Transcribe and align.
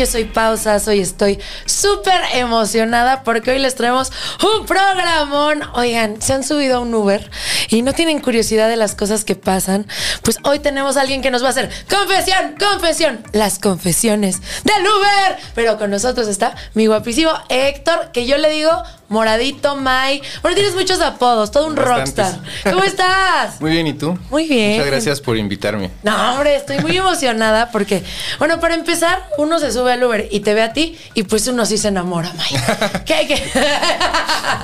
Yo 0.00 0.06
soy 0.06 0.24
Pausa, 0.24 0.78
hoy 0.86 1.00
estoy 1.00 1.38
súper 1.66 2.22
emocionada 2.32 3.22
porque 3.22 3.50
hoy 3.50 3.58
les 3.58 3.74
traemos 3.74 4.10
un 4.42 4.64
programón. 4.64 5.60
Oigan, 5.74 6.22
se 6.22 6.32
han 6.32 6.42
subido 6.42 6.78
a 6.78 6.80
un 6.80 6.94
Uber 6.94 7.30
y 7.68 7.82
no 7.82 7.92
tienen 7.92 8.18
curiosidad 8.18 8.70
de 8.70 8.76
las 8.76 8.94
cosas 8.94 9.26
que 9.26 9.34
pasan. 9.34 9.86
Pues 10.22 10.38
hoy 10.44 10.58
tenemos 10.58 10.96
a 10.96 11.02
alguien 11.02 11.20
que 11.20 11.30
nos 11.30 11.42
va 11.42 11.48
a 11.48 11.50
hacer 11.50 11.68
confesión, 11.90 12.54
confesión, 12.58 13.22
las 13.32 13.58
confesiones 13.58 14.40
del 14.64 14.86
Uber. 14.86 15.36
Pero 15.54 15.76
con 15.76 15.90
nosotros 15.90 16.28
está 16.28 16.54
mi 16.72 16.86
guapísimo 16.86 17.32
Héctor, 17.50 18.10
que 18.10 18.24
yo 18.24 18.38
le 18.38 18.48
digo 18.48 18.70
Moradito, 19.10 19.74
Mai. 19.74 20.22
Bueno, 20.40 20.54
tienes 20.54 20.76
muchos 20.76 21.00
apodos, 21.00 21.50
todo 21.50 21.66
un 21.66 21.74
rockstar. 21.74 22.38
¿Cómo 22.62 22.84
estás? 22.84 23.60
Muy 23.60 23.72
bien, 23.72 23.88
¿y 23.88 23.92
tú? 23.92 24.16
Muy 24.30 24.46
bien. 24.46 24.74
Muchas 24.74 24.86
gracias 24.86 25.20
por 25.20 25.36
invitarme. 25.36 25.90
No, 26.04 26.34
hombre, 26.34 26.54
estoy 26.54 26.78
muy 26.78 26.96
emocionada 26.96 27.72
porque, 27.72 28.04
bueno, 28.38 28.60
para 28.60 28.74
empezar, 28.74 29.28
uno 29.36 29.58
se 29.58 29.72
sube 29.72 29.92
al 29.92 30.04
Uber 30.04 30.28
y 30.30 30.40
te 30.40 30.54
ve 30.54 30.62
a 30.62 30.72
ti 30.72 30.96
y 31.14 31.24
pues 31.24 31.48
uno 31.48 31.66
sí 31.66 31.76
se 31.76 31.88
enamora, 31.88 32.32
May. 32.34 33.02
¿Qué, 33.04 33.26
qué? 33.26 33.42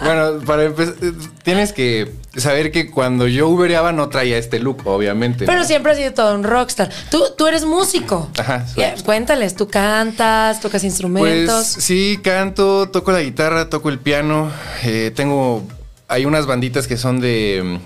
bueno, 0.04 0.38
para 0.46 0.62
empezar, 0.62 0.94
tienes 1.42 1.72
que 1.72 2.14
saber 2.36 2.70
que 2.72 2.90
cuando 2.90 3.26
yo 3.26 3.48
ubereaba 3.48 3.92
no 3.92 4.08
traía 4.08 4.38
este 4.38 4.58
look, 4.58 4.86
obviamente. 4.86 5.46
Pero 5.46 5.64
siempre 5.64 5.92
has 5.92 5.98
sido 5.98 6.12
todo 6.12 6.34
un 6.34 6.44
rockstar. 6.44 6.90
Tú, 7.10 7.22
tú 7.36 7.46
eres 7.46 7.64
músico. 7.64 8.30
Ajá. 8.38 8.66
Cuéntales, 9.04 9.54
¿tú 9.54 9.68
cantas, 9.68 10.60
tocas 10.60 10.84
instrumentos? 10.84 11.72
Pues 11.74 11.84
sí, 11.84 12.18
canto, 12.22 12.88
toco 12.90 13.12
la 13.12 13.22
guitarra, 13.22 13.68
toco 13.68 13.88
el 13.88 13.98
piano 13.98 14.36
eh, 14.84 15.12
tengo. 15.14 15.66
Hay 16.08 16.24
unas 16.24 16.46
banditas 16.46 16.86
que 16.86 16.96
son 16.96 17.20
de, 17.20 17.80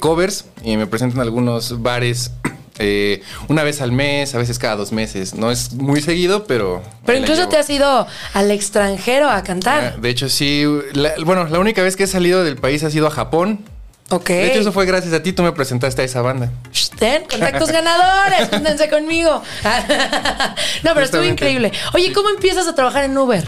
covers 0.00 0.44
y 0.62 0.76
me 0.76 0.86
presentan 0.86 1.20
algunos 1.20 1.82
bares. 1.82 2.32
Eh, 2.78 3.22
una 3.48 3.62
vez 3.62 3.80
al 3.80 3.90
mes, 3.90 4.34
a 4.34 4.38
veces 4.38 4.58
cada 4.58 4.76
dos 4.76 4.92
meses. 4.92 5.34
No 5.34 5.50
es 5.50 5.72
muy 5.72 6.02
seguido, 6.02 6.44
pero. 6.44 6.82
Pero 7.06 7.16
incluso 7.16 7.48
te 7.48 7.56
has 7.56 7.70
ido 7.70 8.06
al 8.34 8.50
extranjero 8.50 9.30
a 9.30 9.42
cantar. 9.42 9.94
Ah, 9.96 9.98
de 9.98 10.10
hecho, 10.10 10.28
sí. 10.28 10.64
bueno, 11.24 11.46
la 11.46 11.58
única 11.58 11.82
vez 11.82 11.96
que 11.96 12.02
he 12.02 12.06
salido 12.06 12.44
del 12.44 12.56
país 12.56 12.84
ha 12.84 12.90
sido 12.90 13.06
a 13.06 13.10
Japón. 13.10 13.64
Ok. 14.10 14.28
De 14.28 14.46
hecho, 14.46 14.60
eso 14.60 14.72
fue 14.72 14.86
gracias 14.86 15.12
a 15.12 15.22
ti, 15.22 15.32
tú 15.32 15.42
me 15.42 15.52
presentaste 15.52 16.02
a 16.02 16.04
esa 16.04 16.22
banda. 16.22 16.50
Ten, 16.98 17.24
contactos 17.24 17.70
ganadores, 17.70 18.48
júntense 18.52 18.88
conmigo. 18.88 19.42
no, 20.84 20.94
pero 20.94 21.04
estuvo 21.04 21.24
increíble. 21.24 21.72
Oye, 21.92 22.12
¿cómo 22.12 22.28
empiezas 22.30 22.68
a 22.68 22.74
trabajar 22.74 23.04
en 23.04 23.18
Uber? 23.18 23.44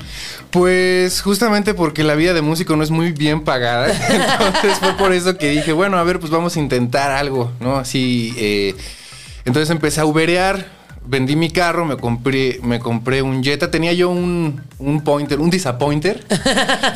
Pues 0.51 1.23
justamente 1.23 1.75
porque 1.75 2.03
la 2.03 2.15
vida 2.17 2.33
de 2.35 2.43
músico 2.43 2.75
no 2.75 2.83
es 2.83 2.91
muy 2.91 3.13
bien 3.13 3.45
pagada. 3.45 3.89
Entonces 4.41 4.79
fue 4.81 4.95
por 4.95 5.13
eso 5.13 5.39
que 5.39 5.51
dije, 5.51 5.73
bueno, 5.73 5.97
a 5.99 6.03
ver, 6.03 6.19
pues 6.19 6.33
vamos 6.33 6.57
a 6.57 6.59
intentar 6.59 7.13
algo, 7.13 7.53
¿no? 7.61 7.77
Así. 7.77 8.35
Eh, 8.37 8.75
entonces 9.45 9.71
empecé 9.71 10.03
a 10.03 10.05
uberear 10.05 10.78
vendí 11.09 11.37
mi 11.37 11.51
carro, 11.51 11.85
me 11.85 11.97
compré, 11.97 12.61
me 12.63 12.79
compré 12.79 13.23
un 13.23 13.43
Jetta. 13.43 13.71
Tenía 13.71 13.93
yo 13.95 14.11
un, 14.11 14.63
un 14.79 15.03
Pointer, 15.03 15.41
un 15.41 15.51
Disappointer, 15.51 16.25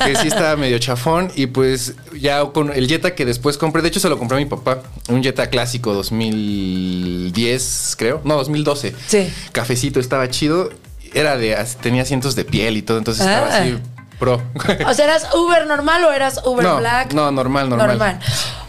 que 0.05 0.17
sí 0.17 0.29
estaba 0.29 0.57
medio 0.57 0.79
chafón. 0.79 1.33
Y 1.35 1.47
pues 1.47 1.95
ya 2.19 2.45
con 2.47 2.73
el 2.73 2.89
Jetta 2.89 3.15
que 3.15 3.25
después 3.25 3.59
compré, 3.59 3.83
de 3.83 3.89
hecho 3.89 4.01
se 4.01 4.09
lo 4.09 4.19
compré 4.19 4.37
a 4.37 4.41
mi 4.41 4.47
papá, 4.47 4.83
un 5.09 5.23
Jetta 5.23 5.49
clásico 5.49 5.95
2010, 5.95 7.97
creo. 7.99 8.21
No, 8.25 8.37
2012. 8.37 8.95
Sí. 9.07 9.33
Cafecito, 9.53 9.99
estaba 9.99 10.29
chido. 10.29 10.71
Era 11.15 11.37
de, 11.37 11.57
tenía 11.83 12.03
asientos 12.03 12.37
de 12.37 12.45
piel 12.45 12.77
y 12.77 12.83
todo, 12.83 12.99
entonces 12.99 13.27
estaba 13.27 13.49
ah. 13.49 13.59
así 13.59 13.79
pro. 14.19 14.41
O 14.87 14.95
sea, 14.95 15.07
¿eras 15.07 15.29
Uber 15.35 15.67
normal 15.67 16.05
o 16.05 16.13
eras 16.13 16.41
Uber 16.45 16.67
Black? 16.78 17.12
No, 17.12 17.33
normal, 17.33 17.69
normal. 17.69 17.89
Normal. 17.89 18.21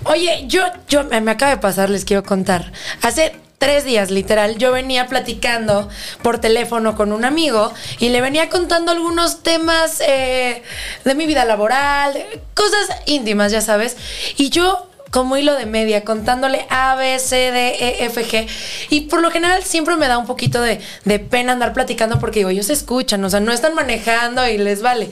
Oye, 0.06 0.46
yo, 0.48 0.64
yo 0.90 1.03
me 1.03 1.32
acaba 1.32 1.52
de 1.52 1.58
pasar, 1.58 1.90
les 1.90 2.06
quiero 2.06 2.24
contar. 2.24 2.72
Hace 3.02 3.34
tres 3.63 3.85
días, 3.85 4.12
literal, 4.12 4.57
yo 4.57 4.74
venía 4.74 5.07
platicando 5.07 5.88
por 6.22 6.38
teléfono 6.38 6.97
con 6.97 7.13
un 7.13 7.24
amigo 7.24 7.72
y 7.97 8.09
le 8.09 8.19
venía 8.19 8.50
contando 8.50 8.91
algunos 8.91 9.41
temas 9.41 10.01
eh, 10.06 10.63
de 11.06 11.16
mi 11.16 11.25
vida 11.25 11.46
laboral, 11.46 12.25
cosas 12.56 12.90
íntimas, 13.06 13.53
ya 13.53 13.62
sabes. 13.62 13.96
Y 14.35 14.50
yo 14.50 14.90
como 15.12 15.38
hilo 15.38 15.56
de 15.56 15.66
media, 15.66 16.03
contándole 16.03 16.66
A, 16.69 16.96
B, 16.96 17.18
C, 17.19 17.53
D, 17.53 17.69
E, 17.79 18.06
F, 18.07 18.25
G. 18.25 18.47
Y 18.90 19.02
por 19.02 19.22
lo 19.22 19.31
general 19.31 19.63
siempre 19.63 19.96
me 19.96 20.09
da 20.09 20.18
un 20.18 20.25
poquito 20.25 20.59
de, 20.59 20.81
de, 21.06 21.19
pena 21.19 21.53
andar 21.53 21.72
platicando 21.72 22.19
porque 22.19 22.40
digo, 22.40 22.50
ellos 22.50 22.69
escuchan, 22.69 23.23
o 23.23 23.29
sea, 23.29 23.40
no 23.40 23.53
están 23.53 23.75
manejando 23.75 24.46
y 24.46 24.57
les 24.57 24.81
vale. 24.81 25.09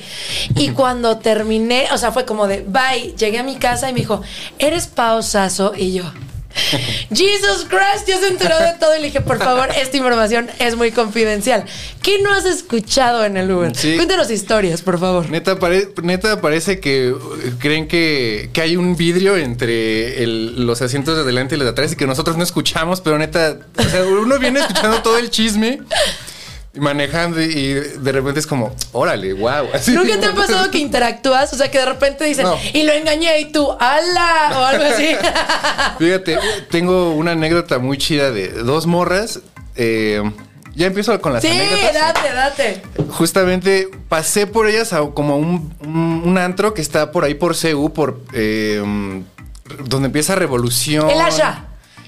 Y 0.57 0.69
cuando 0.73 1.19
terminé, 1.19 1.87
o 1.93 1.97
sea, 1.97 2.11
fue 2.11 2.25
como 2.25 2.47
de, 2.47 2.65
bye, 2.67 3.15
llegué 3.15 3.39
a 3.39 3.43
mi 3.43 3.55
casa 3.55 3.89
y 3.89 3.93
me 3.93 4.01
dijo, 4.01 4.21
¿eres 4.59 4.87
pausazo? 4.87 5.71
Y 5.77 5.93
yo, 5.93 6.11
Jesus 7.13 7.65
Christ, 7.67 8.07
ya 8.07 8.19
se 8.19 8.27
enteró 8.27 8.59
de 8.59 8.73
todo 8.79 8.95
y 8.95 8.99
le 8.99 9.05
dije, 9.07 9.21
por 9.21 9.37
favor, 9.37 9.69
esta 9.75 9.97
información 9.97 10.49
es 10.59 10.75
muy 10.75 10.91
confidencial. 10.91 11.65
¿Qué 12.01 12.21
no 12.21 12.33
has 12.33 12.45
escuchado 12.45 13.25
en 13.25 13.37
el 13.37 13.51
Uber? 13.51 13.71
Cuéntanos 13.73 14.29
historias, 14.31 14.81
por 14.81 14.99
favor. 14.99 15.29
Neta, 15.29 15.57
neta 16.01 16.41
parece 16.41 16.79
que 16.79 17.11
uh, 17.11 17.19
creen 17.59 17.87
que, 17.87 18.49
hay 18.61 18.75
un 18.75 18.95
vidrio 18.95 19.37
entre 19.37 20.25
los 20.27 20.81
asientos 20.81 21.15
de 21.15 21.23
adelante 21.23 21.55
y 21.55 21.57
los 21.57 21.65
de 21.65 21.71
atrás 21.71 21.93
y 21.93 21.95
que 21.95 22.05
nosotros 22.05 22.37
no 22.37 22.43
escuchamos, 22.43 23.01
pero 23.01 23.17
neta, 23.17 23.57
o 23.77 23.83
sea, 23.83 24.03
uno 24.03 24.37
viene 24.37 24.59
escuchando 24.59 25.01
todo 25.01 25.17
el 25.17 25.31
chisme 25.31 25.79
manejando 26.75 27.41
y 27.41 27.73
de 27.73 28.11
repente 28.11 28.39
es 28.39 28.47
como, 28.47 28.73
órale, 28.93 29.33
wow. 29.33 29.67
¿Nunca 29.87 30.19
te 30.19 30.25
ha 30.25 30.33
pasado 30.33 30.71
que 30.71 30.77
interactúas? 30.77 31.51
O 31.53 31.57
sea, 31.57 31.69
que 31.69 31.79
de 31.79 31.85
repente 31.85 32.23
dicen, 32.23 32.47
y 32.73 32.83
lo 32.83 32.93
engañé 32.93 33.39
y 33.39 33.51
tú, 33.51 33.69
ala, 33.79 34.51
o 34.55 34.63
algo 34.63 34.85
así. 34.85 35.09
Fíjate, 35.99 36.37
tengo 36.69 37.11
una 37.11 37.31
anécdota 37.31 37.79
muy 37.79 37.97
chida 37.97 38.31
de 38.31 38.49
dos 38.49 38.87
morras. 38.87 39.41
Eh, 39.75 40.21
ya 40.73 40.87
empiezo 40.87 41.19
con 41.19 41.33
las 41.33 41.41
sí, 41.41 41.49
anécdotas. 41.49 41.93
date, 41.93 42.33
date. 42.33 42.81
Justamente 43.09 43.89
pasé 44.07 44.47
por 44.47 44.67
ellas 44.67 44.93
a 44.93 45.01
como 45.13 45.37
un, 45.37 45.73
un, 45.81 46.37
antro 46.37 46.73
que 46.73 46.81
está 46.81 47.11
por 47.11 47.25
ahí 47.25 47.33
por 47.33 47.57
CU, 47.59 47.91
por 47.91 48.21
eh, 48.33 48.81
donde 49.83 50.05
empieza 50.05 50.35
Revolución. 50.35 51.09
El 51.09 51.19
Asha. 51.19 51.65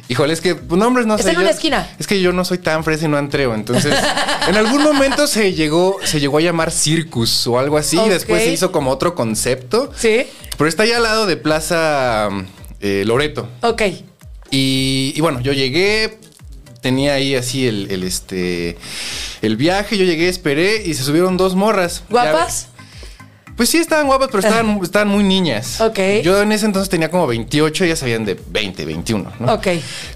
Híjole, 0.09 0.33
es 0.33 0.41
que 0.41 0.55
pues, 0.55 0.79
nombres 0.79 1.05
no 1.05 1.17
sé. 1.17 1.29
Es 1.29 1.35
en 1.35 1.41
una 1.41 1.49
esquina. 1.49 1.89
Es 1.97 2.07
que 2.07 2.21
yo 2.21 2.33
no 2.33 2.43
soy 2.43 2.57
tan 2.57 2.83
fresa 2.83 3.05
y 3.05 3.07
no 3.07 3.17
entreo. 3.17 3.55
Entonces, 3.55 3.93
en 4.47 4.55
algún 4.55 4.83
momento 4.83 5.27
se 5.27 5.53
llegó, 5.53 5.97
se 6.03 6.19
llegó 6.19 6.39
a 6.39 6.41
llamar 6.41 6.71
Circus 6.71 7.47
o 7.47 7.57
algo 7.57 7.77
así. 7.77 7.97
Y 7.97 8.09
después 8.09 8.43
se 8.43 8.51
hizo 8.51 8.71
como 8.71 8.91
otro 8.91 9.15
concepto. 9.15 9.91
Sí. 9.95 10.27
Pero 10.57 10.67
está 10.67 10.83
ahí 10.83 10.91
al 10.91 11.03
lado 11.03 11.25
de 11.25 11.37
Plaza 11.37 12.29
eh, 12.81 13.03
Loreto. 13.05 13.47
Ok. 13.61 13.81
Y, 14.51 15.19
bueno, 15.19 15.41
yo 15.41 15.51
llegué, 15.51 16.19
tenía 16.81 17.15
ahí 17.15 17.33
así 17.33 17.67
el, 17.67 18.03
este 18.03 18.77
el 19.41 19.57
viaje, 19.57 19.97
yo 19.97 20.05
llegué, 20.05 20.29
esperé 20.29 20.83
y 20.85 20.93
se 20.93 21.03
subieron 21.03 21.37
dos 21.37 21.55
morras. 21.55 22.03
¿Guapas? 22.09 22.67
Pues 23.55 23.69
sí, 23.69 23.77
estaban 23.77 24.07
guapas, 24.07 24.29
pero 24.31 24.39
estaban, 24.39 24.79
estaban 24.83 25.07
muy 25.07 25.23
niñas. 25.23 25.79
Ok. 25.81 25.99
Yo 26.23 26.41
en 26.41 26.51
ese 26.51 26.65
entonces 26.65 26.89
tenía 26.89 27.09
como 27.09 27.27
28, 27.27 27.85
ellas 27.85 27.99
sabían 27.99 28.25
de 28.25 28.39
20, 28.47 28.85
21, 28.85 29.33
¿no? 29.39 29.53
Ok. 29.53 29.67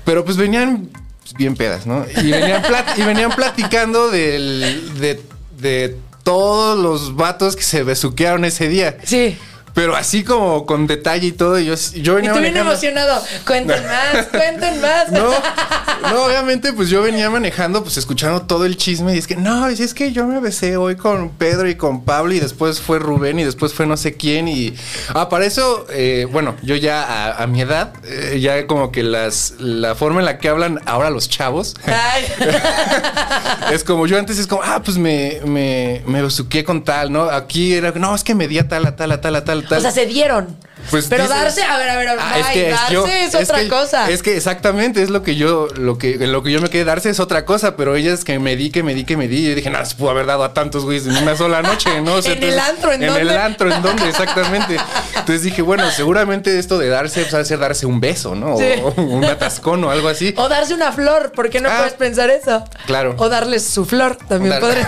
Pero 0.03 0.25
pues 0.25 0.37
venían 0.37 0.89
bien 1.37 1.55
pedas, 1.55 1.85
¿no? 1.85 2.05
Y 2.23 2.31
venían, 2.31 2.63
y 2.95 3.01
venían 3.01 3.31
platicando 3.31 4.09
del, 4.09 4.99
de, 4.99 5.21
de 5.59 5.97
todos 6.23 6.77
los 6.77 7.15
vatos 7.15 7.55
que 7.55 7.63
se 7.63 7.83
besuquearon 7.83 8.45
ese 8.45 8.67
día. 8.67 8.97
Sí. 9.03 9.37
Pero 9.77 9.95
así 9.95 10.23
como 10.23 10.65
con 10.65 10.88
detalle 10.88 11.27
y 11.27 11.31
todo, 11.33 11.59
yo, 11.59 11.75
yo 11.75 12.15
venía 12.15 12.31
Y 12.31 12.33
tú 12.33 12.41
bien 12.41 12.57
emocionado. 12.57 13.23
Cuenten 13.45 13.83
más, 13.85 14.25
cuenten 14.25 14.81
más. 14.81 15.11
No, 15.11 15.29
no, 16.01 16.23
obviamente, 16.23 16.73
pues 16.73 16.89
yo 16.89 17.03
venía 17.03 17.29
manejando, 17.29 17.83
pues 17.83 17.95
escuchando 17.97 18.41
todo 18.41 18.66
el 18.66 18.75
chisme. 18.75 19.13
Y 19.13 19.19
es 19.19 19.28
que, 19.28 19.35
no, 19.35 19.67
es 19.67 19.93
que 19.93 20.11
yo 20.11 20.25
me 20.25 20.40
besé 20.40 20.78
hoy 20.78 20.96
con 20.96 21.29
Pedro 21.29 21.69
y 21.69 21.75
con 21.75 22.03
Pablo. 22.03 22.34
Y 22.34 22.40
después 22.40 22.81
fue 22.81 22.97
Rubén 22.97 23.37
y 23.37 23.43
después 23.43 23.72
fue 23.72 23.85
no 23.85 23.97
sé 23.97 24.16
quién. 24.16 24.47
Y. 24.47 24.73
Ah, 25.09 25.29
para 25.29 25.46
eso, 25.46 25.85
eh, 25.91 26.25
bueno, 26.31 26.55
yo 26.63 26.75
ya 26.75 27.40
a, 27.40 27.46
mi 27.46 27.61
edad, 27.61 27.93
eh, 28.03 28.40
ya 28.41 28.66
como 28.66 28.91
que 28.91 29.03
las 29.03 29.57
la 29.59 29.93
forma 29.93 30.22
en 30.22 30.25
la 30.25 30.40
que 30.40 30.49
hablan 30.49 30.81
ahora 30.87 31.11
los 31.11 31.29
chavos. 31.29 31.75
es 33.72 33.84
como 33.84 34.07
yo 34.07 34.17
antes 34.17 34.40
es 34.40 34.47
como, 34.47 34.63
ah, 34.63 34.81
pues 34.84 34.97
me, 34.97 35.40
me, 35.46 36.02
me 36.07 36.23
besuqué 36.23 36.63
con 36.63 36.84
tal, 36.84 37.11
¿no? 37.11 37.25
Aquí 37.25 37.73
era, 37.75 37.91
no, 37.91 38.16
es 38.16 38.23
que 38.23 38.34
me 38.34 38.47
di 38.47 38.57
a 38.57 38.67
tal, 38.67 38.84
a 38.87 38.96
tal, 38.96 39.11
a 39.11 39.22
tal, 39.22 39.35
a 39.35 39.46
tal. 39.46 39.66
O 39.69 39.79
sea, 39.79 39.91
se 39.91 40.05
dieron. 40.05 40.58
Pues 40.90 41.08
pero 41.09 41.28
darse, 41.28 41.64
a 41.64 41.78
ver, 41.78 41.90
a 41.90 41.97
ver, 41.97 42.09
ah, 42.19 42.40
es 42.40 42.47
que 42.47 42.69
darse 42.69 43.25
es, 43.25 43.35
otra 43.35 43.67
cosa. 43.67 44.09
Es 44.09 44.23
que 44.23 44.37
exactamente 44.37 45.02
es 45.02 45.09
lo 45.09 45.22
que 45.22 45.35
yo, 45.35 45.67
lo 45.75 45.97
que, 45.97 46.17
lo 46.17 46.43
que 46.43 46.52
yo 46.52 46.61
me 46.61 46.69
quedé 46.69 46.85
darse 46.85 47.09
es 47.09 47.19
otra 47.19 47.46
cosa, 47.46 47.75
pero 47.75 47.96
ella 47.96 48.14
es 48.14 48.23
que 48.23 48.40
me 48.40 48.55
di, 48.55 48.69
que 48.69 48.84
me 48.84 48.93
di, 48.93 49.03
que 49.03 49.17
me 49.17 49.28
di. 49.28 49.37
Y 49.37 49.49
yo 49.49 49.55
dije, 49.55 49.69
no, 49.69 49.84
se 49.85 49.96
pudo 49.96 50.11
haber 50.11 50.28
dado 50.28 50.43
a 50.43 50.53
tantos 50.53 50.85
güeyes 50.85 51.05
en 51.08 51.17
una 51.17 51.35
sola 51.35 51.61
noche, 51.61 52.02
¿no? 52.02 52.19
en 52.23 52.43
el 52.43 52.59
antro, 52.59 52.93
¿en, 52.93 53.02
dónde? 53.02 53.22
En 53.22 53.28
el 53.28 53.37
antro, 53.37 53.73
¿en 53.73 53.81
dónde? 53.81 54.08
Exactamente. 54.08 54.78
Entonces 55.09 55.43
dije, 55.43 55.61
bueno, 55.61 55.90
seguramente 55.91 56.58
esto 56.58 56.78
de 56.78 56.87
darse, 56.87 57.25
pues, 57.25 57.47
ser 57.47 57.59
darse 57.59 57.85
un 57.85 57.99
beso, 57.99 58.35
¿no? 58.35 58.55
O, 58.55 59.02
un 59.02 59.25
atascón 59.25 59.84
o 59.84 59.90
algo 59.90 60.08
así. 60.08 60.34
O 60.37 60.47
darse 60.47 60.73
una 60.73 60.91
flor, 60.93 61.34
¿por 61.34 61.49
qué 61.49 61.59
no 61.59 61.69
ah, 61.69 61.78
puedes 61.79 61.93
pensar 61.93 62.29
eso? 62.29 62.64
Claro. 62.85 63.16
O 63.17 63.28
darles 63.28 63.66
su 63.66 63.85
flor, 63.85 64.16
también 64.16 64.59
podría. 64.59 64.87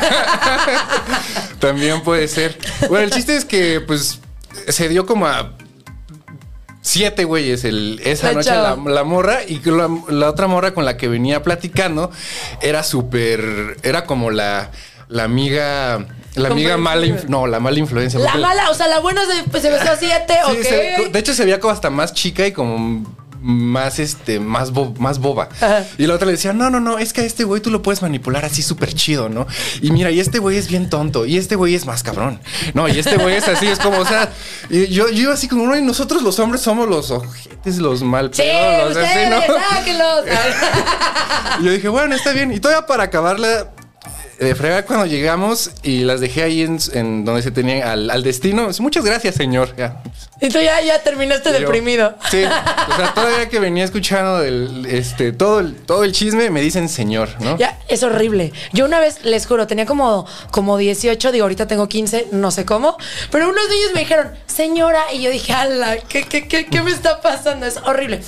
también 1.60 2.02
puede 2.04 2.28
ser. 2.28 2.58
Bueno, 2.88 3.06
el 3.06 3.12
chiste 3.12 3.36
es 3.36 3.44
que, 3.44 3.82
pues, 3.82 4.20
se 4.68 4.90
dio 4.90 5.06
como 5.06 5.28
a 5.28 5.54
siete 6.82 7.24
güeyes 7.26 7.66
el, 7.66 8.02
esa 8.04 8.32
noche 8.34 8.52
la, 8.52 8.76
la 8.76 9.04
morra 9.04 9.44
y 9.48 9.60
la, 9.70 9.90
la 10.10 10.30
otra 10.30 10.48
morra 10.48 10.74
con 10.74 10.86
la 10.86 10.98
que 10.98 11.08
venía 11.08 11.44
platicando 11.44 12.12
era 12.62 12.84
súper, 12.84 13.78
era 13.84 14.06
como 14.06 14.32
la, 14.32 14.72
la 15.10 15.24
amiga, 15.26 16.06
la 16.36 16.50
amiga 16.50 16.78
mala, 16.78 17.06
no, 17.28 17.48
la 17.48 17.60
mala 17.60 17.80
influencia. 17.80 18.20
La 18.20 18.36
mala, 18.36 18.70
o 18.72 18.74
sea, 18.74 18.88
la 18.88 19.00
buena 19.00 19.22
se, 19.26 19.44
pues, 19.50 19.62
se 19.62 19.70
besó 19.70 19.92
a 19.92 19.98
siete, 19.98 20.36
Sí, 20.46 20.52
ok. 20.58 20.64
se- 20.64 21.10
de 21.12 21.20
hecho 21.20 21.34
se 21.34 21.44
veía 21.44 21.60
como 21.60 21.74
hasta 21.74 21.90
más 21.90 22.14
chica 22.14 22.48
y 22.48 22.54
como 22.54 23.06
más 23.42 24.00
este 24.00 24.40
más 24.40 24.72
bo- 24.72 24.94
más 25.00 25.20
boba 25.20 25.50
Ajá. 25.62 25.86
y 25.98 26.08
la 26.08 26.16
otra 26.16 26.26
le 26.26 26.34
decía 26.34 26.52
no 26.54 26.70
no 26.70 26.80
no 26.80 26.98
es 27.00 27.14
que 27.14 27.22
a 27.22 27.24
este 27.26 27.44
güey 27.44 27.62
tú 27.62 27.70
lo 27.72 27.82
puedes 27.82 28.02
manipular 28.02 28.44
así 28.46 28.62
súper 28.62 28.94
chido 28.94 29.30
no 29.30 29.48
y 29.82 29.92
mira 29.92 30.12
y 30.12 30.20
este 30.20 30.40
güey 30.40 30.58
es 30.58 30.68
bien 30.68 30.90
tonto 30.90 31.26
y 31.26 31.38
este 31.38 31.56
güey 31.56 31.76
es 31.76 31.86
más 31.86 32.04
cabrón 32.04 32.40
no 32.74 32.88
y 32.90 33.00
este 33.00 33.18
güey 33.18 33.36
es 33.36 33.48
así 33.48 33.68
es 33.68 33.80
como 33.80 34.00
o 34.00 34.06
sea 34.06 34.32
y 34.70 34.88
yo 34.88 35.10
yo 35.10 35.22
iba 35.24 35.34
así 35.34 35.48
como 35.48 35.66
no 35.68 35.78
y 35.78 35.82
nosotros 35.82 36.22
los 36.22 36.38
hombres 36.40 36.62
somos 36.62 36.90
los 36.90 37.12
ojetes 37.12 37.78
los 37.78 38.04
mal 38.04 38.30
Sí, 38.34 38.44
los 38.44 38.98
así, 38.98 39.06
ustedes, 39.08 39.30
¿no? 39.30 39.42
sáquenlos. 39.70 40.26
Y 41.62 41.64
yo 41.66 41.72
dije, 41.72 41.90
bueno, 41.90 42.16
está 42.16 42.32
bien. 42.32 42.52
Y 42.54 42.60
todavía 42.60 42.86
para 42.86 43.04
acabarla 43.04 43.72
de 44.40 44.56
fregar 44.56 44.86
cuando 44.86 45.06
llegamos 45.06 45.72
y 45.84 46.02
las 46.06 46.20
dejé 46.22 46.44
ahí 46.44 46.62
en, 46.64 46.80
en 46.94 47.26
donde 47.26 47.42
se 47.42 47.52
tenían 47.52 47.88
al, 47.88 48.10
al 48.10 48.24
destino. 48.24 48.70
Muchas 48.80 49.04
gracias, 49.06 49.36
señor. 49.36 49.76
Ya. 49.78 50.02
Y 50.42 50.48
tú 50.50 50.60
ya, 50.60 50.80
ya 50.82 51.00
terminaste 51.04 51.52
Yo- 51.52 51.60
deprimido. 51.60 52.16
Sí, 52.32 52.44
o 52.44 52.96
sea, 52.96 53.14
todavía 53.14 53.50
que 53.50 53.60
venía 53.60 53.84
escuchando 53.84 54.42
el, 54.42 54.86
este, 54.86 55.34
todo, 55.34 55.60
el, 55.60 55.76
todo 55.76 56.04
el 56.06 56.14
chisme, 56.14 56.50
me 56.50 56.62
dicen 56.62 56.88
señor, 56.88 57.30
¿no? 57.40 57.58
Ya, 57.58 57.78
es 57.90 58.04
horrible. 58.04 58.54
Yo 58.72 58.86
una 58.86 59.00
vez, 59.02 59.24
les 59.26 59.46
juro, 59.46 59.68
tenía 59.68 59.86
como, 59.86 60.26
como 60.52 60.78
18, 60.78 61.32
digo, 61.34 61.44
ahorita 61.44 61.68
tengo 61.68 61.90
15, 61.90 62.28
no 62.32 62.52
sé 62.52 62.64
cómo, 62.66 62.98
pero 63.32 63.50
unos 63.50 63.68
niños 63.70 63.92
me 63.94 64.00
dijeron, 64.02 64.32
señora, 64.48 65.02
y 65.14 65.22
yo 65.22 65.30
dije, 65.32 65.52
ala, 65.52 65.98
¿qué, 66.08 66.24
qué, 66.24 66.48
qué, 66.48 66.66
qué 66.68 66.82
me 66.82 66.92
está 66.92 67.20
pasando? 67.22 67.66
Es 67.66 67.76
horrible. 67.78 68.22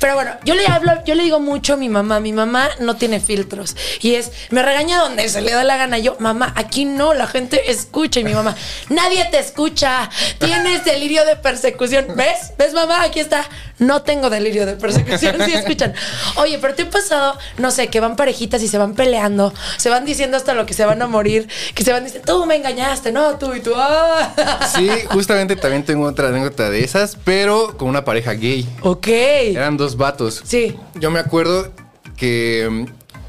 Pero 0.00 0.14
bueno, 0.14 0.30
yo 0.44 0.54
le 0.54 0.66
hablo, 0.66 0.92
yo 1.04 1.14
le 1.14 1.22
digo 1.24 1.40
mucho 1.40 1.74
a 1.74 1.76
mi 1.76 1.90
mamá, 1.90 2.20
mi 2.20 2.32
mamá 2.32 2.70
no 2.80 2.96
tiene 2.96 3.20
filtros, 3.20 3.76
y 4.00 4.14
es, 4.14 4.32
me 4.50 4.62
regaña 4.62 5.00
donde 5.00 5.28
se 5.28 5.42
le 5.42 5.52
da 5.52 5.57
la 5.64 5.76
gana, 5.76 5.98
yo, 5.98 6.16
mamá, 6.18 6.52
aquí 6.56 6.84
no, 6.84 7.14
la 7.14 7.26
gente 7.26 7.70
escucha, 7.70 8.20
y 8.20 8.24
mi 8.24 8.34
mamá, 8.34 8.56
nadie 8.88 9.24
te 9.30 9.38
escucha, 9.38 10.10
tienes 10.38 10.84
delirio 10.84 11.24
de 11.24 11.36
persecución, 11.36 12.06
¿ves? 12.16 12.52
¿Ves, 12.58 12.74
mamá? 12.74 13.02
Aquí 13.02 13.20
está, 13.20 13.44
no 13.78 14.02
tengo 14.02 14.30
delirio 14.30 14.66
de 14.66 14.74
persecución, 14.76 15.36
sí 15.44 15.52
escuchan. 15.52 15.94
Oye, 16.36 16.58
pero 16.58 16.74
te 16.74 16.82
ha 16.82 16.90
pasado, 16.90 17.38
no 17.58 17.70
sé, 17.70 17.88
que 17.88 18.00
van 18.00 18.16
parejitas 18.16 18.62
y 18.62 18.68
se 18.68 18.78
van 18.78 18.94
peleando, 18.94 19.52
se 19.76 19.90
van 19.90 20.04
diciendo 20.04 20.36
hasta 20.36 20.54
lo 20.54 20.66
que 20.66 20.74
se 20.74 20.84
van 20.84 21.00
a 21.02 21.06
morir, 21.06 21.48
que 21.74 21.84
se 21.84 21.92
van 21.92 22.04
diciendo, 22.04 22.32
tú 22.32 22.46
me 22.46 22.56
engañaste, 22.56 23.12
no, 23.12 23.36
tú 23.38 23.54
y 23.54 23.60
tú, 23.60 23.72
ah. 23.76 24.34
Sí, 24.76 24.88
justamente 25.10 25.56
también 25.56 25.84
tengo 25.84 26.06
otra 26.06 26.28
anécdota 26.28 26.70
de 26.70 26.84
esas, 26.84 27.16
pero 27.24 27.76
con 27.76 27.88
una 27.88 28.04
pareja 28.04 28.32
gay. 28.32 28.68
Ok. 28.82 29.08
Eran 29.08 29.76
dos 29.76 29.96
vatos. 29.96 30.42
Sí. 30.44 30.76
Yo 30.94 31.10
me 31.10 31.18
acuerdo 31.18 31.72
que 32.16 32.68
mm, 32.70 32.84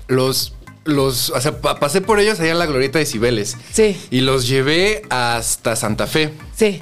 los, 0.08 0.54
los, 0.90 1.30
o 1.30 1.40
sea, 1.42 1.60
pa- 1.62 1.80
pasé 1.80 2.02
por 2.02 2.20
ellos 2.20 2.40
allá 2.40 2.52
en 2.52 2.60
la 2.60 2.66
glorieta 2.66 3.00
de 3.00 3.06
Cibeles. 3.06 3.56
Sí. 3.72 4.00
Y 4.12 4.22
los 4.22 4.48
llevé 4.48 5.04
hasta 5.10 5.76
Santa 5.76 6.08
Fe. 6.08 6.34
Sí. 6.56 6.80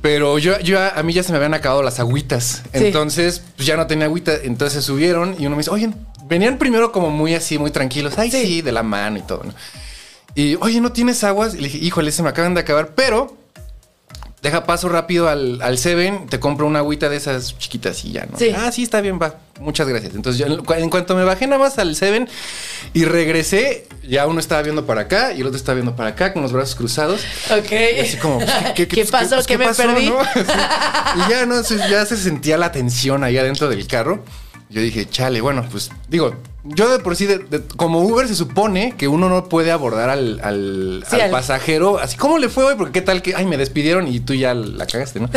Pero 0.00 0.38
yo, 0.38 0.58
yo 0.60 0.78
a 0.80 1.02
mí 1.02 1.12
ya 1.12 1.22
se 1.22 1.30
me 1.32 1.36
habían 1.38 1.54
acabado 1.54 1.82
las 1.82 2.00
agüitas. 2.00 2.62
Sí. 2.72 2.86
Entonces, 2.86 3.42
pues 3.56 3.66
ya 3.66 3.76
no 3.76 3.86
tenía 3.86 4.06
agüita. 4.06 4.32
Entonces 4.42 4.84
subieron 4.84 5.36
y 5.38 5.46
uno 5.46 5.50
me 5.56 5.60
dice, 5.60 5.70
oye, 5.70 5.90
venían 6.26 6.58
primero 6.58 6.90
como 6.92 7.10
muy 7.10 7.34
así, 7.34 7.58
muy 7.58 7.70
tranquilos. 7.70 8.14
Ay, 8.18 8.30
Sí. 8.30 8.42
sí, 8.46 8.62
de 8.62 8.72
la 8.72 8.82
mano 8.82 9.18
y 9.18 9.22
todo, 9.22 9.42
¿no? 9.44 9.54
Y, 10.34 10.56
oye, 10.56 10.80
¿no 10.80 10.92
tienes 10.92 11.22
aguas? 11.24 11.54
Y 11.54 11.58
le 11.58 11.64
dije, 11.68 11.78
híjole, 11.78 12.10
se 12.10 12.22
me 12.22 12.30
acaban 12.30 12.54
de 12.54 12.60
acabar, 12.62 12.94
pero 12.96 13.36
deja 14.42 14.64
paso 14.64 14.88
rápido 14.88 15.28
al, 15.28 15.62
al 15.62 15.78
Seven, 15.78 16.26
te 16.26 16.40
compro 16.40 16.66
una 16.66 16.80
agüita 16.80 17.08
de 17.08 17.16
esas 17.16 17.56
chiquitas 17.58 18.04
y 18.04 18.12
ya, 18.12 18.26
¿no? 18.26 18.36
Sí. 18.36 18.52
Ah, 18.56 18.70
sí, 18.72 18.82
está 18.82 19.00
bien, 19.00 19.18
va. 19.22 19.36
Muchas 19.60 19.86
gracias. 19.86 20.14
Entonces, 20.14 20.40
yo, 20.40 20.52
en 20.52 20.64
cu- 20.64 20.72
en 20.74 20.90
cuanto 20.90 21.14
me 21.14 21.22
bajé 21.24 21.46
nada 21.46 21.62
más 21.62 21.78
al 21.78 21.94
Seven 21.94 22.28
y 22.92 23.04
regresé, 23.04 23.86
ya 24.06 24.26
uno 24.26 24.40
estaba 24.40 24.60
viendo 24.62 24.84
para 24.84 25.02
acá 25.02 25.32
y 25.32 25.40
el 25.42 25.46
otro 25.46 25.56
estaba 25.56 25.76
viendo 25.76 25.94
para 25.94 26.10
acá 26.10 26.32
con 26.32 26.42
los 26.42 26.52
brazos 26.52 26.74
cruzados. 26.74 27.20
Ok. 27.56 27.70
Y 27.96 28.00
así 28.00 28.16
como, 28.16 28.40
pues, 28.40 28.50
¿Qué, 28.74 29.06
pasó? 29.10 29.36
pues, 29.36 29.46
¿Qué, 29.46 29.56
me 29.58 29.72
perdí? 29.72 30.10
no? 30.10 30.18
Sí. 30.34 30.40
Y 31.26 31.30
ya 31.30 31.46
no, 31.46 31.62
ya 31.62 32.04
se 32.04 32.16
sentía 32.16 32.58
la 32.58 32.72
tensión 32.72 33.22
ahí 33.22 33.38
adentro 33.38 33.68
del 33.68 33.86
carro. 33.86 34.24
Yo 34.70 34.80
dije, 34.80 35.08
chale, 35.08 35.40
bueno, 35.40 35.64
pues 35.70 35.90
digo, 36.08 36.34
yo 36.64 36.90
de 36.90 36.98
por 37.02 37.16
sí, 37.16 37.26
de- 37.26 37.38
de- 37.38 37.60
como 37.76 38.00
Uber 38.02 38.28
se 38.28 38.34
supone 38.36 38.94
que 38.96 39.08
uno 39.08 39.28
no 39.28 39.48
puede 39.48 39.72
abordar 39.72 40.10
al, 40.10 40.40
al- 40.42 41.04
Sí, 41.08 41.16
al 41.16 41.22
al- 41.22 41.30
pasajero, 41.30 41.98
así 41.98 42.16
como 42.16 42.38
le 42.38 42.48
fue 42.48 42.64
hoy, 42.64 42.74
porque 42.76 42.92
qué 42.92 43.02
tal 43.02 43.20
que, 43.22 43.34
ay, 43.34 43.46
me 43.46 43.56
despidieron 43.56 44.06
y 44.06 44.20
tú 44.20 44.34
ya 44.34 44.54
la 44.54 44.86
cagaste, 44.86 45.20
¿no? 45.20 45.28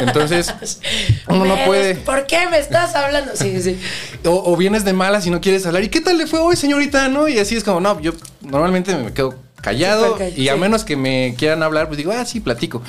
Entonces, 0.00 0.52
uno 1.28 1.44
no 1.44 1.56
puede. 1.64 1.94
¿Por 1.96 2.26
qué 2.26 2.48
me 2.50 2.58
estás 2.58 2.94
hablando? 2.94 3.32
Sí, 3.36 3.60
sí. 3.62 3.78
O, 4.24 4.52
o 4.52 4.56
vienes 4.56 4.84
de 4.84 4.92
malas 4.92 5.26
y 5.26 5.30
no 5.30 5.40
quieres 5.40 5.64
hablar. 5.66 5.84
¿Y 5.84 5.88
qué 5.88 6.00
tal 6.00 6.18
le 6.18 6.26
fue 6.26 6.40
hoy, 6.40 6.56
señorita? 6.56 7.08
¿No? 7.08 7.28
Y 7.28 7.38
así 7.38 7.56
es 7.56 7.62
como, 7.64 7.80
no, 7.80 8.00
yo 8.00 8.12
normalmente 8.42 8.94
me 8.96 9.12
quedo 9.12 9.34
callado 9.66 10.16
y 10.36 10.48
a 10.48 10.56
menos 10.56 10.84
que 10.84 10.94
me 10.94 11.34
quieran 11.36 11.64
hablar, 11.64 11.88
pues 11.88 11.98
digo, 11.98 12.12
ah, 12.12 12.24
sí, 12.24 12.38
platico. 12.38 12.82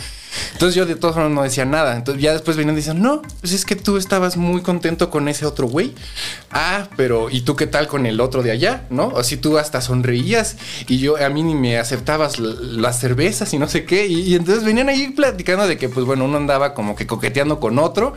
Entonces 0.53 0.75
yo 0.75 0.85
de 0.85 0.95
todas 0.95 1.15
formas 1.15 1.31
no 1.31 1.41
decía 1.41 1.65
nada. 1.65 1.95
Entonces 1.95 2.21
ya 2.21 2.33
después 2.33 2.56
venían 2.56 2.75
y 2.75 2.77
decían, 2.77 3.01
no, 3.01 3.24
pues 3.41 3.53
es 3.53 3.65
que 3.65 3.75
tú 3.75 3.97
estabas 3.97 4.38
muy 4.38 4.62
contento 4.62 5.09
con 5.09 5.27
ese 5.27 5.47
otro 5.47 5.65
güey. 5.68 5.95
Ah, 6.51 6.88
pero 6.95 7.31
¿y 7.31 7.41
tú 7.41 7.56
qué 7.56 7.65
tal 7.65 7.88
con 7.88 8.06
el 8.06 8.21
otro 8.21 8.44
de 8.44 8.51
allá? 8.51 8.85
¿No? 8.91 9.07
O 9.07 9.24
si 9.24 9.38
tú 9.38 9.57
hasta 9.57 9.81
sonreías 9.81 10.57
y 10.88 11.00
yo 11.00 11.18
a 11.18 11.29
mí 11.29 11.41
ni 11.41 11.56
me 11.56 11.79
aceptabas 11.79 12.38
las 12.38 13.00
cervezas 13.00 13.51
y 13.56 13.57
no 13.57 13.68
sé 13.68 13.85
qué. 13.85 14.06
Y, 14.06 14.21
y 14.21 14.35
entonces 14.35 14.63
venían 14.63 14.88
ahí 14.88 15.07
platicando 15.07 15.68
de 15.68 15.77
que, 15.77 15.89
pues 15.89 16.06
bueno, 16.06 16.25
uno 16.25 16.38
andaba 16.38 16.75
como 16.75 16.95
que 16.95 17.07
coqueteando 17.07 17.59
con 17.59 17.79
otro. 17.79 18.13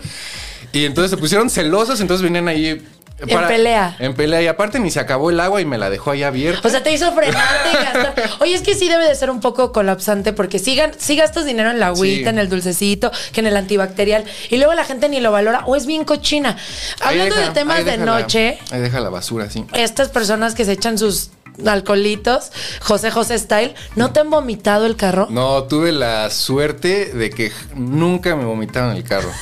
Y 0.72 0.84
entonces 0.84 1.10
se 1.10 1.16
pusieron 1.16 1.48
celosos, 1.48 2.02
entonces 2.02 2.22
venían 2.22 2.46
ahí... 2.46 2.86
En 3.26 3.46
pelea. 3.46 3.96
En 3.99 4.14
pelea. 4.14 4.43
Y 4.43 4.46
aparte 4.46 4.78
ni 4.81 4.90
se 4.90 5.00
acabó 5.00 5.31
el 5.31 5.38
agua 5.40 5.61
y 5.61 5.64
me 5.64 5.78
la 5.78 5.90
dejó 5.90 6.11
ahí 6.12 6.22
abierta. 6.22 6.67
O 6.67 6.70
sea, 6.70 6.82
te 6.82 6.93
hizo 6.93 7.12
frenarte 7.12 7.69
y 7.70 7.75
gastar. 7.75 8.14
Oye, 8.40 8.55
es 8.55 8.62
que 8.62 8.75
sí 8.75 8.88
debe 8.88 9.06
de 9.06 9.14
ser 9.14 9.31
un 9.31 9.40
poco 9.40 9.72
colapsante 9.72 10.32
porque 10.32 10.58
sí, 10.58 10.78
sí 10.99 11.17
gastas 11.17 11.44
dinero 11.44 11.70
en 11.70 11.81
la 11.81 11.88
agüita, 11.88 12.31
Sí. 12.31 12.34
en 12.34 12.38
el 12.38 12.49
dulcecito, 12.49 13.11
que 13.32 13.40
en 13.40 13.46
el 13.46 13.56
antibacterial. 13.56 14.25
Y 14.49 14.56
luego 14.56 14.75
la 14.75 14.84
gente 14.84 15.08
ni 15.08 15.20
lo 15.20 15.32
valora 15.32 15.64
o 15.67 15.76
es 15.76 15.87
bien 15.87 16.05
cochina. 16.05 16.56
Hablando 17.02 17.34
deja- 17.34 17.49
de 17.49 17.55
temas 17.55 17.84
de 17.84 17.96
la- 17.96 18.05
noche, 18.05 18.58
ahí 18.70 18.81
deja 18.81 19.00
la 19.00 19.11
basura, 19.11 19.50
sí. 19.50 19.64
estas 19.75 20.08
personas 20.08 20.55
que 20.55 20.64
se 20.64 20.72
echan 20.72 20.99
sus 20.99 21.31
alcoholitos, 21.66 22.50
José 22.80 23.10
José 23.10 23.38
Style, 23.38 23.74
¿no 23.96 24.12
te 24.12 24.20
han 24.20 24.31
vomitado 24.31 24.86
el 24.86 24.96
carro? 24.96 25.29
No, 25.31 25.64
tuve 25.64 25.93
la 25.93 26.31
suerte 26.31 27.06
de 27.06 27.31
que 27.31 27.52
nunca 27.74 28.36
me 28.36 28.44
vomitaron 28.44 28.96
el 28.96 29.05
carro. 29.05 29.31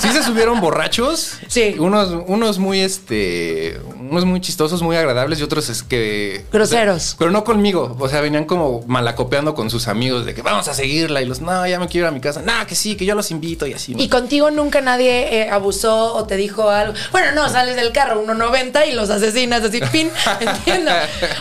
Sí 0.00 0.08
se 0.08 0.22
subieron 0.22 0.60
borrachos. 0.60 1.38
Sí. 1.48 1.76
Unos, 1.78 2.24
unos 2.26 2.58
muy, 2.58 2.80
este, 2.80 3.80
unos 3.98 4.24
muy 4.24 4.40
chistosos, 4.40 4.82
muy 4.82 4.96
agradables 4.96 5.40
y 5.40 5.42
otros 5.42 5.68
es 5.68 5.82
que... 5.82 6.44
Groseros. 6.52 6.96
o 6.96 7.00
sea, 7.00 7.16
pero 7.18 7.30
no 7.30 7.42
conmigo. 7.44 7.96
O 7.98 8.08
sea, 8.08 8.20
venían 8.20 8.44
como 8.44 8.82
malacopeando 8.86 9.54
con 9.54 9.70
sus 9.70 9.88
amigos 9.88 10.26
de 10.26 10.34
que 10.34 10.42
vamos 10.42 10.68
a 10.68 10.74
seguirla 10.74 11.22
y 11.22 11.26
los, 11.26 11.40
no, 11.40 11.66
ya 11.66 11.78
me 11.80 11.88
quiero 11.88 12.06
ir 12.06 12.08
a 12.08 12.12
mi 12.12 12.20
casa. 12.20 12.42
No, 12.42 12.52
que 12.66 12.74
sí, 12.74 12.96
que 12.96 13.04
yo 13.04 13.14
los 13.14 13.30
invito 13.30 13.66
y 13.66 13.72
así. 13.72 13.94
¿no? 13.94 14.02
Y 14.02 14.08
contigo 14.08 14.50
nunca 14.50 14.80
nadie 14.80 15.42
eh, 15.42 15.50
abusó 15.50 16.14
o 16.14 16.24
te 16.26 16.36
dijo 16.36 16.70
algo. 16.70 16.94
Bueno, 17.12 17.32
no, 17.32 17.48
sales 17.48 17.76
del 17.76 17.92
carro 17.92 18.24
1.90 18.24 18.88
y 18.88 18.92
los 18.92 19.10
asesinas 19.10 19.62
así, 19.62 19.80
pin, 19.92 20.10
entiendo. 20.40 20.90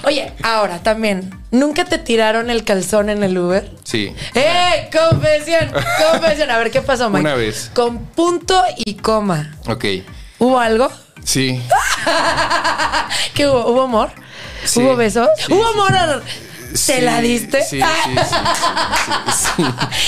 Oye, 0.05 0.12
ahora 0.41 0.79
también, 0.83 1.33
¿nunca 1.51 1.85
te 1.85 1.97
tiraron 1.97 2.49
el 2.49 2.63
calzón 2.63 3.09
en 3.09 3.23
el 3.23 3.37
Uber? 3.37 3.71
Sí. 3.83 4.13
¡Eh! 4.33 4.89
Confesión, 4.91 5.71
confesión. 6.11 6.51
A 6.51 6.57
ver, 6.57 6.71
¿qué 6.71 6.81
pasó, 6.81 7.09
Mike? 7.09 7.21
Una 7.21 7.35
vez. 7.35 7.71
Con 7.73 8.05
punto 8.07 8.61
y 8.77 8.95
coma. 8.95 9.55
Ok. 9.67 9.85
¿Hubo 10.39 10.59
algo? 10.59 10.91
Sí. 11.23 11.61
¿Qué 13.33 13.47
hubo? 13.47 13.67
¿Hubo 13.67 13.81
amor? 13.83 14.11
Sí. 14.65 14.81
¿Hubo 14.81 14.95
besos? 14.95 15.27
Sí, 15.37 15.53
¿Hubo 15.53 15.63
sí, 15.63 15.73
amor? 15.73 16.23
¿Te 16.73 16.79
Sí, 16.79 17.01
la 17.01 17.21
diste? 17.21 17.61
Sí, 17.61 17.79
sí, 17.79 18.15
sí, 18.15 18.35
sí, 19.35 19.43
sí. 19.55 19.63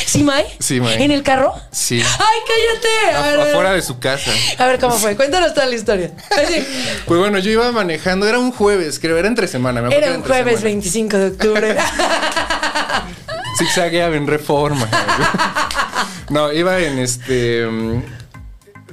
¿Sí, 0.07 0.23
May? 0.23 0.45
Sí, 0.59 0.81
May. 0.81 1.03
¿En 1.03 1.11
el 1.11 1.21
carro? 1.21 1.53
Sí. 1.71 2.01
¡Ay, 2.01 2.39
cállate! 2.47 3.17
A 3.17 3.21
ver. 3.21 3.39
Afuera 3.51 3.73
de 3.73 3.83
su 3.83 3.99
casa. 3.99 4.31
A 4.57 4.65
ver 4.65 4.79
cómo 4.79 4.97
fue. 4.97 5.15
Cuéntanos 5.15 5.53
toda 5.53 5.67
la 5.67 5.75
historia. 5.75 6.11
Así. 6.31 6.65
Pues 7.05 7.19
bueno, 7.19 7.37
yo 7.37 7.51
iba 7.51 7.71
manejando, 7.71 8.27
era 8.27 8.39
un 8.39 8.51
jueves, 8.51 8.97
creo, 8.99 9.15
era 9.17 9.27
entre 9.27 9.47
semana. 9.47 9.83
me 9.83 9.95
Era 9.95 10.11
un 10.13 10.23
jueves 10.23 10.55
semana. 10.59 10.63
25 10.63 11.17
de 11.17 11.27
octubre. 11.27 11.77
Zigzagueaba 13.59 14.15
en 14.15 14.25
reforma. 14.25 14.89
no, 16.29 16.51
iba 16.51 16.79
en 16.79 16.97
este. 16.97 17.67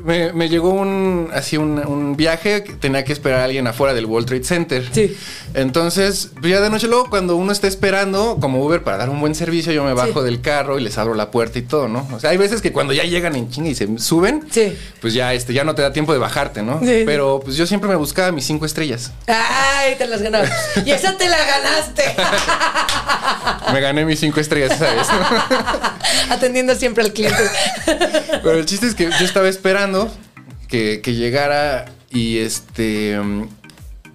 Me, 0.05 0.33
me 0.33 0.49
llegó 0.49 0.71
un 0.71 1.31
así 1.35 1.57
un, 1.57 1.79
un 1.87 2.17
viaje 2.17 2.65
que 2.65 2.73
tenía 2.75 3.05
que 3.05 3.13
esperar 3.13 3.41
a 3.41 3.45
alguien 3.45 3.67
afuera 3.67 3.95
del 3.95 4.07
World 4.07 4.27
Trade 4.29 4.45
Center. 4.45 4.89
Sí. 4.93 5.17
Entonces, 5.55 6.31
pues 6.41 6.51
ya 6.53 6.61
de 6.61 6.71
noche 6.71 6.87
luego 6.89 7.09
cuando 7.11 7.37
uno 7.37 7.53
está 7.53 7.67
esperando 7.69 8.39
como 8.41 8.65
Uber 8.65 8.83
para 8.83 8.97
dar 8.99 9.11
un 9.11 9.21
buen 9.21 9.35
servicio, 9.35 9.73
yo 9.73 9.85
me 9.85 9.95
bajo 9.95 10.21
Sí. 10.21 10.25
del 10.25 10.41
carro 10.41 10.79
y 10.79 10.83
les 10.83 10.97
abro 10.99 11.15
la 11.15 11.31
puerta 11.31 11.59
y 11.59 11.63
todo, 11.63 11.89
¿no? 11.89 12.07
O 12.13 12.21
sea, 12.21 12.31
hay 12.31 12.37
veces 12.37 12.61
que 12.63 12.73
cuando 12.73 12.93
ya 12.93 13.05
llegan 13.05 13.37
en 13.37 13.51
chinga 13.51 13.69
y 13.71 13.75
se 13.75 13.99
suben, 13.99 14.47
Sí. 14.51 14.77
pues 15.01 15.15
ya 15.15 15.33
este 15.35 15.53
ya 15.55 15.65
no 15.65 15.75
te 15.75 15.83
da 15.83 15.93
tiempo 15.93 16.13
de 16.13 16.19
bajarte, 16.19 16.63
¿no? 16.63 16.81
Sí, 16.81 16.87
sí. 16.87 17.03
Pero 17.07 17.41
pues 17.45 17.57
yo 17.57 17.67
siempre 17.67 17.89
me 17.89 17.97
buscaba 17.97 18.33
mis 18.33 18.45
cinco 18.47 18.67
estrellas. 18.67 19.13
Ay, 19.27 19.95
te 19.97 20.07
las 20.07 20.23
ganabas. 20.23 20.51
Y 20.85 20.91
esa 20.91 21.17
te 21.17 21.29
la 21.29 21.39
ganaste. 21.39 22.03
Me 23.73 23.81
gané 23.81 24.05
mis 24.05 24.21
cinco 24.21 24.41
estrellas, 24.41 24.79
¿sabes? 24.79 25.07
Atendiendo 26.31 26.75
siempre 26.75 27.03
al 27.05 27.13
cliente. 27.13 27.43
Pero 28.43 28.53
el 28.59 28.67
chiste 28.67 28.87
es 28.87 28.95
que 28.95 29.05
yo 29.05 29.25
estaba 29.25 29.49
esperando 29.49 29.92
que, 30.69 31.01
que 31.03 31.15
llegara 31.15 31.87
y 32.11 32.39
este. 32.39 33.19
mm, 33.21 33.49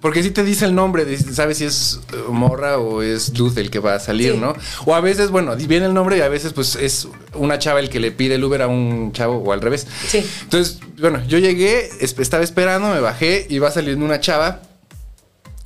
Porque 0.00 0.22
si 0.22 0.30
te 0.30 0.44
dice 0.44 0.64
el 0.64 0.74
nombre, 0.74 1.04
sabes 1.18 1.58
si 1.58 1.64
es 1.64 2.00
eh, 2.12 2.16
morra 2.30 2.78
o 2.78 3.02
es 3.02 3.32
dude 3.32 3.60
el 3.60 3.70
que 3.70 3.80
va 3.80 3.94
a 3.94 4.00
salir, 4.00 4.32
Sí. 4.34 4.38
¿no? 4.38 4.54
O 4.86 4.94
a 4.94 5.00
veces, 5.00 5.30
bueno, 5.30 5.56
viene 5.56 5.86
el 5.86 5.94
nombre 5.94 6.16
y 6.18 6.20
a 6.20 6.28
veces, 6.28 6.52
pues 6.52 6.76
es 6.76 7.08
una 7.34 7.58
chava 7.58 7.80
el 7.80 7.88
que 7.90 7.98
le 8.00 8.12
pide 8.12 8.36
el 8.36 8.44
Uber 8.44 8.62
a 8.62 8.68
un 8.68 9.12
chavo 9.12 9.38
o 9.38 9.52
al 9.52 9.60
revés. 9.60 9.86
Sí. 10.06 10.24
Entonces, 10.42 10.78
bueno, 11.00 11.20
yo 11.26 11.38
llegué, 11.38 11.88
es- 12.00 12.16
estaba 12.18 12.44
esperando, 12.44 12.88
me 12.94 13.00
bajé 13.00 13.46
y 13.50 13.58
va 13.58 13.70
saliendo 13.72 14.04
una 14.04 14.20
chava. 14.20 14.60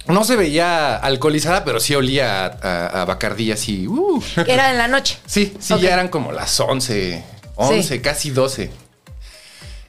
No 0.08 0.24
se 0.24 0.34
veía 0.34 0.96
alcoholizada, 0.96 1.64
pero 1.64 1.78
sí 1.78 1.94
olía 1.94 2.44
a, 2.46 2.46
a, 2.62 3.02
a 3.02 3.04
Bacardí 3.04 3.52
así. 3.52 3.86
uh. 3.86 4.20
Era 4.48 4.72
en 4.72 4.78
la 4.78 4.88
noche. 4.88 5.18
Sí, 5.26 5.54
sí, 5.60 5.74
ya 5.80 5.92
eran 5.92 6.08
como 6.08 6.32
las 6.32 6.58
11, 6.58 7.22
11, 7.54 7.82
Sí. 7.82 7.98
casi 8.00 8.30
12. 8.30 8.70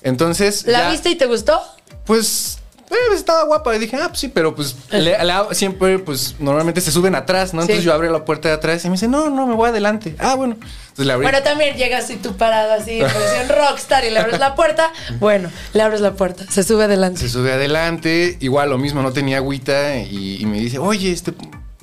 Entonces, 0.03 0.65
¿La 0.67 0.79
ya, 0.83 0.89
viste 0.91 1.10
y 1.10 1.15
te 1.15 1.25
gustó? 1.25 1.60
pues, 2.05 2.60
eh, 2.91 3.15
estaba 3.15 3.43
guapa. 3.45 3.75
Y 3.75 3.79
dije, 3.79 3.95
ah, 3.98 4.07
pues 4.10 4.19
sí, 4.19 4.27
pero 4.27 4.53
pues 4.53 4.75
le- 4.91 5.17
le- 5.24 5.55
siempre, 5.55 5.98
pues 6.00 6.36
normalmente 6.39 6.79
se 6.81 6.91
suben 6.91 7.15
atrás, 7.15 7.53
¿no? 7.53 7.62
Entonces 7.62 7.79
Sí. 7.83 7.88
yo 7.88 7.93
abrí 7.93 8.10
la 8.10 8.24
puerta 8.25 8.50
de 8.50 8.55
atrás 8.55 8.83
y 8.86 8.89
me 8.89 8.93
dice, 8.93 9.07
no, 9.07 9.29
no, 9.29 9.48
me 9.48 9.55
voy 9.55 9.69
adelante. 9.69 10.15
Ah, 10.19 10.36
bueno. 10.36 10.55
Entonces 10.55 11.05
le 11.07 11.13
abrí. 11.13 11.25
Bueno, 11.25 11.41
también 11.41 11.75
llegas 11.75 12.10
y 12.12 12.17
tú 12.17 12.36
parado 12.38 12.74
así, 12.74 13.00
en 13.00 13.50
rockstar 13.50 14.03
y 14.05 14.12
le 14.12 14.19
abres 14.19 14.39
la 14.39 14.53
puerta. 14.55 14.91
Bueno, 15.19 15.50
le 15.74 15.81
abres 15.81 16.01
la 16.01 16.13
puerta, 16.13 16.45
se 16.51 16.62
sube 16.63 16.83
adelante. 16.83 17.19
se 17.22 17.29
sube 17.29 17.51
adelante, 17.53 18.38
igual 18.41 18.69
lo 18.69 18.77
mismo, 18.77 19.01
no 19.01 19.12
tenía 19.12 19.38
agüita 19.38 19.98
y, 19.98 20.38
y 20.41 20.45
me 20.45 20.60
dice, 20.60 20.77
oye, 20.77 21.12
este, 21.12 21.33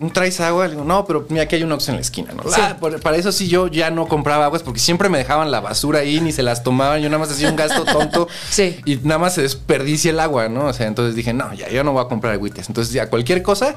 ¿no 0.00 0.10
traes 0.10 0.40
agua? 0.40 0.64
Le 0.64 0.72
digo, 0.72 0.84
no, 0.84 1.04
pero 1.04 1.26
mira, 1.28 1.42
aquí 1.44 1.56
hay 1.56 1.62
un 1.62 1.70
Oxxo 1.72 1.90
en 1.90 1.96
la 1.96 2.00
esquina, 2.00 2.32
¿no? 2.32 2.42
Sí. 2.50 2.58
Ah, 2.60 2.76
para 3.02 3.16
eso 3.18 3.30
sí 3.32 3.48
yo 3.48 3.66
ya 3.68 3.90
no 3.90 4.08
compraba 4.08 4.46
aguas 4.46 4.62
porque 4.62 4.80
siempre 4.80 5.10
me 5.10 5.18
dejaban 5.18 5.50
la 5.50 5.60
basura 5.60 6.00
ahí, 6.00 6.20
ni 6.20 6.32
se 6.32 6.42
las 6.42 6.62
tomaban, 6.62 7.02
yo 7.02 7.10
nada 7.10 7.18
más 7.18 7.30
hacía 7.30 7.50
un 7.50 7.56
gasto 7.56 7.84
tonto 7.84 8.26
Sí. 8.50 8.80
y 8.86 8.96
nada 8.96 9.18
más 9.18 9.34
se 9.34 9.42
desperdicia 9.42 10.10
el 10.10 10.18
agua, 10.18 10.48
¿no? 10.48 10.64
O 10.64 10.72
sea, 10.72 10.86
entonces 10.86 11.14
dije, 11.14 11.34
no, 11.34 11.52
ya, 11.52 11.68
yo 11.68 11.84
no 11.84 11.92
voy 11.92 12.02
a 12.02 12.08
comprar 12.08 12.32
agüitas. 12.32 12.66
Entonces 12.68 12.94
ya 12.94 13.10
cualquier 13.10 13.42
cosa, 13.42 13.76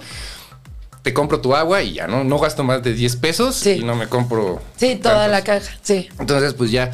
te 1.03 1.13
compro 1.13 1.39
tu 1.41 1.55
agua 1.55 1.83
y 1.83 1.93
ya, 1.93 2.07
¿no? 2.07 2.23
No 2.23 2.39
gasto 2.39 2.63
más 2.63 2.81
de 2.81 2.93
10 2.93 3.15
pesos 3.17 3.55
Sí. 3.55 3.71
y 3.81 3.83
no 3.83 3.93
me 3.95 4.07
compro... 4.07 4.61
Sí, 4.77 4.95
toda 4.95 5.27
tantos. 5.27 5.31
la 5.31 5.43
caja, 5.43 5.77
sí. 5.83 6.09
Entonces, 6.19 6.53
pues 6.55 6.71
ya, 6.71 6.91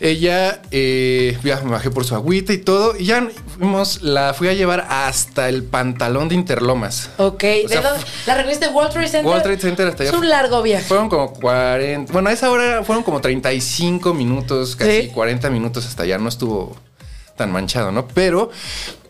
ella, 0.00 0.60
eh, 0.70 1.36
ya 1.42 1.60
me 1.62 1.70
bajé 1.70 1.90
por 1.90 2.04
su 2.04 2.14
agüita 2.14 2.52
y 2.52 2.58
todo, 2.58 2.96
y 2.96 3.06
ya 3.06 3.28
fuimos, 3.56 4.02
la 4.02 4.34
fui 4.34 4.48
a 4.48 4.52
llevar 4.54 4.86
hasta 4.90 5.48
el 5.48 5.64
pantalón 5.64 6.28
de 6.28 6.34
Interlomas. 6.36 7.10
Ok, 7.18 7.44
O 7.64 7.68
sea, 7.68 7.80
¿de 7.80 7.88
dónde? 7.88 8.04
¿La 8.26 8.34
recogiste 8.34 8.66
de 8.66 8.72
World 8.72 8.92
Trade 8.92 9.08
Center? 9.08 9.26
World 9.26 9.42
Trade 9.42 9.58
Center 9.60 9.86
hasta 9.88 10.02
allá. 10.02 10.12
Es 10.12 10.18
un 10.18 10.28
largo 10.28 10.62
viaje. 10.62 10.84
Fueron 10.84 11.08
como 11.08 11.32
40, 11.32 12.12
bueno, 12.12 12.28
a 12.28 12.32
esa 12.32 12.50
hora 12.50 12.82
fueron 12.84 13.02
como 13.04 13.20
35 13.20 14.14
minutos, 14.14 14.76
casi 14.76 15.02
Sí. 15.02 15.08
40 15.08 15.48
minutos 15.50 15.86
hasta 15.86 16.02
allá, 16.02 16.18
no 16.18 16.28
estuvo 16.28 16.76
tan 17.36 17.52
manchado, 17.52 17.92
¿no? 17.92 18.08
Pero... 18.08 18.50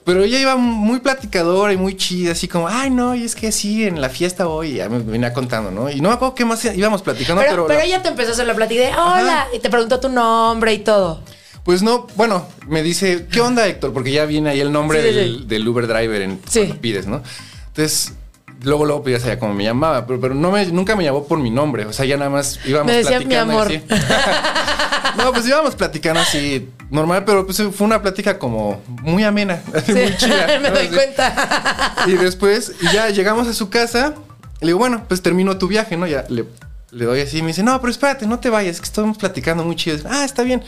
Pero 0.08 0.24
ella 0.24 0.40
iba 0.40 0.56
muy 0.56 1.00
platicadora 1.00 1.70
y 1.72 1.76
muy 1.76 1.94
chida, 1.94 2.32
así 2.32 2.48
como, 2.48 2.66
ay, 2.66 2.88
no, 2.88 3.14
y 3.14 3.24
es 3.24 3.34
que 3.34 3.52
sí, 3.52 3.84
en 3.84 4.00
la 4.00 4.08
fiesta 4.08 4.48
hoy, 4.48 4.76
ya 4.76 4.88
me 4.88 5.00
venía 5.00 5.34
contando, 5.34 5.70
¿no? 5.70 5.90
Y 5.90 6.00
no 6.00 6.08
me 6.08 6.14
acuerdo 6.14 6.34
qué 6.34 6.46
más 6.46 6.64
íbamos 6.64 7.02
platicando, 7.02 7.42
pero, 7.42 7.52
pero... 7.52 7.66
pero 7.66 7.78
la- 7.80 7.84
ella 7.84 8.02
te 8.02 8.08
empezó 8.08 8.30
a 8.30 8.32
hacer 8.32 8.46
la 8.46 8.54
plática 8.54 8.80
de 8.80 8.88
hola 8.96 9.46
y 9.54 9.58
te 9.58 9.68
preguntó 9.68 10.00
tu 10.00 10.08
nombre 10.08 10.72
y 10.72 10.78
todo. 10.78 11.20
Pues 11.62 11.82
no, 11.82 12.06
bueno, 12.16 12.48
me 12.66 12.82
dice, 12.82 13.26
¿qué 13.30 13.42
onda, 13.42 13.66
Héctor? 13.66 13.92
Porque 13.92 14.10
ya 14.10 14.24
viene 14.24 14.48
ahí 14.48 14.60
el 14.60 14.72
nombre 14.72 15.02
Sí, 15.02 15.08
sí, 15.10 15.14
del, 15.14 15.38
sí. 15.40 15.44
del 15.46 15.68
Uber 15.68 15.86
driver 15.86 16.22
en 16.22 16.40
cuando 16.50 16.76
pides, 16.80 17.06
¿no? 17.06 17.22
Entonces, 17.66 18.14
luego, 18.62 18.84
luego 18.84 19.02
pues 19.02 19.14
ya 19.16 19.20
sabía 19.20 19.38
cómo 19.38 19.54
me 19.54 19.64
llamaba, 19.64 20.06
pero, 20.06 20.20
pero 20.20 20.34
no 20.34 20.50
me, 20.50 20.64
nunca 20.66 20.96
me 20.96 21.04
llamó 21.04 21.24
por 21.26 21.38
mi 21.38 21.50
nombre. 21.50 21.86
O 21.86 21.92
sea, 21.92 22.04
ya 22.06 22.16
nada 22.16 22.30
más 22.30 22.58
íbamos 22.64 22.86
Me 22.92 22.98
decía, 22.98 23.18
"Mi 23.20 23.26
platicando 23.26 23.52
amor". 23.54 23.66
así. 23.68 23.82
no, 25.18 25.32
pues 25.32 25.46
íbamos 25.46 25.74
platicando 25.74 26.20
así, 26.20 26.68
normal, 26.90 27.24
pero 27.24 27.44
pues 27.46 27.62
fue 27.74 27.86
una 27.86 28.00
plática 28.02 28.38
como 28.38 28.82
muy 29.02 29.24
amena, 29.24 29.60
Sí, 29.86 29.92
muy 29.92 30.16
chida. 30.16 30.46
me 30.60 30.68
¿no? 30.70 30.74
doy 30.76 30.86
Así. 30.86 30.94
cuenta. 30.94 31.94
Y 32.06 32.12
después 32.12 32.72
y 32.80 32.92
ya 32.92 33.08
llegamos 33.10 33.48
a 33.48 33.54
su 33.54 33.68
casa. 33.70 34.14
Le 34.60 34.68
digo, 34.68 34.78
bueno, 34.78 35.04
pues 35.06 35.22
termino 35.22 35.56
tu 35.56 35.68
viaje, 35.68 35.96
¿no? 35.96 36.06
Ya 36.06 36.24
le, 36.28 36.44
le 36.90 37.04
doy 37.04 37.20
así 37.20 37.38
y 37.38 37.42
me 37.42 37.48
dice, 37.48 37.62
no, 37.62 37.80
pero 37.80 37.90
espérate, 37.92 38.26
no 38.26 38.40
te 38.40 38.50
vayas, 38.50 38.80
que 38.80 38.86
estamos 38.86 39.16
platicando 39.18 39.62
muy 39.64 39.76
chido. 39.76 39.98
Ah, 40.10 40.24
está 40.24 40.42
bien. 40.42 40.62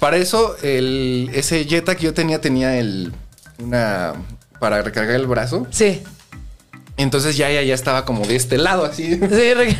Para 0.00 0.16
eso, 0.16 0.56
el, 0.62 1.30
ese 1.34 1.64
Jetta 1.64 1.94
que 1.94 2.04
yo 2.04 2.14
tenía, 2.14 2.40
tenía 2.40 2.76
el. 2.78 3.12
Una. 3.60 4.14
Para 4.58 4.82
recargar 4.82 5.14
el 5.14 5.28
brazo. 5.28 5.68
Sí, 5.70 6.02
Entonces 6.98 7.36
ya 7.36 7.48
ella 7.48 7.62
ya 7.62 7.74
estaba 7.74 8.04
como 8.04 8.26
de 8.26 8.36
este 8.36 8.58
lado, 8.58 8.84
así. 8.84 9.14
sí. 9.16 9.18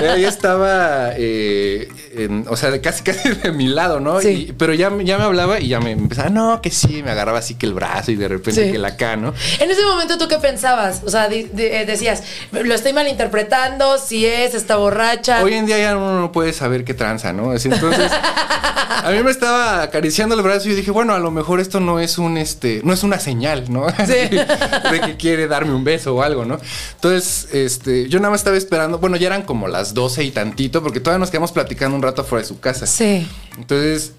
Ella 0.00 0.16
ya 0.18 0.28
estaba, 0.28 1.10
eh, 1.16 1.88
en- 2.16 2.44
o 2.48 2.56
sea, 2.56 2.80
casi 2.82 3.02
casi 3.02 3.30
de 3.30 3.50
mi 3.52 3.66
lado, 3.68 3.98
¿no? 4.00 4.20
Sí. 4.20 4.28
Y- 4.48 4.52
pero 4.52 4.74
ya, 4.74 4.90
me- 4.90 5.04
ya 5.04 5.16
me 5.18 5.24
hablaba 5.24 5.58
y 5.60 5.68
ya 5.68 5.80
me 5.80 5.90
empezaba, 5.92 6.28
no, 6.28 6.60
que 6.60 6.70
sí, 6.70 7.02
me 7.02 7.10
agarraba 7.10 7.38
así 7.38 7.54
que 7.54 7.66
el 7.66 7.74
brazo 7.74 8.10
y 8.12 8.16
de 8.16 8.28
repente 8.28 8.66
Sí. 8.66 8.72
que 8.72 8.78
la 8.78 8.88
acá, 8.88 9.16
¿no? 9.16 9.32
En 9.58 9.70
ese 9.70 9.82
momento, 9.82 10.18
¿tú 10.18 10.28
qué 10.28 10.36
pensabas? 10.38 11.02
O 11.06 11.10
sea, 11.10 11.28
eh, 11.30 11.84
decías, 11.86 12.22
lo 12.52 12.74
estoy 12.74 12.92
malinterpretando, 12.92 13.98
si 13.98 14.26
es, 14.26 14.54
está 14.54 14.76
borracha. 14.76 15.42
Hoy 15.42 15.54
en 15.54 15.64
día 15.66 15.78
ya 15.78 15.96
uno 15.96 16.20
no 16.20 16.30
puede 16.32 16.52
saber 16.52 16.84
qué 16.84 16.94
tranza, 16.94 17.32
¿no? 17.32 17.52
Así, 17.52 17.68
Entonces, 17.72 18.10
a 19.04 19.10
mí 19.10 19.22
me 19.22 19.30
estaba 19.30 19.82
acariciando 19.82 20.34
el 20.34 20.42
brazo 20.42 20.68
y 20.68 20.74
dije, 20.74 20.90
bueno, 20.90 21.14
a 21.14 21.18
lo 21.18 21.30
mejor 21.30 21.60
esto 21.60 21.80
no 21.80 22.00
es 22.00 22.18
un, 22.18 22.36
este, 22.36 22.80
no 22.84 22.92
es 22.92 23.02
una 23.02 23.18
señal, 23.18 23.64
¿no? 23.70 23.86
Así, 23.98 24.12
de 24.12 25.00
que 25.06 25.16
quiere 25.18 25.46
darme 25.48 25.74
un 25.74 25.84
beso 25.84 26.14
o 26.18 26.22
algo, 26.22 26.44
¿no? 26.44 26.58
Entonces, 26.94 27.48
este, 27.52 28.08
yo 28.08 28.18
nada 28.18 28.30
más 28.30 28.40
estaba 28.40 28.56
esperando, 28.56 28.98
bueno, 28.98 29.16
ya 29.16 29.28
eran 29.28 29.42
como 29.42 29.68
las 29.68 29.94
12 29.94 30.24
y 30.24 30.30
tantito, 30.30 30.82
porque 30.82 31.00
todavía 31.00 31.20
nos 31.20 31.30
quedamos 31.30 31.52
platicando 31.52 31.96
un 31.96 32.02
rato 32.02 32.22
afuera 32.22 32.42
de 32.42 32.48
su 32.48 32.60
casa. 32.60 32.86
Sí. 32.86 33.26
Entonces, 33.56 34.12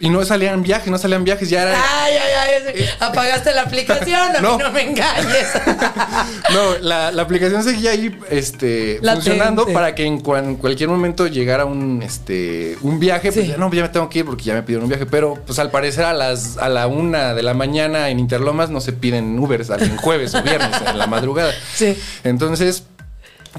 y 0.00 0.10
no 0.10 0.24
salían 0.24 0.62
viajes, 0.62 0.88
no 0.88 0.98
salían 0.98 1.24
viajes, 1.24 1.50
ya 1.50 1.62
era... 1.62 1.72
Ay, 1.74 2.12
ay, 2.14 2.62
ay. 2.66 2.74
sí. 2.76 2.84
Apagaste 3.00 3.52
la 3.52 3.62
aplicación, 3.62 4.20
a 4.36 4.40
mí 4.40 4.42
No. 4.42 4.56
no 4.58 4.70
me 4.70 4.82
engañes. 4.82 5.48
No, 6.52 6.78
la, 6.80 7.10
la 7.10 7.22
aplicación 7.22 7.62
seguía 7.62 7.90
ahí 7.90 8.16
este, 8.30 8.98
Latente. 9.02 9.30
funcionando 9.30 9.66
para 9.68 9.94
que 9.94 10.04
en, 10.04 10.20
cuan- 10.20 10.56
cualquier 10.56 10.88
momento 10.88 11.26
llegara 11.26 11.64
un, 11.64 12.02
este, 12.02 12.76
un 12.82 12.98
viaje. 12.98 13.32
Pues 13.32 13.46
ya, 13.48 13.56
no, 13.56 13.70
ya 13.72 13.82
me 13.82 13.88
tengo 13.90 14.08
que 14.08 14.20
ir 14.20 14.24
porque 14.24 14.44
ya 14.44 14.54
me 14.54 14.62
pidieron 14.62 14.84
un 14.84 14.88
viaje. 14.88 15.06
Pero 15.06 15.34
pues 15.46 15.58
al 15.58 15.70
parecer 15.70 16.04
a 16.04 16.12
las 16.14 16.56
a 16.58 16.68
la 16.68 16.86
una 16.86 17.34
de 17.34 17.42
la 17.42 17.54
mañana 17.54 18.08
en 18.08 18.18
Interlomas 18.18 18.70
no 18.70 18.80
se 18.80 18.92
piden 18.92 19.38
Ubers 19.38 19.68
en 19.70 19.96
jueves 19.96 20.34
o 20.34 20.42
viernes 20.42 20.70
en 20.86 20.98
la 20.98 21.06
madrugada. 21.06 21.52
Sí. 21.74 21.96
Entonces, 22.24 22.84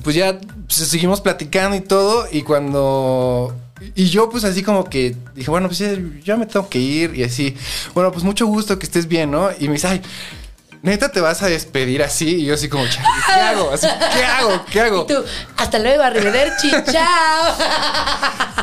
pues 0.04 0.16
ya 0.16 0.38
pues, 0.40 0.76
seguimos 0.90 1.22
platicando 1.22 1.76
y 1.76 1.82
todo. 1.82 2.26
Y 2.32 2.42
cuando. 2.44 3.54
Y 3.96 4.06
yo, 4.06 4.30
pues 4.30 4.44
así 4.44 4.64
como 4.64 4.86
que 4.86 5.16
dije, 5.36 5.50
bueno, 5.50 5.68
pues 5.68 5.84
ya, 6.24 6.38
me 6.38 6.46
tengo 6.46 6.70
que 6.70 6.80
ir. 6.80 7.16
Y 7.16 7.24
así, 7.24 7.56
bueno, 7.94 8.12
pues 8.12 8.24
mucho 8.24 8.46
gusto 8.46 8.78
que 8.78 8.86
estés 8.86 9.08
bien, 9.08 9.32
¿no? 9.32 9.50
Y 9.60 9.68
me 9.68 9.74
dice, 9.74 9.88
ay, 9.88 10.02
neta 10.82 11.12
te 11.12 11.20
vas 11.22 11.42
a 11.44 11.48
despedir 11.48 12.02
así. 12.04 12.38
Y 12.42 12.46
yo 12.46 12.54
así 12.54 12.70
como, 12.70 12.86
"Chale, 12.88 13.08
¿qué 13.26 13.42
hago? 13.42 13.72
Así, 13.72 13.88
¿qué 14.14 14.24
hago? 14.26 14.66
¿Qué 14.72 14.82
hago? 14.82 15.04
Y 15.04 15.14
tú, 15.14 15.24
hasta 15.58 15.80
luego, 15.80 16.04
arrivederci, 16.04 16.72
chao. 16.92 17.56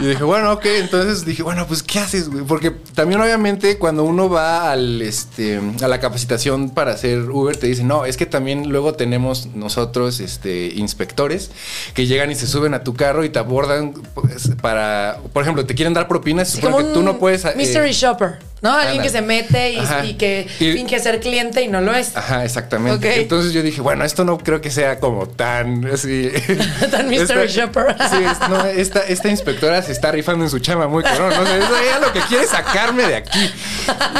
Y 0.00 0.06
dije, 0.06 0.24
bueno, 0.24 0.52
ok, 0.52 0.64
entonces 0.66 1.24
dije, 1.24 1.42
bueno, 1.42 1.66
pues 1.66 1.82
¿qué 1.82 1.98
haces, 1.98 2.28
güey? 2.28 2.44
Porque 2.44 2.70
también 2.70 3.20
obviamente 3.20 3.78
cuando 3.78 4.04
uno 4.04 4.28
va 4.28 4.70
al 4.70 5.00
este 5.00 5.60
a 5.82 5.88
la 5.88 6.00
capacitación 6.00 6.70
para 6.70 6.92
hacer 6.92 7.30
Uber 7.30 7.56
te 7.56 7.66
dicen, 7.66 7.88
"No, 7.88 8.04
es 8.04 8.16
que 8.18 8.26
también 8.26 8.68
luego 8.68 8.94
tenemos 8.94 9.46
nosotros 9.54 10.20
este 10.20 10.66
inspectores 10.74 11.50
que 11.94 12.06
llegan 12.06 12.30
y 12.30 12.34
se 12.34 12.46
suben 12.46 12.74
a 12.74 12.84
tu 12.84 12.94
carro 12.94 13.24
y 13.24 13.30
te 13.30 13.38
abordan 13.38 13.92
pues, 14.14 14.50
para, 14.60 15.18
por 15.32 15.42
ejemplo, 15.42 15.64
te 15.64 15.74
quieren 15.74 15.94
dar 15.94 16.08
propinas, 16.08 16.48
Sí, 16.48 16.60
supone 16.60 16.76
que 16.88 16.92
tú 16.92 17.02
no 17.02 17.18
puedes 17.18 17.44
eh, 17.46 17.54
Mystery 17.56 17.92
shopper, 17.92 18.38
¿no? 18.62 18.70
Alguien 18.72 18.88
ándale. 18.90 19.02
que 19.02 19.08
se 19.10 19.22
mete 19.22 19.72
y, 20.04 20.14
que 20.14 20.46
Y- 20.58 20.72
finge 20.72 20.98
ser 20.98 21.20
cliente 21.20 21.62
y 21.62 21.68
no 21.68 21.80
lo 21.80 21.94
es. 21.94 22.16
Ajá, 22.16 22.44
exactamente. 22.44 23.20
Entonces 23.20 23.52
yo 23.52 23.62
dije, 23.62 23.80
bueno, 23.80 24.04
esto 24.04 24.24
no 24.24 24.38
creo 24.38 24.60
que 24.60 24.70
sea 24.70 24.98
como 24.98 25.28
tan 25.28 25.84
así. 25.92 26.30
Tan 26.90 27.08
mystery 27.08 27.48
shopper. 27.48 27.96
Sí, 28.10 28.16
es- 28.24 28.48
no, 28.48 28.64
esta, 28.66 29.00
esta 29.00 29.28
inspectora 29.28 29.82
se 29.82 29.92
está 29.92 30.10
rifando 30.10 30.44
en 30.44 30.50
su 30.50 30.58
chama 30.58 30.86
muy 30.88 31.02
cabrón. 31.02 31.30
No 31.30 31.46
sé, 31.46 31.58
eso 31.58 31.76
ella 31.76 31.98
lo 32.00 32.12
que 32.12 32.20
quiere 32.20 32.44
es 32.44 32.50
sacarme 32.50 33.04
de 33.06 33.16
aquí. 33.16 33.38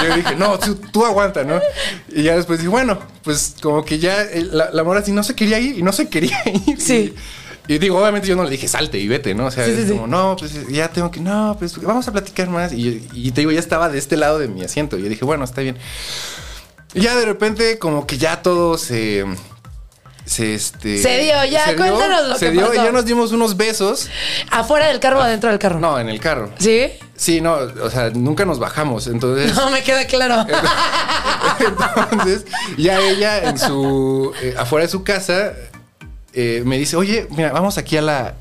Y 0.03 0.07
yo 0.09 0.17
dije, 0.17 0.35
no, 0.37 0.59
tú, 0.59 0.75
tú 0.93 1.05
aguanta, 1.07 1.45
¿no? 1.45 1.61
Y 2.09 2.23
ya 2.25 2.37
después 2.37 2.59
dije, 2.59 2.69
bueno, 2.69 2.99
pues 3.23 3.55
como 3.63 3.85
que 3.85 3.99
ya 3.99 4.23
eh, 4.23 4.47
la, 4.53 4.71
la 4.71 4.85
mora 4.85 5.01
así 5.01 5.13
no 5.13 5.23
se 5.23 5.35
quería 5.35 5.59
ir 5.59 5.79
y 5.79 5.83
no 5.83 5.93
se 5.93 6.09
quería 6.09 6.39
ir. 6.67 6.81
Sí. 6.81 7.15
Y 7.15 7.46
digo, 7.67 7.99
obviamente 8.01 8.29
yo 8.29 8.37
no 8.37 8.45
le 8.45 8.51
dije 8.51 8.69
salte 8.69 8.99
y 8.99 9.09
vete, 9.09 9.35
¿no? 9.35 9.47
O 9.47 9.51
sea, 9.51 9.65
Sí, 9.65 9.73
es 9.73 9.87
sí. 9.89 9.93
como, 9.93 10.07
no, 10.07 10.37
pues 10.39 10.69
ya 10.69 10.89
tengo 10.89 11.11
que, 11.11 11.21
no, 11.21 11.57
pues 11.59 11.81
vamos 11.83 12.07
a 12.09 12.13
platicar 12.13 12.49
más. 12.49 12.73
Y, 12.73 13.07
y 13.13 13.31
te 13.33 13.41
digo, 13.43 13.51
ya 13.53 13.59
estaba 13.61 13.89
de 13.89 13.99
este 13.99 14.17
lado 14.17 14.39
de 14.39 14.49
mi 14.49 14.63
asiento. 14.63 14.97
Y 14.99 15.03
yo 15.03 15.09
dije, 15.09 15.25
bueno, 15.25 15.45
está 15.45 15.61
bien. 15.63 15.77
Y 16.95 17.01
ya 17.01 17.15
de 17.17 17.25
repente, 17.27 17.79
como 17.79 18.07
que 18.07 18.19
ya 18.19 18.43
todo 18.43 18.79
se. 18.79 19.25
Se, 20.25 20.55
este, 20.55 21.01
Se 21.01 21.19
dio, 21.21 21.45
ya, 21.45 21.67
dio, 21.67 21.77
cuéntanos 21.77 22.27
lo 22.27 22.37
se 22.37 22.47
que 22.47 22.51
dio 22.51 22.75
y 22.75 22.77
ya 22.79 22.91
nos 22.91 23.05
dimos 23.05 23.31
unos 23.31 23.57
besos. 23.57 24.09
¿Afuera 24.51 24.89
del 24.89 24.99
carro 24.99 25.19
o 25.19 25.23
adentro 25.23 25.51
del 25.51 25.61
carro? 25.61 25.79
No, 25.79 26.01
en 26.01 26.09
el 26.09 26.19
carro. 26.19 26.51
¿Sí? 26.59 26.89
Sí, 27.15 27.41
no, 27.41 27.53
o 27.55 27.91
sea, 27.91 28.11
nunca 28.11 28.45
nos 28.45 28.59
bajamos. 28.59 29.07
Entonces. 29.07 29.55
No, 29.55 29.71
me 29.71 29.85
queda 29.85 30.05
claro. 30.09 30.45
Entonces, 32.11 32.45
ya 32.77 32.99
ella 33.01 33.39
en 33.51 33.59
su. 33.59 34.33
eh, 34.43 34.55
afuera 34.59 34.85
de 34.87 34.91
su 34.91 35.05
casa 35.05 35.53
eh, 36.37 36.63
me 36.65 36.79
dice: 36.79 36.97
Oye, 36.97 37.27
mira, 37.31 37.51
vamos 37.53 37.79
aquí 37.79 37.97
a 37.97 38.03
la, 38.03 38.35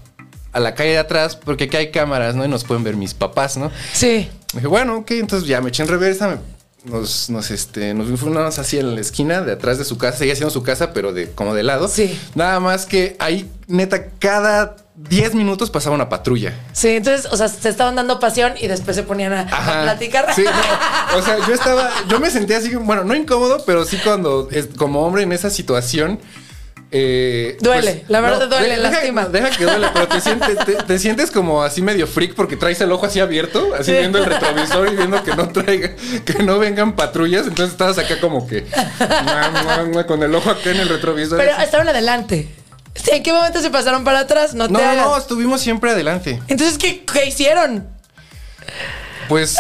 a 0.52 0.60
la 0.60 0.76
calle 0.76 0.92
de 0.92 0.98
atrás 1.00 1.36
porque 1.36 1.64
aquí 1.64 1.78
hay 1.78 1.92
cámaras, 1.92 2.36
¿no? 2.36 2.46
Y 2.46 2.48
nos 2.48 2.64
pueden 2.64 2.84
ver 2.84 2.96
mis 2.96 3.14
papás, 3.16 3.58
¿no? 3.58 3.72
Sí. 3.94 4.30
Dije, 4.54 4.68
bueno, 4.68 4.98
ok, 4.98 5.12
entonces 5.12 5.48
ya 5.50 5.60
me 5.62 5.70
eché 5.70 5.82
en 5.84 5.90
reversa, 5.90 6.28
me- 6.28 6.56
nos, 6.92 7.32
nos, 7.32 7.50
este, 7.50 7.96
nos 7.96 8.60
así 8.60 8.78
en 8.78 8.94
la 8.94 9.02
esquina 9.02 9.42
de 9.42 9.54
atrás 9.54 9.80
de 9.80 9.86
su 9.86 9.98
casa, 9.98 10.20
seguía 10.20 10.36
siendo 10.36 10.52
su 10.52 10.62
casa, 10.62 10.94
pero 10.94 11.14
de 11.14 11.32
como 11.32 11.56
de 11.56 11.64
lado. 11.64 11.88
Sí. 11.88 12.20
Nada 12.36 12.60
más 12.60 12.86
que 12.86 13.16
ahí, 13.18 13.50
neta, 13.68 14.10
cada 14.20 14.76
10 14.96 15.34
minutos 15.34 15.72
pasaba 15.72 15.96
una 15.96 16.10
patrulla. 16.10 16.54
Sí, 16.74 16.90
entonces, 16.90 17.26
o 17.32 17.38
sea, 17.38 17.48
se 17.48 17.70
estaban 17.70 17.96
dando 17.96 18.20
pasión 18.20 18.54
y 18.62 18.68
después 18.68 18.96
se 18.96 19.02
ponían 19.02 19.34
a, 19.34 19.42
a 19.42 19.82
platicar. 19.84 20.32
Sí, 20.36 20.44
no, 20.44 21.18
o 21.18 21.22
sea, 21.24 21.40
yo 21.48 21.54
estaba, 21.56 21.90
yo 22.08 22.20
me 22.20 22.30
sentía 22.30 22.60
así, 22.60 22.74
bueno, 22.76 23.04
no 23.04 23.16
incómodo, 23.16 23.64
pero 23.66 23.84
sí 23.84 23.98
cuando, 24.04 24.48
como 24.78 25.02
hombre 25.08 25.24
en 25.24 25.32
esa 25.32 25.50
situación. 25.50 26.20
Eh, 26.98 27.58
Duele, 27.60 28.06
la 28.08 28.22
verdad 28.22 28.48
duele, 28.48 28.70
deja- 28.78 28.82
lastima. 28.90 29.26
Deja, 29.26 29.50
que 29.50 29.66
duele, 29.66 29.88
pero 29.94 30.08
te 30.08 30.22
sientes, 30.22 30.58
te, 30.66 30.74
te 30.76 30.98
sientes 31.00 31.30
como 31.30 31.62
así 31.62 31.82
medio 31.82 32.08
freak 32.08 32.36
porque 32.36 32.56
traes 32.56 32.80
el 32.80 32.90
ojo 32.94 33.06
así 33.06 33.20
abierto, 33.20 33.72
así 33.78 33.92
Sí. 33.92 33.98
viendo 33.98 34.18
el 34.20 34.26
retrovisor 34.26 34.88
y 34.94 34.96
viendo 34.96 35.22
que 35.22 35.36
no 35.36 35.50
traiga, 35.50 35.92
que 36.24 36.42
no 36.44 36.58
vengan 36.58 36.96
patrullas. 36.96 37.48
Entonces 37.48 37.74
estabas 37.74 37.98
acá 37.98 38.20
como 38.22 38.48
que 38.48 38.66
con 40.08 40.24
el 40.24 40.34
ojo 40.36 40.50
acá 40.50 40.72
en 40.72 40.78
el 40.80 40.88
retrovisor. 40.90 41.38
Pero 41.38 41.54
así. 41.54 41.64
estaban 41.66 41.90
adelante. 41.90 42.48
¿En 43.08 43.24
qué 43.24 43.34
momento 43.34 43.62
se 43.62 43.70
pasaron 43.70 44.06
para 44.06 44.20
atrás? 44.20 44.54
No 44.54 44.70
no, 44.70 44.80
no, 44.96 45.18
estuvimos 45.18 45.60
siempre 45.60 45.92
adelante. 45.92 46.42
Entonces, 46.48 46.78
¿qué, 46.78 47.04
qué 47.04 47.26
hicieron? 47.26 47.88
Pues. 49.28 49.58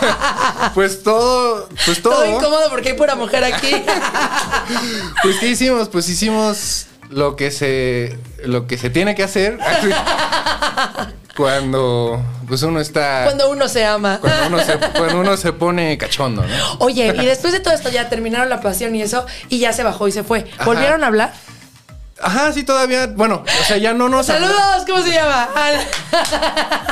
pues 0.74 1.02
todo. 1.02 1.68
Pues 1.84 2.02
todo. 2.02 2.14
Todo 2.14 2.26
incómodo 2.26 2.70
porque 2.70 2.90
hay 2.90 2.96
pura 2.96 3.14
mujer 3.14 3.44
aquí. 3.44 3.70
Pues 5.22 5.38
¿qué 5.38 5.48
hicimos? 5.48 5.88
Pues 5.88 6.08
hicimos 6.08 6.86
lo 7.10 7.36
que 7.36 7.50
se 7.50 8.18
lo 8.44 8.66
que 8.66 8.76
se 8.76 8.90
tiene 8.90 9.14
que 9.14 9.22
hacer 9.22 9.58
cuando 11.36 12.22
pues 12.46 12.62
uno 12.62 12.80
está 12.80 13.22
cuando 13.24 13.50
uno 13.50 13.66
se 13.68 13.84
ama. 13.84 14.18
cuando 14.20 14.46
uno 14.48 14.64
se, 14.64 14.78
cuando 14.78 15.20
uno 15.20 15.36
se 15.36 15.52
pone 15.52 15.96
cachondo, 15.96 16.42
¿no? 16.42 16.74
Oye, 16.80 17.14
y 17.16 17.26
después 17.26 17.52
de 17.52 17.60
todo 17.60 17.74
esto 17.74 17.88
ya 17.90 18.08
terminaron 18.08 18.48
la 18.48 18.60
pasión 18.60 18.94
y 18.94 19.02
eso, 19.02 19.24
y 19.48 19.58
ya 19.58 19.72
se 19.72 19.82
bajó 19.82 20.08
y 20.08 20.12
se 20.12 20.24
fue. 20.24 20.46
Ajá. 20.54 20.64
¿Volvieron 20.64 21.04
a 21.04 21.06
hablar? 21.06 21.32
Ajá, 22.20 22.52
sí 22.52 22.64
todavía, 22.64 23.06
bueno, 23.06 23.44
o 23.60 23.64
sea, 23.64 23.76
ya 23.76 23.94
no 23.94 24.08
nos 24.08 24.26
¡Saludos! 24.26 24.84
¿Cómo 24.86 25.02
se 25.02 25.12
llama? 25.12 25.48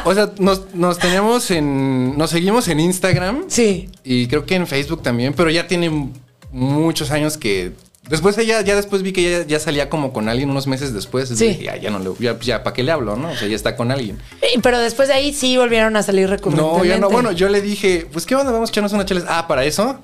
O 0.05 0.15
sea, 0.15 0.31
nos, 0.39 0.73
nos 0.75 0.99
teníamos 0.99 1.51
en 1.51 2.17
nos 2.17 2.31
seguimos 2.31 2.69
en 2.69 2.79
Instagram 2.81 3.45
Sí. 3.49 3.89
y 4.05 4.29
creo 4.29 4.47
que 4.47 4.55
en 4.55 4.67
Facebook 4.67 5.03
también, 5.03 5.35
pero 5.35 5.51
ya 5.51 5.67
tiene 5.67 6.11
muchos 6.53 7.11
años 7.11 7.37
que 7.37 7.73
Después 8.09 8.39
ella, 8.39 8.61
ya 8.61 8.77
después 8.77 9.03
vi 9.03 9.13
que 9.13 9.21
ella 9.27 9.47
ya 9.47 9.59
salía 9.59 9.89
como 9.89 10.13
con 10.13 10.29
alguien 10.29 10.51
unos 10.51 10.67
meses 10.67 10.95
después. 10.95 11.29
Sí. 11.29 11.35
Dije, 11.49 11.65
ya, 11.65 11.77
ya 11.77 11.91
no 11.91 11.99
le, 11.99 12.11
ya, 12.21 12.39
ya 12.39 12.63
¿para 12.63 12.75
qué 12.75 12.83
le 12.83 12.93
hablo, 12.93 13.17
no? 13.17 13.31
O 13.31 13.37
sea, 13.37 13.49
ya 13.49 13.57
está 13.57 13.77
con 13.77 13.91
alguien. 13.91 14.19
Eh, 14.43 14.59
Pero 14.63 14.79
después 14.79 15.09
de 15.09 15.15
ahí 15.15 15.33
sí 15.33 15.57
volvieron 15.57 15.97
a 15.97 16.03
salir 16.03 16.29
recurrentemente. 16.31 16.79
No, 16.79 16.85
ya 16.85 16.99
no. 16.99 17.11
Bueno, 17.11 17.33
yo 17.33 17.49
le 17.49 17.61
dije, 17.61 18.07
pues 18.13 18.27
qué 18.27 18.35
onda, 18.37 18.53
vamos 18.53 18.71
a 18.71 18.73
echarnos 18.73 18.93
unas 18.93 19.07
chelas. 19.07 19.25
Ah, 19.29 19.47
¿para 19.49 19.65
eso? 19.65 19.99